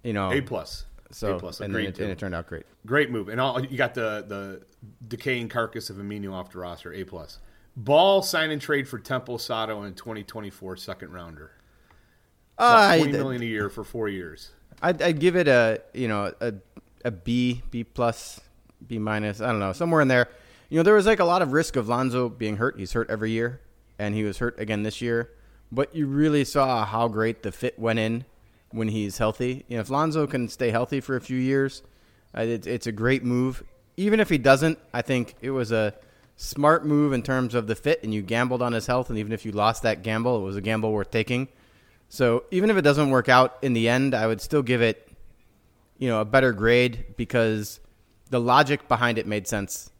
You 0.02 0.12
know, 0.12 0.32
A 0.32 0.40
plus. 0.40 0.86
So 1.12 1.36
A 1.36 1.38
plus, 1.38 1.60
and, 1.60 1.74
it, 1.74 1.98
and, 1.98 2.10
it, 2.10 2.18
turned 2.18 2.34
out 2.34 2.46
great. 2.46 2.64
Great 2.86 3.10
move, 3.10 3.28
and 3.28 3.40
all 3.40 3.60
you 3.64 3.76
got 3.76 3.94
the 3.94 4.24
the 4.26 4.62
decaying 5.06 5.48
carcass 5.48 5.90
of 5.90 5.96
Aminu 5.96 6.32
off 6.32 6.50
the 6.50 6.58
roster. 6.58 6.92
A 6.92 7.04
plus. 7.04 7.38
Ball 7.76 8.22
sign 8.22 8.50
and 8.50 8.60
trade 8.60 8.88
for 8.88 8.98
Temple 8.98 9.38
Sato 9.38 9.82
in 9.84 9.94
2024 9.94 10.76
second 10.76 11.12
rounder. 11.12 11.52
Uh, 12.58 12.96
Twenty 12.96 13.12
million 13.12 13.42
a 13.42 13.46
year 13.46 13.68
for 13.68 13.84
four 13.84 14.08
years. 14.08 14.50
I'd, 14.82 15.00
I'd 15.02 15.18
give 15.18 15.36
it 15.36 15.48
a 15.48 15.82
you 15.94 16.08
know 16.08 16.32
a 16.40 16.54
a 17.04 17.10
B 17.10 17.62
B 17.70 17.84
plus 17.84 18.40
B 18.86 18.98
minus. 18.98 19.40
I 19.40 19.50
don't 19.50 19.60
know 19.60 19.72
somewhere 19.72 20.00
in 20.00 20.08
there. 20.08 20.28
You 20.68 20.76
know 20.76 20.82
there 20.82 20.94
was 20.94 21.06
like 21.06 21.20
a 21.20 21.24
lot 21.24 21.42
of 21.42 21.52
risk 21.52 21.76
of 21.76 21.88
Lonzo 21.88 22.28
being 22.28 22.56
hurt. 22.56 22.78
He's 22.78 22.92
hurt 22.92 23.10
every 23.10 23.32
year, 23.32 23.60
and 23.98 24.14
he 24.14 24.22
was 24.22 24.38
hurt 24.38 24.58
again 24.60 24.82
this 24.82 25.00
year. 25.00 25.30
But 25.72 25.94
you 25.94 26.06
really 26.06 26.44
saw 26.44 26.84
how 26.84 27.08
great 27.08 27.42
the 27.42 27.52
fit 27.52 27.78
went 27.78 27.98
in 27.98 28.24
when 28.70 28.88
he's 28.88 29.18
healthy. 29.18 29.64
You 29.68 29.76
know 29.76 29.80
if 29.80 29.90
Lonzo 29.90 30.26
can 30.26 30.48
stay 30.48 30.70
healthy 30.70 31.00
for 31.00 31.16
a 31.16 31.20
few 31.20 31.38
years, 31.38 31.82
it, 32.34 32.66
it's 32.66 32.86
a 32.86 32.92
great 32.92 33.24
move. 33.24 33.62
Even 33.96 34.20
if 34.20 34.28
he 34.28 34.38
doesn't, 34.38 34.78
I 34.94 35.02
think 35.02 35.34
it 35.40 35.50
was 35.50 35.72
a 35.72 35.94
smart 36.36 36.86
move 36.86 37.12
in 37.12 37.22
terms 37.22 37.54
of 37.54 37.66
the 37.66 37.74
fit, 37.74 38.02
and 38.02 38.14
you 38.14 38.22
gambled 38.22 38.62
on 38.62 38.72
his 38.72 38.86
health. 38.86 39.10
And 39.10 39.18
even 39.18 39.32
if 39.32 39.44
you 39.44 39.52
lost 39.52 39.82
that 39.82 40.02
gamble, 40.02 40.38
it 40.38 40.42
was 40.42 40.56
a 40.56 40.60
gamble 40.60 40.92
worth 40.92 41.10
taking 41.10 41.48
so 42.10 42.42
even 42.50 42.70
if 42.70 42.76
it 42.76 42.82
doesn't 42.82 43.10
work 43.10 43.28
out 43.28 43.56
in 43.62 43.72
the 43.72 43.88
end, 43.88 44.14
I 44.14 44.26
would 44.26 44.40
still 44.40 44.62
give 44.62 44.82
it, 44.82 45.08
you 45.96 46.08
know, 46.08 46.20
a 46.20 46.24
better 46.24 46.52
grade 46.52 47.14
because 47.16 47.78
the 48.30 48.40
logic 48.40 48.88
behind 48.88 49.16
it 49.16 49.28
made 49.28 49.46
sense 49.46 49.90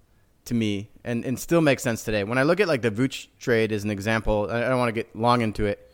to 0.47 0.55
me 0.55 0.91
and, 1.05 1.25
and 1.25 1.39
still 1.39 1.61
makes 1.61 1.85
sense 1.85 2.03
today. 2.03 2.25
When 2.25 2.37
I 2.37 2.43
look 2.43 2.59
at 2.59 2.67
like 2.67 2.83
the 2.83 2.91
Vooch 2.91 3.29
trade 3.39 3.71
as 3.71 3.85
an 3.85 3.91
example, 3.91 4.49
I 4.51 4.63
don't 4.63 4.79
want 4.79 4.89
to 4.89 4.93
get 4.93 5.15
long 5.15 5.41
into 5.41 5.67
it, 5.67 5.90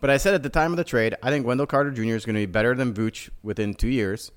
but 0.00 0.10
I 0.10 0.16
said 0.16 0.34
at 0.34 0.42
the 0.42 0.48
time 0.48 0.72
of 0.72 0.76
the 0.76 0.84
trade, 0.84 1.14
I 1.22 1.30
think 1.30 1.46
Wendell 1.46 1.66
Carter 1.66 1.90
Jr. 1.90 2.14
is 2.14 2.24
going 2.24 2.34
to 2.34 2.40
be 2.40 2.46
better 2.46 2.74
than 2.74 2.94
Vooch 2.94 3.30
within 3.42 3.74
two 3.74 3.88
years. 3.88 4.32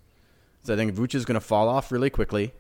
So 0.64 0.74
I 0.74 0.78
think 0.78 0.94
Vooch 0.94 1.16
is 1.16 1.26
going 1.26 1.36
to 1.36 1.42
fall 1.42 1.68
off 1.68 1.92
really 1.92 2.10
quickly, 2.10 2.54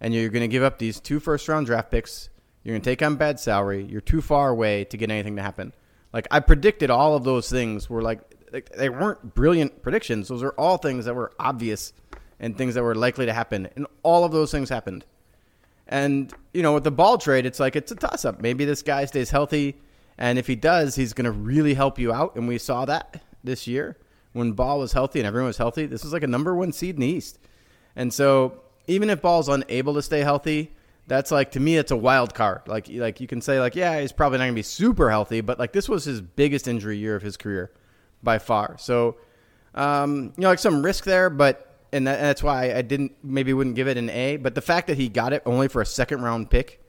and 0.00 0.12
you're 0.12 0.30
going 0.30 0.42
to 0.42 0.48
give 0.48 0.62
up 0.62 0.78
these 0.78 1.00
two 1.00 1.20
first 1.20 1.48
round 1.48 1.66
draft 1.66 1.90
picks. 1.90 2.28
You're 2.62 2.72
going 2.72 2.82
to 2.82 2.90
take 2.90 3.02
on 3.02 3.16
bad 3.16 3.38
salary. 3.38 3.84
You're 3.84 4.00
too 4.00 4.20
far 4.20 4.48
away 4.48 4.84
to 4.84 4.96
get 4.96 5.10
anything 5.10 5.36
to 5.36 5.42
happen. 5.42 5.72
Like 6.12 6.26
I 6.30 6.40
predicted 6.40 6.90
all 6.90 7.14
of 7.14 7.24
those 7.24 7.48
things 7.48 7.88
were 7.88 8.02
like, 8.02 8.20
like 8.52 8.70
they 8.70 8.88
weren't 8.88 9.34
brilliant 9.34 9.82
predictions. 9.82 10.28
Those 10.28 10.42
are 10.42 10.52
all 10.52 10.78
things 10.78 11.04
that 11.04 11.14
were 11.14 11.32
obvious 11.38 11.92
and 12.40 12.56
things 12.56 12.74
that 12.74 12.82
were 12.82 12.94
likely 12.94 13.26
to 13.26 13.32
happen, 13.32 13.68
and 13.76 13.86
all 14.02 14.24
of 14.24 14.32
those 14.32 14.50
things 14.50 14.68
happened. 14.68 15.04
And 15.86 16.32
you 16.52 16.62
know, 16.62 16.74
with 16.74 16.84
the 16.84 16.90
ball 16.90 17.18
trade, 17.18 17.46
it's 17.46 17.60
like 17.60 17.76
it's 17.76 17.92
a 17.92 17.94
toss 17.94 18.24
up. 18.24 18.40
Maybe 18.40 18.64
this 18.64 18.82
guy 18.82 19.04
stays 19.04 19.30
healthy, 19.30 19.76
and 20.18 20.38
if 20.38 20.46
he 20.46 20.56
does, 20.56 20.96
he's 20.96 21.12
going 21.12 21.24
to 21.24 21.30
really 21.30 21.74
help 21.74 21.98
you 21.98 22.12
out. 22.12 22.36
And 22.36 22.48
we 22.48 22.58
saw 22.58 22.84
that 22.84 23.22
this 23.44 23.66
year 23.66 23.96
when 24.32 24.52
Ball 24.52 24.78
was 24.78 24.92
healthy 24.92 25.20
and 25.20 25.26
everyone 25.26 25.48
was 25.48 25.56
healthy. 25.56 25.86
This 25.86 26.04
was 26.04 26.12
like 26.12 26.22
a 26.22 26.28
number 26.28 26.54
one 26.54 26.72
seed 26.72 26.96
in 26.96 27.00
the 27.00 27.06
East, 27.06 27.38
and 27.94 28.12
so 28.12 28.60
even 28.86 29.10
if 29.10 29.22
Ball's 29.22 29.48
unable 29.48 29.94
to 29.94 30.02
stay 30.02 30.20
healthy, 30.20 30.72
that's 31.06 31.30
like 31.30 31.52
to 31.52 31.60
me 31.60 31.76
it's 31.76 31.90
a 31.90 31.96
wild 31.96 32.34
card. 32.34 32.62
Like 32.66 32.88
like 32.90 33.20
you 33.20 33.26
can 33.26 33.40
say 33.40 33.60
like 33.60 33.74
yeah 33.74 34.00
he's 34.00 34.12
probably 34.12 34.38
not 34.38 34.44
gonna 34.44 34.54
be 34.54 34.62
super 34.62 35.10
healthy, 35.10 35.40
but 35.40 35.58
like 35.58 35.72
this 35.72 35.88
was 35.88 36.04
his 36.04 36.20
biggest 36.20 36.68
injury 36.68 36.98
year 36.98 37.16
of 37.16 37.22
his 37.22 37.36
career 37.36 37.72
by 38.22 38.38
far. 38.38 38.76
So 38.78 39.16
um, 39.74 40.32
you 40.36 40.42
know 40.42 40.48
like 40.48 40.58
some 40.58 40.82
risk 40.82 41.04
there, 41.04 41.30
but 41.30 41.62
and, 41.92 42.06
that, 42.06 42.18
and 42.18 42.26
that's 42.26 42.42
why 42.42 42.74
I 42.74 42.82
didn't 42.82 43.12
maybe 43.22 43.52
wouldn't 43.52 43.76
give 43.76 43.88
it 43.88 43.96
an 43.96 44.10
A. 44.10 44.36
But 44.36 44.54
the 44.54 44.60
fact 44.60 44.88
that 44.88 44.96
he 44.96 45.08
got 45.08 45.32
it 45.32 45.42
only 45.46 45.68
for 45.68 45.80
a 45.80 45.86
second 45.86 46.22
round 46.22 46.50
pick, 46.50 46.82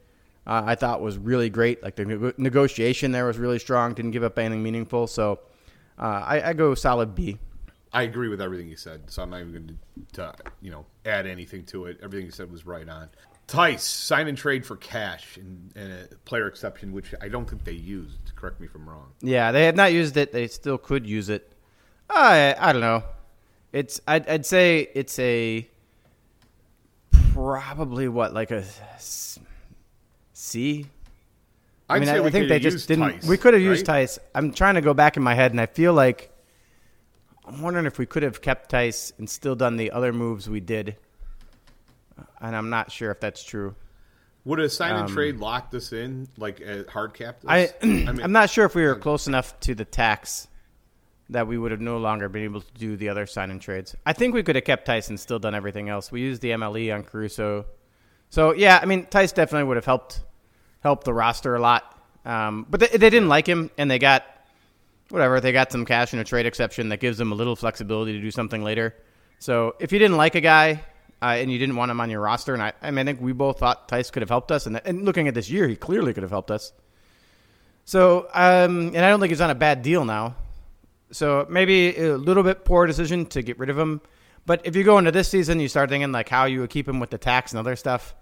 uh, 0.48 0.64
I 0.66 0.76
thought 0.76 1.02
was 1.02 1.18
really 1.18 1.50
great. 1.50 1.84
Like 1.84 1.98
the 1.98 2.34
negotiation 2.38 3.12
there 3.12 3.26
was 3.26 3.38
really 3.38 3.60
strong. 3.60 3.94
Didn't 3.94 4.12
give 4.12 4.24
up 4.24 4.40
anything 4.40 4.64
meaningful. 4.64 5.06
So 5.08 5.42
uh, 6.00 6.24
I, 6.26 6.50
I 6.50 6.54
go 6.54 6.74
solid 6.74 7.14
B. 7.14 7.38
I 7.92 8.04
agree 8.04 8.30
with 8.30 8.42
everything 8.42 8.68
you 8.68 8.76
said, 8.78 9.10
so 9.10 9.24
I'm 9.24 9.30
not 9.30 9.42
even 9.42 9.54
going 9.54 9.80
to, 10.14 10.34
you 10.62 10.72
know, 10.72 10.86
add 11.06 11.26
anything 11.26 11.64
to 11.66 11.86
it. 11.86 12.00
Everything 12.02 12.26
you 12.26 12.32
said 12.32 12.52
was 12.52 12.66
right 12.66 12.88
on. 12.88 13.10
Theis 13.48 13.80
sign 13.80 14.28
and 14.28 14.38
trade 14.38 14.66
for 14.66 14.76
cash 14.76 15.38
and, 15.38 15.72
and, 15.76 15.94
a 15.94 16.16
player 16.26 16.48
exception, 16.48 16.92
which 16.92 17.14
I 17.22 17.30
don't 17.30 17.50
think 17.50 17.64
they 17.64 17.72
used. 17.72 18.36
Correct 18.36 18.60
me 18.60 18.68
if 18.68 18.76
I'm 18.76 18.88
wrong. 18.88 19.14
Yeah, 19.22 19.52
they 19.52 19.66
had 19.66 19.76
not 19.76 19.94
used 19.94 20.18
it. 20.18 20.34
They 20.34 20.48
still 20.48 20.78
could 20.78 21.08
use 21.08 21.30
it. 21.30 21.52
I 22.10 22.56
I 22.60 22.72
don't 22.74 22.82
know. 22.82 23.04
It's 23.72 24.02
I'd, 24.08 24.28
I'd 24.28 24.46
say 24.46 24.90
it's 24.94 25.18
a 25.20 25.68
probably 27.34 28.10
what 28.10 28.34
like 28.34 28.52
a 28.52 28.66
C. 30.38 30.86
I 31.90 32.00
mean, 32.00 32.10
I, 32.10 32.24
I 32.24 32.30
think 32.30 32.50
they 32.50 32.60
just 32.60 32.88
didn't. 32.88 33.22
Theis, 33.22 33.28
we 33.28 33.38
could 33.38 33.54
have 33.54 33.64
right? 33.64 33.70
used 33.70 33.86
Theis. 33.86 34.20
I'm 34.36 34.54
trying 34.54 34.76
to 34.76 34.82
go 34.82 34.94
back 34.94 35.18
in 35.18 35.24
my 35.24 35.34
head, 35.34 35.52
and 35.52 35.62
I 35.62 35.68
feel 35.68 35.94
like 35.94 36.32
I'm 37.46 37.62
wondering 37.62 37.86
if 37.86 37.98
we 37.98 38.06
could 38.06 38.24
have 38.24 38.42
kept 38.42 38.72
Theis 38.72 39.14
and 39.18 39.30
still 39.30 39.56
done 39.56 39.78
the 39.78 39.92
other 39.92 40.12
moves 40.12 40.50
we 40.50 40.60
did 40.60 40.98
and 42.42 42.56
I'm 42.56 42.70
not 42.70 42.92
sure 42.92 43.12
if 43.12 43.20
that's 43.20 43.44
true. 43.44 43.76
Would 44.46 44.60
a 44.60 44.70
sign 44.70 44.94
and 44.94 45.04
um, 45.04 45.14
trade 45.14 45.38
lock 45.38 45.72
this 45.72 45.92
in, 45.92 46.28
like 46.38 46.62
a 46.62 46.86
hard 46.90 47.14
cap? 47.14 47.42
This? 47.42 47.50
I, 47.50 47.70
I 47.82 47.86
mean, 47.86 48.22
I'm 48.22 48.32
not 48.32 48.50
sure 48.50 48.66
if 48.66 48.76
we 48.76 48.84
were 48.84 48.96
close 48.96 49.28
enough 49.28 49.60
to 49.62 49.76
the 49.76 49.86
tax 49.86 50.48
that 51.30 51.48
we 51.48 51.58
would 51.58 51.72
have 51.72 51.82
no 51.82 51.98
longer 51.98 52.30
been 52.30 52.44
able 52.44 52.62
to 52.62 52.74
do 52.74 52.96
the 52.96 53.10
other 53.10 53.26
sign 53.26 53.52
and 53.52 53.62
trades. 53.62 53.96
I 54.06 54.14
think 54.14 54.34
we 54.34 54.44
could 54.44 54.56
have 54.56 54.64
kept 54.64 54.86
Tyson, 54.86 55.18
still 55.18 55.40
done 55.40 55.54
everything 55.54 55.90
else. 55.90 56.12
We 56.12 56.22
used 56.22 56.42
the 56.42 56.52
MLE 56.52 56.94
on 56.94 57.04
Caruso, 57.04 57.66
so 58.30 58.54
yeah, 58.54 58.80
I 58.82 58.86
mean, 58.86 59.06
Tyson 59.06 59.36
definitely 59.36 59.68
would 59.68 59.78
have 59.78 59.86
helped 59.86 60.22
helped 60.82 61.06
the 61.06 61.14
roster 61.14 61.56
a 61.56 61.60
lot. 61.60 62.00
Um, 62.26 62.66
but 62.70 62.80
they, 62.80 62.88
they 62.88 63.10
didn't 63.10 63.30
like 63.30 63.48
him, 63.48 63.72
and 63.78 63.90
they 63.90 64.00
got 64.00 64.26
whatever 65.10 65.40
they 65.40 65.52
got 65.52 65.72
some 65.72 65.86
cash 65.86 66.14
in 66.14 66.20
a 66.20 66.24
trade 66.24 66.46
exception 66.46 66.90
that 66.90 67.00
gives 67.00 67.18
them 67.18 67.32
a 67.32 67.36
little 67.36 67.56
flexibility 67.56 68.14
to 68.14 68.20
do 68.20 68.32
something 68.32 68.64
later. 68.64 68.96
So 69.40 69.76
if 69.80 69.92
you 69.92 70.00
didn't 70.00 70.18
like 70.18 70.36
a 70.36 70.42
guy, 70.42 70.84
uh, 71.22 71.26
and 71.38 71.52
you 71.52 71.58
didn't 71.58 71.76
want 71.76 71.90
him 71.90 72.00
on 72.00 72.10
your 72.10 72.22
roster. 72.22 72.54
And 72.54 72.62
I, 72.62 72.74
I 72.82 72.92
mean, 72.92 73.00
I 73.00 73.12
think 73.12 73.22
we 73.22 73.34
both 73.34 73.60
thought 73.60 73.88
Theis 73.88 74.12
could 74.12 74.22
have 74.22 74.30
helped 74.30 74.52
us. 74.52 74.66
And, 74.66 74.80
and 74.86 75.04
looking 75.04 75.28
at 75.28 75.34
this 75.34 75.50
year, 75.50 75.68
he 75.68 75.76
clearly 75.76 76.14
could 76.14 76.24
have 76.24 76.32
helped 76.32 76.52
us. 76.52 76.74
So, 77.86 78.28
um, 78.34 78.88
and 78.88 79.00
I 79.00 79.10
don't 79.10 79.20
think 79.20 79.32
he's 79.32 79.42
on 79.42 79.50
a 79.50 79.56
bad 79.56 79.82
deal 79.82 80.06
now. 80.06 80.36
So 81.12 81.48
maybe 81.50 81.98
a 81.98 82.18
little 82.18 82.44
bit 82.44 82.66
poor 82.66 82.86
decision 82.86 83.26
to 83.28 83.42
get 83.42 83.58
rid 83.58 83.70
of 83.70 83.80
him. 83.80 84.02
But 84.46 84.66
if 84.66 84.76
you 84.76 84.84
go 84.84 84.98
into 84.98 85.12
this 85.12 85.30
season, 85.30 85.60
you 85.60 85.68
start 85.68 85.90
thinking 85.90 86.12
like 86.12 86.30
how 86.30 86.46
you 86.46 86.62
would 86.62 86.70
keep 86.70 86.88
him 86.88 87.00
with 87.00 87.10
the 87.10 87.18
tax 87.18 87.52
and 87.52 87.60
other 87.60 87.76
stuff. 87.76 88.14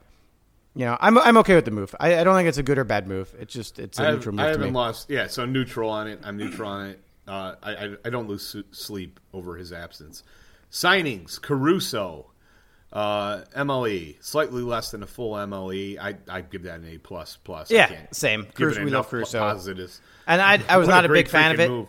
You 0.76 0.86
know, 0.86 0.98
I'm 1.00 1.18
I'm 1.18 1.38
okay 1.38 1.56
with 1.56 1.64
the 1.64 1.72
move. 1.72 1.96
I, 2.00 2.20
I 2.20 2.24
don't 2.26 2.36
think 2.36 2.50
it's 2.50 2.58
a 2.58 2.64
good 2.64 2.78
or 2.78 2.84
bad 2.84 3.08
move. 3.08 3.34
It's 3.40 3.54
just 3.54 3.80
it's 3.80 3.98
a 3.98 4.04
I 4.04 4.12
neutral 4.12 4.36
move. 4.36 4.46
I 4.46 4.50
haven't 4.50 4.74
lost. 4.74 5.10
Yeah, 5.10 5.28
so 5.28 5.46
neutral 5.46 5.90
on 5.90 6.08
it. 6.08 6.20
I'm 6.24 6.36
neutral 6.36 6.70
on 6.70 6.88
it. 6.88 7.00
Uh, 7.26 7.56
I, 7.64 7.72
I 7.72 7.96
I 8.06 8.10
don't 8.10 8.28
lose 8.28 8.56
sleep 8.72 9.22
over 9.34 9.56
his 9.56 9.72
absence. 9.72 10.24
Signings: 10.70 11.42
Caruso, 11.42 12.26
uh, 12.92 13.44
MLE, 13.56 14.22
slightly 14.22 14.64
less 14.64 14.92
than 14.92 15.02
a 15.02 15.08
full 15.08 15.34
MLE. 15.34 15.98
I 15.98 16.16
I 16.28 16.42
give 16.42 16.64
that 16.64 16.82
an 16.82 16.88
A 16.94 16.98
plus 16.98 17.38
plus. 17.42 17.72
Yeah, 17.72 17.90
same. 18.12 18.46
Cruz, 18.54 18.78
we 18.78 18.92
love 18.92 19.08
Caruso. 19.08 19.40
Positives. 19.40 20.02
And 20.28 20.42
I 20.42 20.62
I 20.67 20.76
was 20.76 20.90
not 20.90 21.06
a, 21.06 21.10
a 21.10 21.13
big 21.13 21.30
fan 21.30 21.54
of 21.54 21.60
it. 21.62 21.69
Move. 21.69 21.88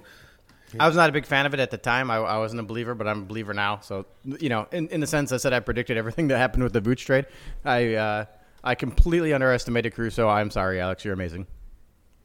I 0.79 0.87
was 0.87 0.97
not 0.97 1.09
a 1.09 1.13
big 1.13 1.27
fan 1.27 1.47
of 1.47 1.55
it 1.55 1.61
at 1.61 1.71
the 1.71 1.79
time. 1.79 2.11
I, 2.11 2.17
I, 2.17 2.39
wasn't 2.39 2.61
a 2.61 2.65
believer, 2.65 2.95
but 2.95 3.07
I'm 3.07 3.23
a 3.23 3.25
believer 3.25 3.55
now. 3.55 3.81
So 3.81 4.05
you 4.25 4.49
know, 4.49 4.67
in, 4.73 4.89
in 4.89 5.01
the 5.01 5.07
sense 5.07 5.33
I 5.33 5.37
said 5.39 5.53
I 5.53 5.61
predicted 5.61 5.97
everything 5.97 6.29
that 6.29 6.39
happened 6.39 6.65
with 6.65 6.73
the 6.73 6.81
Vooch 6.81 7.05
trade. 7.05 7.27
I 7.65 7.95
uh, 7.95 8.25
I 8.67 8.75
completely 8.75 9.33
underestimated 9.33 9.95
Caruso. 9.95 10.29
I'm 10.29 10.51
sorry, 10.51 10.81
Alex. 10.81 11.05
You're 11.05 11.15
amazing. 11.15 11.47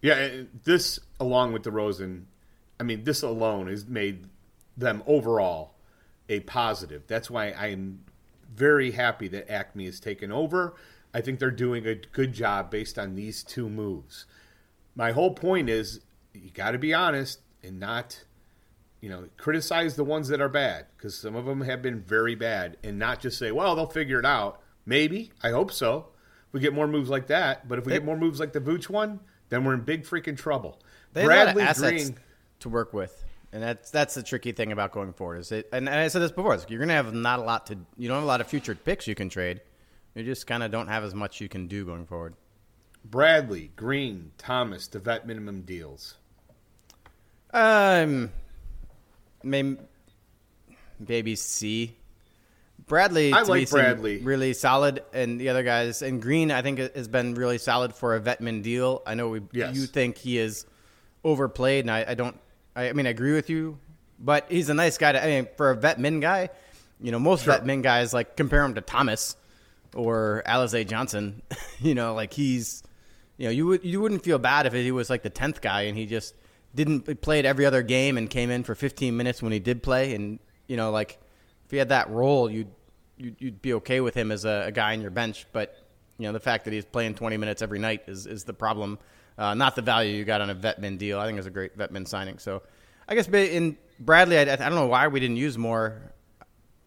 Yeah, 0.01 0.41
this 0.63 0.99
along 1.19 1.53
with 1.53 1.61
DeRozan, 1.61 2.23
I 2.79 2.83
mean, 2.83 3.03
this 3.03 3.21
alone 3.21 3.67
has 3.67 3.85
made 3.85 4.25
them 4.75 5.03
overall 5.05 5.75
a 6.27 6.39
positive. 6.39 7.03
That's 7.05 7.29
why 7.29 7.51
I'm 7.51 8.03
very 8.55 8.89
happy 8.89 9.27
that 9.27 9.49
AKME 9.49 9.85
has 9.85 9.99
taken 9.99 10.31
over. 10.31 10.73
I 11.13 11.21
think 11.21 11.39
they're 11.39 11.51
doing 11.51 11.85
a 11.85 11.93
good 11.93 12.33
job 12.33 12.71
based 12.71 12.97
on 12.97 13.13
these 13.13 13.43
two 13.43 13.69
moves. 13.69 14.25
My 14.95 15.11
whole 15.11 15.35
point 15.35 15.69
is 15.69 15.99
you 16.33 16.49
got 16.49 16.71
to 16.71 16.79
be 16.79 16.91
honest 16.91 17.39
and 17.61 17.79
not, 17.79 18.23
you 18.99 19.09
know, 19.09 19.25
criticize 19.37 19.95
the 19.95 20.03
ones 20.03 20.29
that 20.29 20.41
are 20.41 20.49
bad 20.49 20.87
because 20.97 21.13
some 21.13 21.35
of 21.35 21.45
them 21.45 21.61
have 21.61 21.83
been 21.83 22.01
very 22.01 22.33
bad 22.33 22.77
and 22.83 22.97
not 22.97 23.19
just 23.19 23.37
say, 23.37 23.51
well, 23.51 23.75
they'll 23.75 23.85
figure 23.85 24.17
it 24.17 24.25
out. 24.25 24.59
Maybe. 24.87 25.31
I 25.43 25.51
hope 25.51 25.71
so. 25.71 26.07
We 26.52 26.60
get 26.60 26.74
more 26.74 26.88
moves 26.88 27.10
like 27.10 27.28
that. 27.28 27.68
But 27.68 27.80
if 27.80 27.86
we 27.86 27.93
get 27.93 28.06
more 28.06 28.18
moves 28.18 28.39
like 28.39 28.54
the 28.54 28.62
Vooch 28.62 28.89
one, 28.89 29.20
then 29.49 29.64
we're 29.64 29.74
in 29.74 29.82
big 29.82 30.06
freaking 30.06 30.38
trouble. 30.38 30.80
They 31.14 31.26
Bradley 31.26 31.64
have 31.64 31.78
a 31.78 31.82
lot 31.82 31.88
of 31.88 31.93
assets 31.93 32.10
Green. 32.10 32.20
to 32.62 32.70
work 32.70 32.93
with, 32.93 33.24
and 33.52 33.62
that's 33.62 33.91
that's 33.91 34.14
the 34.14 34.24
tricky 34.24 34.52
thing 34.52 34.72
about 34.72 34.91
going 34.91 35.14
forward. 35.14 35.39
Is 35.39 35.52
it? 35.52 35.70
And 35.72 35.89
I 35.89 36.08
said 36.08 36.22
this 36.22 36.32
before. 36.32 36.56
Is 36.56 36.66
you're 36.70 36.80
going 36.80 36.89
to 36.89 36.95
have 36.95 37.14
not 37.14 37.39
a 37.39 37.43
lot 37.43 37.68
to. 37.68 37.78
You 37.97 38.08
don't 38.08 38.16
have 38.18 38.24
a 38.24 38.28
lot 38.28 38.41
of 38.41 38.47
future 38.47 38.76
picks 38.76 39.08
you 39.08 39.16
can 39.16 39.30
trade. 39.30 39.62
You 40.16 40.24
just 40.24 40.45
kind 40.47 40.64
of 40.64 40.72
don't 40.72 40.88
have 40.88 41.04
as 41.04 41.14
much 41.14 41.39
you 41.39 41.47
can 41.47 41.68
do 41.68 41.86
going 41.86 42.06
forward. 42.06 42.36
Bradley, 43.04 43.72
Green, 43.76 44.32
Thomas, 44.38 44.88
the 44.88 44.99
vet 44.99 45.26
minimum 45.26 45.62
deals. 45.62 46.18
Um, 47.54 48.32
maybe, 49.43 49.78
maybe 50.99 51.36
C. 51.36 51.97
Bradley, 52.91 53.31
I 53.33 53.41
like 53.43 53.69
Bradley. 53.69 54.17
really 54.17 54.53
solid, 54.53 55.01
and 55.13 55.39
the 55.39 55.47
other 55.49 55.63
guys, 55.63 56.01
and 56.01 56.21
Green, 56.21 56.51
I 56.51 56.61
think 56.61 56.77
has 56.79 57.07
been 57.07 57.35
really 57.35 57.57
solid 57.57 57.95
for 57.95 58.15
a 58.15 58.19
vet 58.19 58.41
min 58.41 58.61
deal. 58.61 59.01
I 59.07 59.15
know 59.15 59.29
we, 59.29 59.41
Yes. 59.53 59.75
you 59.75 59.85
think 59.85 60.17
he 60.17 60.37
is 60.37 60.65
overplayed, 61.23 61.85
and 61.85 61.91
I, 61.91 62.05
I 62.09 62.13
don't. 62.15 62.37
I, 62.75 62.89
I 62.89 62.93
mean, 62.93 63.07
I 63.07 63.09
agree 63.11 63.33
with 63.33 63.49
you, 63.49 63.79
but 64.19 64.45
he's 64.49 64.67
a 64.69 64.73
nice 64.73 64.97
guy. 64.97 65.13
To, 65.13 65.23
I 65.23 65.27
mean, 65.27 65.47
for 65.55 65.71
a 65.71 65.75
vet 65.75 65.99
min 65.99 66.19
guy, 66.19 66.49
you 67.01 67.11
know, 67.11 67.19
most 67.19 67.45
Sure. 67.45 67.53
vet 67.53 67.65
min 67.65 67.81
guys 67.81 68.13
like 68.13 68.35
compare 68.35 68.63
him 68.63 68.73
to 68.75 68.81
Thomas 68.81 69.35
or 69.95 70.43
Alize 70.45 70.85
Johnson. 70.87 71.41
you 71.79 71.95
know, 71.95 72.13
like 72.13 72.33
he's, 72.33 72.83
you 73.37 73.45
know, 73.45 73.51
you 73.51 73.67
would 73.67 73.83
you 73.85 74.01
wouldn't 74.01 74.23
feel 74.23 74.37
bad 74.37 74.65
if 74.65 74.73
he 74.73 74.91
was 74.91 75.09
like 75.09 75.23
the 75.23 75.29
tenth 75.29 75.61
guy 75.61 75.83
and 75.83 75.97
he 75.97 76.05
just 76.05 76.35
didn't 76.75 77.21
played 77.21 77.45
every 77.45 77.65
other 77.65 77.83
game 77.83 78.17
and 78.17 78.29
came 78.29 78.49
in 78.49 78.63
for 78.63 78.75
15 78.75 79.15
minutes 79.15 79.41
when 79.41 79.51
he 79.53 79.59
did 79.59 79.81
play, 79.81 80.13
and 80.13 80.39
you 80.67 80.75
know, 80.77 80.91
like 80.91 81.17
if 81.65 81.71
he 81.71 81.77
had 81.77 81.87
that 81.89 82.09
role, 82.09 82.49
you'd 82.51 82.67
you'd, 83.22 83.36
you'd 83.39 83.61
be 83.61 83.74
okay 83.76 84.01
with 84.01 84.15
him 84.15 84.32
as 84.32 84.45
a, 84.45 84.65
a 84.67 84.72
guy 84.72 84.93
on 84.93 85.01
your 85.01 85.11
bench. 85.11 85.45
But 85.51 85.78
you 86.17 86.28
know, 86.28 86.34
the 86.34 86.39
fact 86.39 86.65
that 86.65 86.74
he's 86.74 86.86
playing 86.86 87.15
20 87.15 87.38
minutes 87.38 87.61
every 87.61 87.80
night 87.80 88.03
is 88.07 88.26
is 88.28 88.43
the 88.43 88.53
problem. 88.53 88.99
Uh, 89.38 89.53
not 89.53 89.76
the 89.76 89.82
value 89.82 90.15
you 90.15 90.26
got 90.26 90.41
on 90.41 90.49
a 90.49 90.53
vet 90.53 90.80
min 90.80 90.97
deal. 90.97 91.19
I 91.19 91.26
think 91.26 91.38
it's 91.38 91.47
a 91.47 91.51
great 91.51 91.76
vet 91.76 91.91
min 91.91 92.05
signing. 92.05 92.38
So, 92.38 92.61
I 93.07 93.15
guess 93.15 93.28
in 93.28 93.78
Bradley, 93.99 94.38
I, 94.38 94.41
I 94.41 94.55
don't 94.55 94.76
know 94.76 94.88
why 94.88 95.07
we 95.07 95.19
didn't 95.19 95.38
use 95.38 95.57
more 95.57 96.13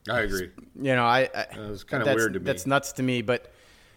I 0.08 0.20
agree. 0.20 0.50
you 0.76 0.94
know, 0.94 1.04
I, 1.04 1.28
I 1.34 1.58
was 1.68 1.84
kinda 1.84 2.04
that's- 2.04 2.16
weird 2.16 2.34
to 2.34 2.40
me. 2.40 2.44
That's 2.44 2.66
nuts 2.66 2.92
to 2.94 3.02
me, 3.02 3.22
but 3.22 3.50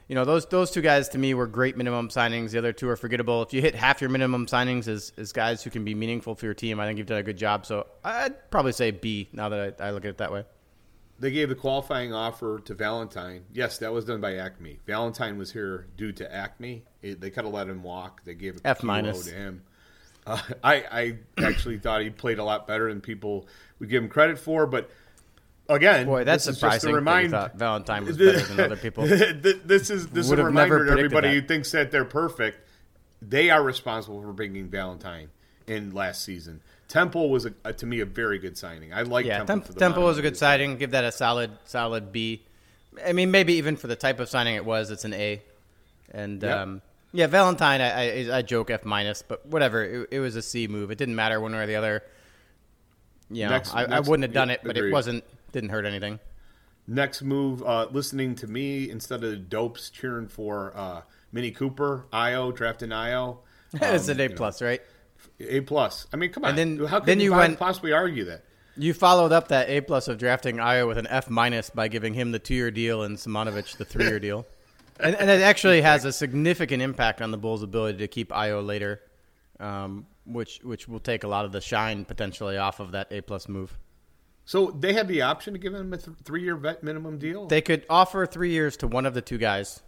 you 0.08 0.16
know, 0.16 0.24
those 0.24 0.46
those 0.46 0.72
two 0.72 0.82
guys 0.82 1.10
to 1.10 1.18
me 1.18 1.34
were 1.34 1.48
great 1.48 1.76
minimum 1.76 2.08
signings. 2.08 2.52
The 2.52 2.60
other 2.60 2.72
two 2.72 2.88
are 2.88 2.96
forgettable. 2.96 3.42
If 3.44 3.54
you 3.54 3.62
hit 3.62 3.76
half 3.76 4.00
your 4.00 4.10
minimum 4.10 4.46
signings 4.46 4.88
as, 4.88 5.12
as 5.18 5.34
guys 5.34 5.64
who 5.64 5.70
can 5.70 5.84
be 5.84 5.94
meaningful 5.94 6.34
for 6.34 6.46
your 6.46 6.54
team, 6.54 6.80
I 6.80 6.86
think 6.88 6.98
you've 6.98 7.08
done 7.08 7.18
a 7.18 7.24
good 7.24 7.38
job. 7.38 7.66
So 7.66 7.88
I'd 8.06 8.50
probably 8.50 8.72
say 8.72 8.92
B 8.92 9.28
now 9.34 9.50
that 9.50 9.76
I, 9.82 9.88
I 9.88 9.92
look 9.92 10.06
at 10.06 10.10
it 10.10 10.18
that 10.20 10.32
way. 10.32 10.46
They 11.20 11.32
gave 11.32 11.50
the 11.50 11.56
qualifying 11.56 12.14
offer 12.14 12.60
to 12.66 12.74
Valentine. 12.76 13.46
Yes, 13.52 13.80
that 13.80 13.92
was 13.92 14.06
done 14.06 14.22
by 14.22 14.34
AKME. 14.34 14.78
Valentine 14.86 15.38
was 15.38 15.52
here 15.52 15.88
due 15.98 16.12
to 16.12 16.26
AKME. 16.26 16.82
It, 17.02 17.20
they 17.22 17.32
could 17.32 17.46
have 17.46 17.54
let 17.54 17.68
him 17.68 17.82
walk. 17.82 18.24
They 18.24 18.36
gave 18.36 18.58
a 18.58 18.68
F 18.68 18.84
minus. 18.84 19.26
to 19.26 19.34
him. 19.34 19.64
Uh, 20.28 20.40
I, 20.64 20.76
I 20.76 21.18
actually 21.44 21.80
thought 21.80 22.02
he 22.02 22.12
played 22.12 22.38
a 22.38 22.44
lot 22.44 22.68
better 22.68 22.90
than 22.90 23.02
people 23.02 23.48
would 23.80 23.90
give 23.90 24.04
him 24.04 24.10
credit 24.10 24.38
for. 24.38 24.68
But 24.68 24.92
again, 25.68 26.06
Boy, 26.06 26.24
that's 26.24 26.46
this 26.46 26.56
is 26.56 26.62
just 26.62 26.78
a 26.78 26.80
surprising. 26.80 26.92
that 26.92 26.96
remind- 26.96 27.32
thought 27.32 27.56
Valentine 27.56 28.06
was 28.06 28.18
better 28.18 28.40
than 28.40 28.60
other 28.60 28.78
people. 28.78 29.08
this 29.08 29.90
is 29.90 30.08
this 30.10 30.26
is 30.28 30.32
a 30.32 30.44
reminder 30.44 30.86
to 30.86 30.92
everybody 30.92 31.30
that. 31.30 31.34
who 31.34 31.42
thinks 31.42 31.72
that 31.72 31.92
they're 31.92 32.06
perfect. 32.06 32.60
They 33.22 33.50
are 33.50 33.64
responsible 33.64 34.22
for 34.22 34.34
bringing 34.34 34.68
Valentine 34.68 35.30
in 35.66 35.94
last 35.94 36.24
season. 36.24 36.62
Temple 36.88 37.30
was 37.30 37.46
a, 37.46 37.54
a, 37.66 37.74
to 37.74 37.86
me 37.86 38.00
a 38.00 38.06
very 38.06 38.40
good 38.40 38.58
signing. 38.58 38.94
I 38.94 39.02
like 39.02 39.26
Yeah, 39.26 39.44
Temple. 39.44 39.74
The 39.74 39.80
Temple 39.80 40.04
was 40.04 40.18
a 40.18 40.22
good 40.22 40.38
signing. 40.38 40.78
Give 40.78 40.92
that 40.92 41.04
a 41.04 41.12
solid 41.12 41.52
solid 41.66 42.12
B. 42.12 42.44
I 43.06 43.14
mean, 43.14 43.30
maybe 43.32 43.54
even 43.56 43.76
for 43.76 43.88
the 43.88 43.96
type 43.96 44.20
of 44.20 44.30
signing 44.30 44.56
it 44.56 44.66
was, 44.66 44.90
it's 44.90 45.06
an 45.06 45.14
A. 45.14 45.42
And 46.12 46.42
Yep. 46.42 46.58
um, 46.58 46.82
yeah, 47.14 47.28
Valentine, 47.28 47.82
I, 47.82 48.30
I, 48.30 48.38
I 48.38 48.42
joke 48.42 48.70
F 48.72 48.86
minus, 48.86 49.22
but 49.22 49.46
whatever. 49.46 49.84
It, 49.84 50.08
it 50.12 50.20
was 50.20 50.36
a 50.36 50.42
C 50.42 50.68
move. 50.68 50.90
It 50.92 50.98
didn't 50.98 51.16
matter 51.16 51.40
one 51.40 51.52
way 51.52 51.60
or 51.60 51.68
the 51.68 51.76
other. 51.76 52.04
You 53.30 53.44
know, 53.46 53.50
Next- 53.50 53.74
I, 53.76 53.84
I 53.84 54.00
wouldn't 54.00 54.24
have 54.24 54.34
done 54.34 54.48
yeah, 54.50 54.56
it, 54.56 54.62
but 54.64 54.78
agreed. 54.78 54.90
it 54.90 54.94
wasn't 54.94 55.24
didn't 55.52 55.70
hurt 55.70 55.86
anything. 55.86 56.20
Next 56.88 57.22
move, 57.22 57.62
uh, 57.64 57.88
listening 57.92 58.36
to 58.36 58.48
me 58.48 58.90
instead 58.90 59.22
of 59.24 59.30
the 59.32 59.36
dopes 59.38 59.90
cheering 59.90 60.28
for 60.30 60.72
uh, 60.76 61.02
Mini 61.34 61.52
Cooper, 61.52 62.06
Ayo 62.14 62.56
drafting 62.56 62.90
Ayo. 62.90 63.40
it's 63.74 64.08
Um, 64.08 64.14
an 64.16 64.20
A 64.22 64.24
you 64.24 64.30
know, 64.30 64.36
plus, 64.36 64.62
right? 64.62 64.82
A 65.40 65.62
plus. 65.62 66.08
I 66.14 66.18
mean, 66.18 66.32
come 66.32 66.44
on. 66.46 66.52
And 66.52 66.58
then- 66.80 66.88
how 66.88 67.00
can 67.00 67.06
then 67.08 67.20
you, 67.20 67.32
went- 67.34 67.60
possibly 67.60 67.94
argue 67.94 68.26
that? 68.26 68.44
You 68.80 68.94
followed 68.94 69.32
up 69.32 69.48
that 69.48 69.70
A 69.70 69.82
plus 69.82 70.08
of 70.08 70.18
drafting 70.20 70.58
Ayo 70.58 70.88
with 70.88 70.98
an 71.00 71.08
F 71.08 71.30
minus 71.32 71.70
by 71.72 71.88
giving 71.88 72.14
him 72.14 72.32
the 72.32 72.38
two 72.40 72.54
year 72.54 72.70
deal 72.70 73.02
and 73.04 73.18
Simonovic 73.18 73.76
the 73.78 73.86
three 73.86 74.06
year 74.06 74.20
deal. 74.20 74.46
And, 75.00 75.16
and 75.16 75.30
it 75.30 75.42
actually 75.44 75.82
has 75.82 76.06
a 76.06 76.12
significant 76.12 76.82
impact 76.82 77.22
on 77.22 77.30
the 77.30 77.38
Bulls' 77.38 77.62
ability 77.62 78.00
to 78.00 78.08
keep 78.08 78.30
Ayo 78.30 78.66
later, 78.66 79.00
um, 79.60 80.08
which 80.26 80.60
which 80.64 80.88
will 80.88 81.00
take 81.00 81.24
a 81.24 81.28
lot 81.28 81.46
of 81.46 81.52
the 81.52 81.62
shine 81.62 82.04
potentially 82.04 82.58
off 82.58 82.80
of 82.80 82.94
that 82.94 83.12
A 83.12 83.22
plus 83.22 83.48
move. 83.48 83.78
So 84.46 84.72
they 84.72 84.94
had 84.94 85.08
the 85.08 85.22
option 85.22 85.54
to 85.54 85.60
give 85.60 85.76
him 85.76 85.94
a 85.94 85.98
th- 85.98 86.18
three-year 86.24 86.56
vet 86.56 86.82
minimum 86.82 87.20
deal. 87.20 87.46
They 87.46 87.62
could 87.62 87.86
offer 87.92 88.26
three 88.26 88.50
years 88.50 88.76
to 88.78 88.88
one 88.88 89.06
of 89.06 89.14
the 89.14 89.22
two 89.22 89.38
guys, 89.38 89.82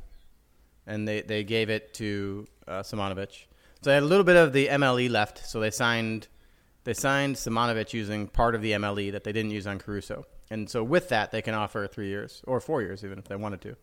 and 0.85 1.07
they, 1.07 1.21
they 1.21 1.43
gave 1.43 1.71
it 1.71 1.91
to 1.95 2.45
uh, 2.67 2.81
Simonovic. 2.83 3.45
So 3.81 3.89
they 3.89 3.93
had 3.95 4.03
a 4.03 4.07
little 4.07 4.25
bit 4.25 4.35
of 4.35 4.53
the 4.53 4.67
MLE 4.67 5.09
left, 5.09 5.45
so 5.47 5.59
they 5.59 5.71
signed 5.71 6.27
they 6.83 6.93
signed 6.93 7.35
Simonovic 7.35 7.93
using 7.93 8.27
part 8.27 8.55
of 8.55 8.61
the 8.61 8.71
MLE 8.71 9.11
that 9.11 9.23
they 9.23 9.31
didn't 9.31 9.51
use 9.51 9.67
on 9.67 9.79
Caruso, 9.79 10.25
and 10.49 10.69
so 10.69 10.83
with 10.83 11.09
that 11.09 11.31
they 11.31 11.41
can 11.41 11.53
offer 11.53 11.87
three 11.87 12.07
years 12.07 12.41
or 12.47 12.59
four 12.59 12.81
years 12.81 13.03
even 13.03 13.19
if 13.19 13.25
they 13.25 13.35
wanted 13.35 13.61
to. 13.61 13.75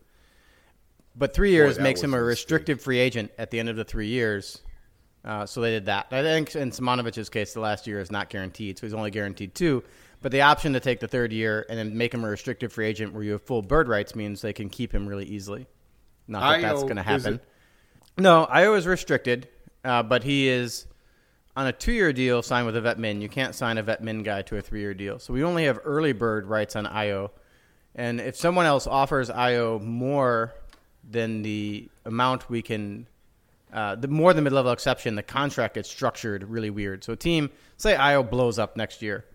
But 1.15 1.33
three 1.33 1.51
years 1.51 1.77
that 1.77 1.83
makes 1.83 2.01
him 2.01 2.13
a 2.13 2.21
restricted 2.21 2.79
free 2.79 2.99
agent 2.99 3.31
at 3.39 3.49
the 3.49 3.59
end 3.59 3.69
of 3.69 3.75
the 3.75 3.83
three 3.83 4.07
years. 4.07 4.61
Uh, 5.25 5.45
so 5.45 5.61
they 5.61 5.71
did 5.71 5.87
that. 5.87 6.07
I 6.11 6.21
think 6.21 6.55
in 6.55 6.69
Simonovic's 6.69 7.29
case, 7.29 7.53
the 7.53 7.59
last 7.59 7.87
year 7.87 7.99
is 7.99 8.11
not 8.11 8.29
guaranteed, 8.29 8.77
so 8.77 8.85
he's 8.85 8.93
only 8.93 9.09
guaranteed 9.09 9.55
two. 9.55 9.83
But 10.21 10.31
the 10.31 10.41
option 10.41 10.73
to 10.73 10.79
take 10.79 10.99
the 10.99 11.07
third 11.07 11.33
year 11.33 11.65
and 11.69 11.77
then 11.77 11.97
make 11.97 12.13
him 12.13 12.23
a 12.23 12.29
restricted 12.29 12.71
free 12.71 12.85
agent 12.85 13.13
where 13.13 13.23
you 13.23 13.31
have 13.33 13.41
full 13.41 13.61
bird 13.61 13.87
rights 13.87 14.15
means 14.15 14.41
they 14.41 14.53
can 14.53 14.69
keep 14.69 14.93
him 14.93 15.07
really 15.07 15.25
easily. 15.25 15.67
Not 16.27 16.41
that 16.41 16.61
that's 16.61 16.83
going 16.83 16.97
to 16.97 17.03
happen. 17.03 17.39
No, 18.17 18.47
Ayo 18.51 18.77
is 18.77 18.87
restricted, 18.87 19.47
uh, 19.87 20.03
but 20.03 20.23
he 20.23 20.47
is 20.47 20.85
on 21.55 21.65
a 21.65 21.71
two-year 21.71 22.13
deal 22.13 22.43
signed 22.43 22.67
with 22.67 22.75
a 22.75 22.81
vet 22.81 22.99
min. 22.99 23.21
You 23.21 23.29
can't 23.29 23.55
sign 23.55 23.77
a 23.77 23.83
vet 23.83 24.03
min 24.03 24.21
guy 24.21 24.43
to 24.43 24.57
a 24.57 24.61
three-year 24.61 24.93
deal. 24.93 25.17
So 25.17 25.33
we 25.33 25.43
only 25.43 25.65
have 25.65 25.79
early 25.83 26.13
bird 26.13 26.45
rights 26.45 26.75
on 26.75 26.85
Ayo. 26.85 27.31
And 27.95 28.21
if 28.21 28.35
someone 28.35 28.67
else 28.67 28.85
offers 28.85 29.29
Ayo 29.31 29.81
more 29.81 30.53
than 31.09 31.41
the 31.41 31.89
amount 32.05 32.49
we 32.49 32.61
can, 32.61 33.07
uh, 33.73 33.95
the 33.95 34.07
more 34.07 34.33
the 34.33 34.41
mid-level 34.41 34.71
exception, 34.71 35.15
the 35.15 35.23
contract 35.23 35.75
gets 35.75 35.89
structured 35.89 36.43
really 36.43 36.69
weird. 36.69 37.03
So 37.03 37.13
a 37.13 37.15
team, 37.15 37.49
say 37.77 37.95
Ayo 37.95 38.29
blows 38.29 38.59
up 38.59 38.77
next 38.77 39.01
year, 39.01 39.25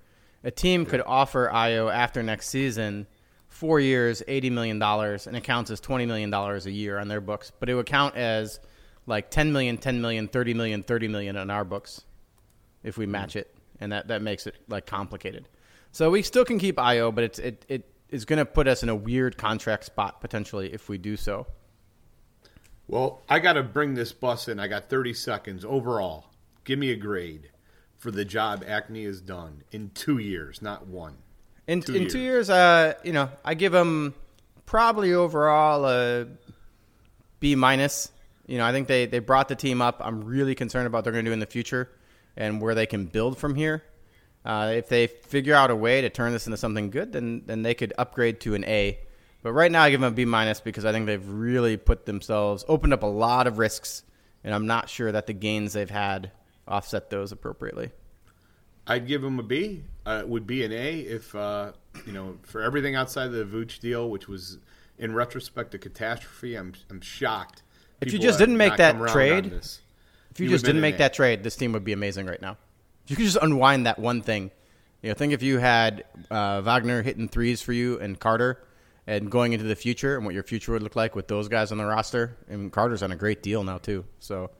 a 0.44 0.50
team 0.50 0.86
could 0.86 1.03
offer 1.07 1.50
Ayo 1.53 1.92
after 1.92 2.22
next 2.22 2.50
season 2.50 3.07
four 3.48 3.80
years, 3.80 4.22
eighty 4.28 4.50
million 4.50 4.78
dollars, 4.78 5.26
and 5.26 5.36
it 5.36 5.44
counts 5.44 5.70
as 5.70 5.80
twenty 5.80 6.07
million 6.07 6.30
dollars 6.30 6.66
a 6.66 6.70
year 6.70 6.98
on 6.98 7.09
their 7.09 7.20
books. 7.20 7.53
But 7.59 7.68
it 7.68 7.74
would 7.74 7.86
count 7.86 8.16
as 8.16 8.61
like 9.07 9.30
10 9.30 9.53
million, 9.53 9.78
10 9.78 10.00
million, 10.00 10.28
30 10.28 10.55
million, 10.55 10.82
30 10.82 11.09
million 11.09 11.36
on 11.36 11.50
our 11.50 11.64
books 11.64 12.03
if 12.82 12.96
we 12.98 13.07
match 13.07 13.36
it, 13.36 13.55
and 13.80 13.92
that 13.92 14.09
that 14.09 14.22
makes 14.22 14.46
it 14.46 14.55
like 14.68 14.86
complicated. 14.86 15.48
So 15.92 16.11
we 16.11 16.22
still 16.22 16.44
can 16.44 16.59
keep 16.59 16.76
Ayo, 16.76 17.14
but 17.14 17.24
it's 17.24 17.38
it 17.38 17.64
it 17.68 17.92
is 18.09 18.24
going 18.24 18.38
to 18.38 18.44
put 18.44 18.68
us 18.68 18.82
in 18.82 18.88
a 18.88 18.94
weird 18.94 19.36
contract 19.38 19.84
spot 19.84 20.20
potentially 20.20 20.72
if 20.72 20.88
we 20.88 20.98
do 20.98 21.16
so. 21.16 21.46
Well, 22.88 23.22
I 23.28 23.38
got 23.38 23.55
to 23.55 23.62
bring 23.62 23.94
this 23.94 24.12
bus 24.12 24.48
in. 24.48 24.61
I 24.61 24.68
got 24.68 24.90
30 24.90 25.14
seconds 25.14 25.64
overall. 25.64 26.26
Give 26.64 26.78
me 26.78 26.90
a 26.90 26.96
grade 26.96 27.50
for 27.96 28.11
the 28.11 28.24
job 28.24 28.64
AKME 28.64 29.07
has 29.07 29.20
done 29.20 29.62
in 29.70 29.90
two 29.94 30.18
years, 30.18 30.61
not 30.61 30.86
one. 30.86 31.16
In 31.66 31.80
Two 31.80 31.94
in 31.94 32.03
years. 32.03 32.12
two 32.12 32.18
years, 32.18 32.50
uh, 32.50 32.94
you 33.05 33.12
know, 33.12 33.30
I 33.44 33.55
give 33.55 33.72
them 33.72 34.14
probably 34.66 35.14
overall 35.14 35.86
a 35.86 36.26
B 37.38 37.55
minus. 37.55 38.11
You 38.53 38.59
know, 38.59 38.66
I 38.66 38.72
think 38.72 38.86
they 38.86 39.07
they 39.07 39.18
brought 39.18 39.48
the 39.48 39.55
team 39.55 39.80
up. 39.80 40.03
I'm 40.05 40.24
really 40.24 40.55
concerned 40.55 40.86
about 40.86 40.98
what 40.98 41.05
they're 41.05 41.12
going 41.14 41.24
to 41.24 41.30
do 41.30 41.32
in 41.32 41.38
the 41.38 41.46
future 41.46 41.88
and 42.36 42.61
where 42.61 42.74
they 42.74 42.84
can 42.84 43.07
build 43.07 43.38
from 43.38 43.55
here. 43.55 43.82
Uh, 44.44 44.74
if 44.76 44.90
they 44.90 45.07
figure 45.07 45.55
out 45.55 45.70
a 45.70 45.74
way 45.74 46.03
to 46.03 46.11
turn 46.11 46.32
this 46.32 46.46
into 46.46 46.59
something 46.59 46.90
good, 46.90 47.12
then 47.12 47.44
then 47.46 47.62
they 47.62 47.72
could 47.72 47.94
upgrade 47.96 48.40
to 48.40 48.55
an 48.55 48.62
A. 48.66 48.98
But 49.42 49.55
right 49.55 49.72
now, 49.72 49.84
I 49.84 49.90
give 49.90 50.03
them 50.03 50.12
a 50.12 50.14
B 50.14 50.26
minus 50.26 50.61
because 50.61 50.84
I 50.84 50.92
think 50.92 51.07
they've 51.07 51.26
really 51.26 51.78
put 51.78 52.05
themselves 52.05 52.62
opened 52.68 52.92
up 52.92 53.03
a 53.03 53.07
lot 53.07 53.46
of 53.46 53.57
risks, 53.57 54.03
and 54.44 54.55
I'm 54.55 54.66
not 54.66 54.90
sure 54.90 55.11
that 55.11 55.26
the 55.26 55.32
gains 55.32 55.72
they've 55.72 55.88
had 55.88 56.30
offset 56.68 57.09
those 57.09 57.32
appropriately. 57.32 57.90
I'd 58.86 59.07
give 59.07 59.22
them 59.22 59.38
a 59.38 59.42
B. 59.42 59.84
Uh, 60.05 60.24
would 60.26 60.46
be 60.46 60.62
an 60.62 60.72
A 60.72 60.98
if 60.98 61.34
uh, 61.34 61.72
you 62.05 62.12
know 62.12 62.36
for 62.42 62.61
everything 62.61 62.96
outside 62.96 63.28
of 63.28 63.32
the 63.32 63.46
Vooch 63.46 63.78
deal, 63.78 64.11
which 64.11 64.28
was 64.28 64.59
in 64.98 65.14
retrospect 65.14 65.74
a 65.74 65.78
catastrophe. 65.78 66.55
I'm 66.55 66.74
I'm 66.90 67.00
shocked. 67.00 67.62
If 68.03 68.12
you 68.12 68.18
just 68.18 68.38
didn't 68.38 68.57
make 68.57 68.76
that 68.76 68.96
trade. 69.09 69.46
If 69.46 70.40
you 70.40 70.46
He 70.46 70.53
just 70.53 70.64
didn't 70.64 70.80
make 70.80 70.98
that 70.98 71.12
trade, 71.12 71.42
this 71.42 71.57
team 71.57 71.72
would 71.72 71.84
be 71.84 71.92
amazing 71.92 72.26
right 72.26 72.40
now. 72.40 72.57
If 73.05 73.11
you 73.11 73.16
could 73.16 73.26
just 73.26 73.38
unwind 73.40 73.86
that 73.86 73.98
one 73.98 74.22
thing, 74.22 74.50
you 75.03 75.11
know, 75.11 75.14
think 75.14 75.32
if 75.32 75.42
you 75.42 75.59
had 75.59 76.05
uh, 76.30 76.62
Wagner 76.62 77.03
hitting 77.03 77.28
threes 77.28 77.61
for 77.61 77.72
you 77.72 77.98
and 77.98 78.18
Carter, 78.18 78.62
and 79.07 79.30
going 79.30 79.53
into 79.53 79.64
the 79.64 79.74
future 79.74 80.16
and 80.16 80.24
what 80.24 80.34
your 80.34 80.42
future 80.42 80.72
would 80.72 80.82
look 80.82 80.96
like 80.96 81.16
with 81.16 81.28
those 81.28 81.48
guys 81.48 81.72
on 81.72 81.78
the 81.78 81.84
roster. 81.84 82.36
And 82.48 82.72
Carter's 82.72 83.03
on 83.03 83.12
a 83.12 83.16
great 83.16 83.42
deal 83.42 83.64
now 83.64 83.78
too. 83.78 84.05
So 84.20 84.50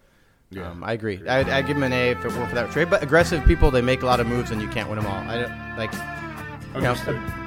Yeah. 0.51 0.71
um, 0.71 0.83
I 0.85 0.93
agree. 0.93 1.21
I, 1.29 1.59
I 1.59 1.63
give 1.63 1.77
him 1.77 1.85
an 1.85 1.93
A 1.93 2.11
if 2.11 2.25
it 2.25 2.33
weren't 2.33 2.49
for 2.49 2.55
that 2.57 2.71
trade. 2.71 2.91
But 2.91 3.03
aggressive 3.03 3.45
people, 3.45 3.71
they 3.71 3.81
make 3.83 4.03
a 4.03 4.07
lot 4.07 4.21
of 4.21 4.27
moves 4.27 4.51
and 4.51 4.61
you 4.61 4.69
can't 4.69 4.89
win 4.89 4.99
them 4.99 5.07
all. 5.07 5.19
I 5.29 5.43
don't 5.43 5.77
like. 5.77 5.93
You 6.75 6.81
know, 6.81 6.95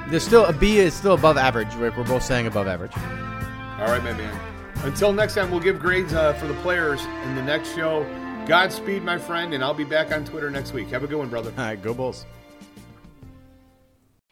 there's 0.08 0.22
still 0.24 0.44
a 0.46 0.52
B 0.52 0.78
is 0.78 0.94
still 0.94 1.14
above 1.14 1.36
average. 1.36 1.74
We're, 1.74 1.90
we're 1.96 2.04
both 2.04 2.22
saying 2.22 2.46
above 2.46 2.68
average. 2.68 2.96
All 2.96 3.88
right, 3.88 4.02
my 4.02 4.12
man. 4.12 4.55
Until 4.86 5.12
next 5.12 5.34
time, 5.34 5.50
we'll 5.50 5.58
give 5.58 5.80
grades 5.80 6.14
uh, 6.14 6.32
for 6.34 6.46
the 6.46 6.54
players 6.54 7.04
in 7.24 7.34
the 7.34 7.42
next 7.42 7.74
show. 7.74 8.04
Godspeed, 8.46 9.02
my 9.02 9.18
friend, 9.18 9.52
and 9.52 9.64
I'll 9.64 9.74
be 9.74 9.82
back 9.82 10.12
on 10.12 10.24
Twitter 10.24 10.48
next 10.48 10.72
week. 10.72 10.86
Have 10.90 11.02
a 11.02 11.08
good 11.08 11.18
one, 11.18 11.28
brother. 11.28 11.52
All 11.58 11.64
right, 11.64 11.82
go 11.82 11.92
Bulls. 11.92 12.24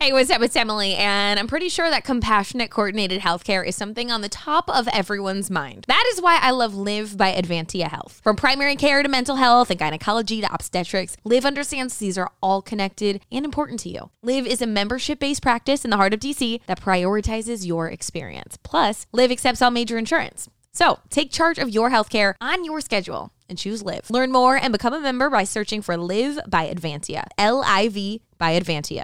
Hey, 0.05 0.13
what's 0.13 0.29
up? 0.29 0.43
It's 0.43 0.55
Emily, 0.55 0.97
and 0.97 1.41
I'm 1.41 1.47
pretty 1.47 1.71
sure 1.71 1.89
that 1.89 2.05
compassionate 2.05 2.71
coordinated 2.71 3.23
healthcare 3.23 3.67
is 3.67 3.75
something 3.75 4.11
on 4.11 4.21
the 4.21 4.29
top 4.29 4.69
of 4.69 4.87
everyone's 4.89 5.51
mind. 5.51 5.87
That 5.89 6.05
is 6.13 6.21
why 6.21 6.39
I 6.43 6.51
love 6.51 6.75
Live 6.75 7.17
by 7.17 7.33
Advantia 7.33 7.89
Health. 7.89 8.21
From 8.23 8.37
primary 8.37 8.77
care 8.77 9.03
to 9.03 9.09
mental 9.09 9.37
health 9.37 9.71
and 9.71 9.79
gynecology 9.79 10.43
to 10.43 10.53
obstetrics, 10.53 11.17
Live 11.25 11.47
understands 11.47 11.97
these 11.97 12.19
are 12.19 12.31
all 12.43 12.61
connected 12.61 13.23
and 13.33 13.47
important 13.47 13.81
to 13.81 13.89
you. 13.89 14.11
Live 14.23 14.47
is 14.47 14.61
a 14.61 14.67
membership 14.67 15.21
based 15.21 15.41
practice 15.41 15.87
in 15.87 15.91
the 15.91 15.97
heart 15.97 16.13
of 16.13 16.21
DC 16.21 16.61
that 16.67 16.83
prioritizes 16.83 17.67
your 17.67 17.89
experience. 17.89 18.59
Plus, 18.63 19.07
Live 19.11 19.31
accepts 19.31 19.63
all 19.63 19.71
major 19.71 19.97
insurance. 19.97 20.51
So 20.75 20.99
take 21.09 21.31
charge 21.31 21.59
of 21.59 21.71
your 21.71 21.89
healthcare 21.89 22.35
on 22.43 22.63
your 22.63 22.83
schedule 22.83 23.33
and 23.49 23.57
choose 23.57 23.83
Live. 23.83 24.11
Learn 24.11 24.33
more 24.33 24.57
and 24.57 24.71
become 24.71 24.93
a 24.93 25.01
member 25.01 25.31
by 25.31 25.45
searching 25.45 25.81
for 25.81 25.97
Live 25.97 26.39
by 26.47 26.69
Advantia. 26.69 27.25
L 27.39 27.63
I 27.65 27.89
V 27.89 28.21
by 28.37 28.59
Advantia. 28.61 29.03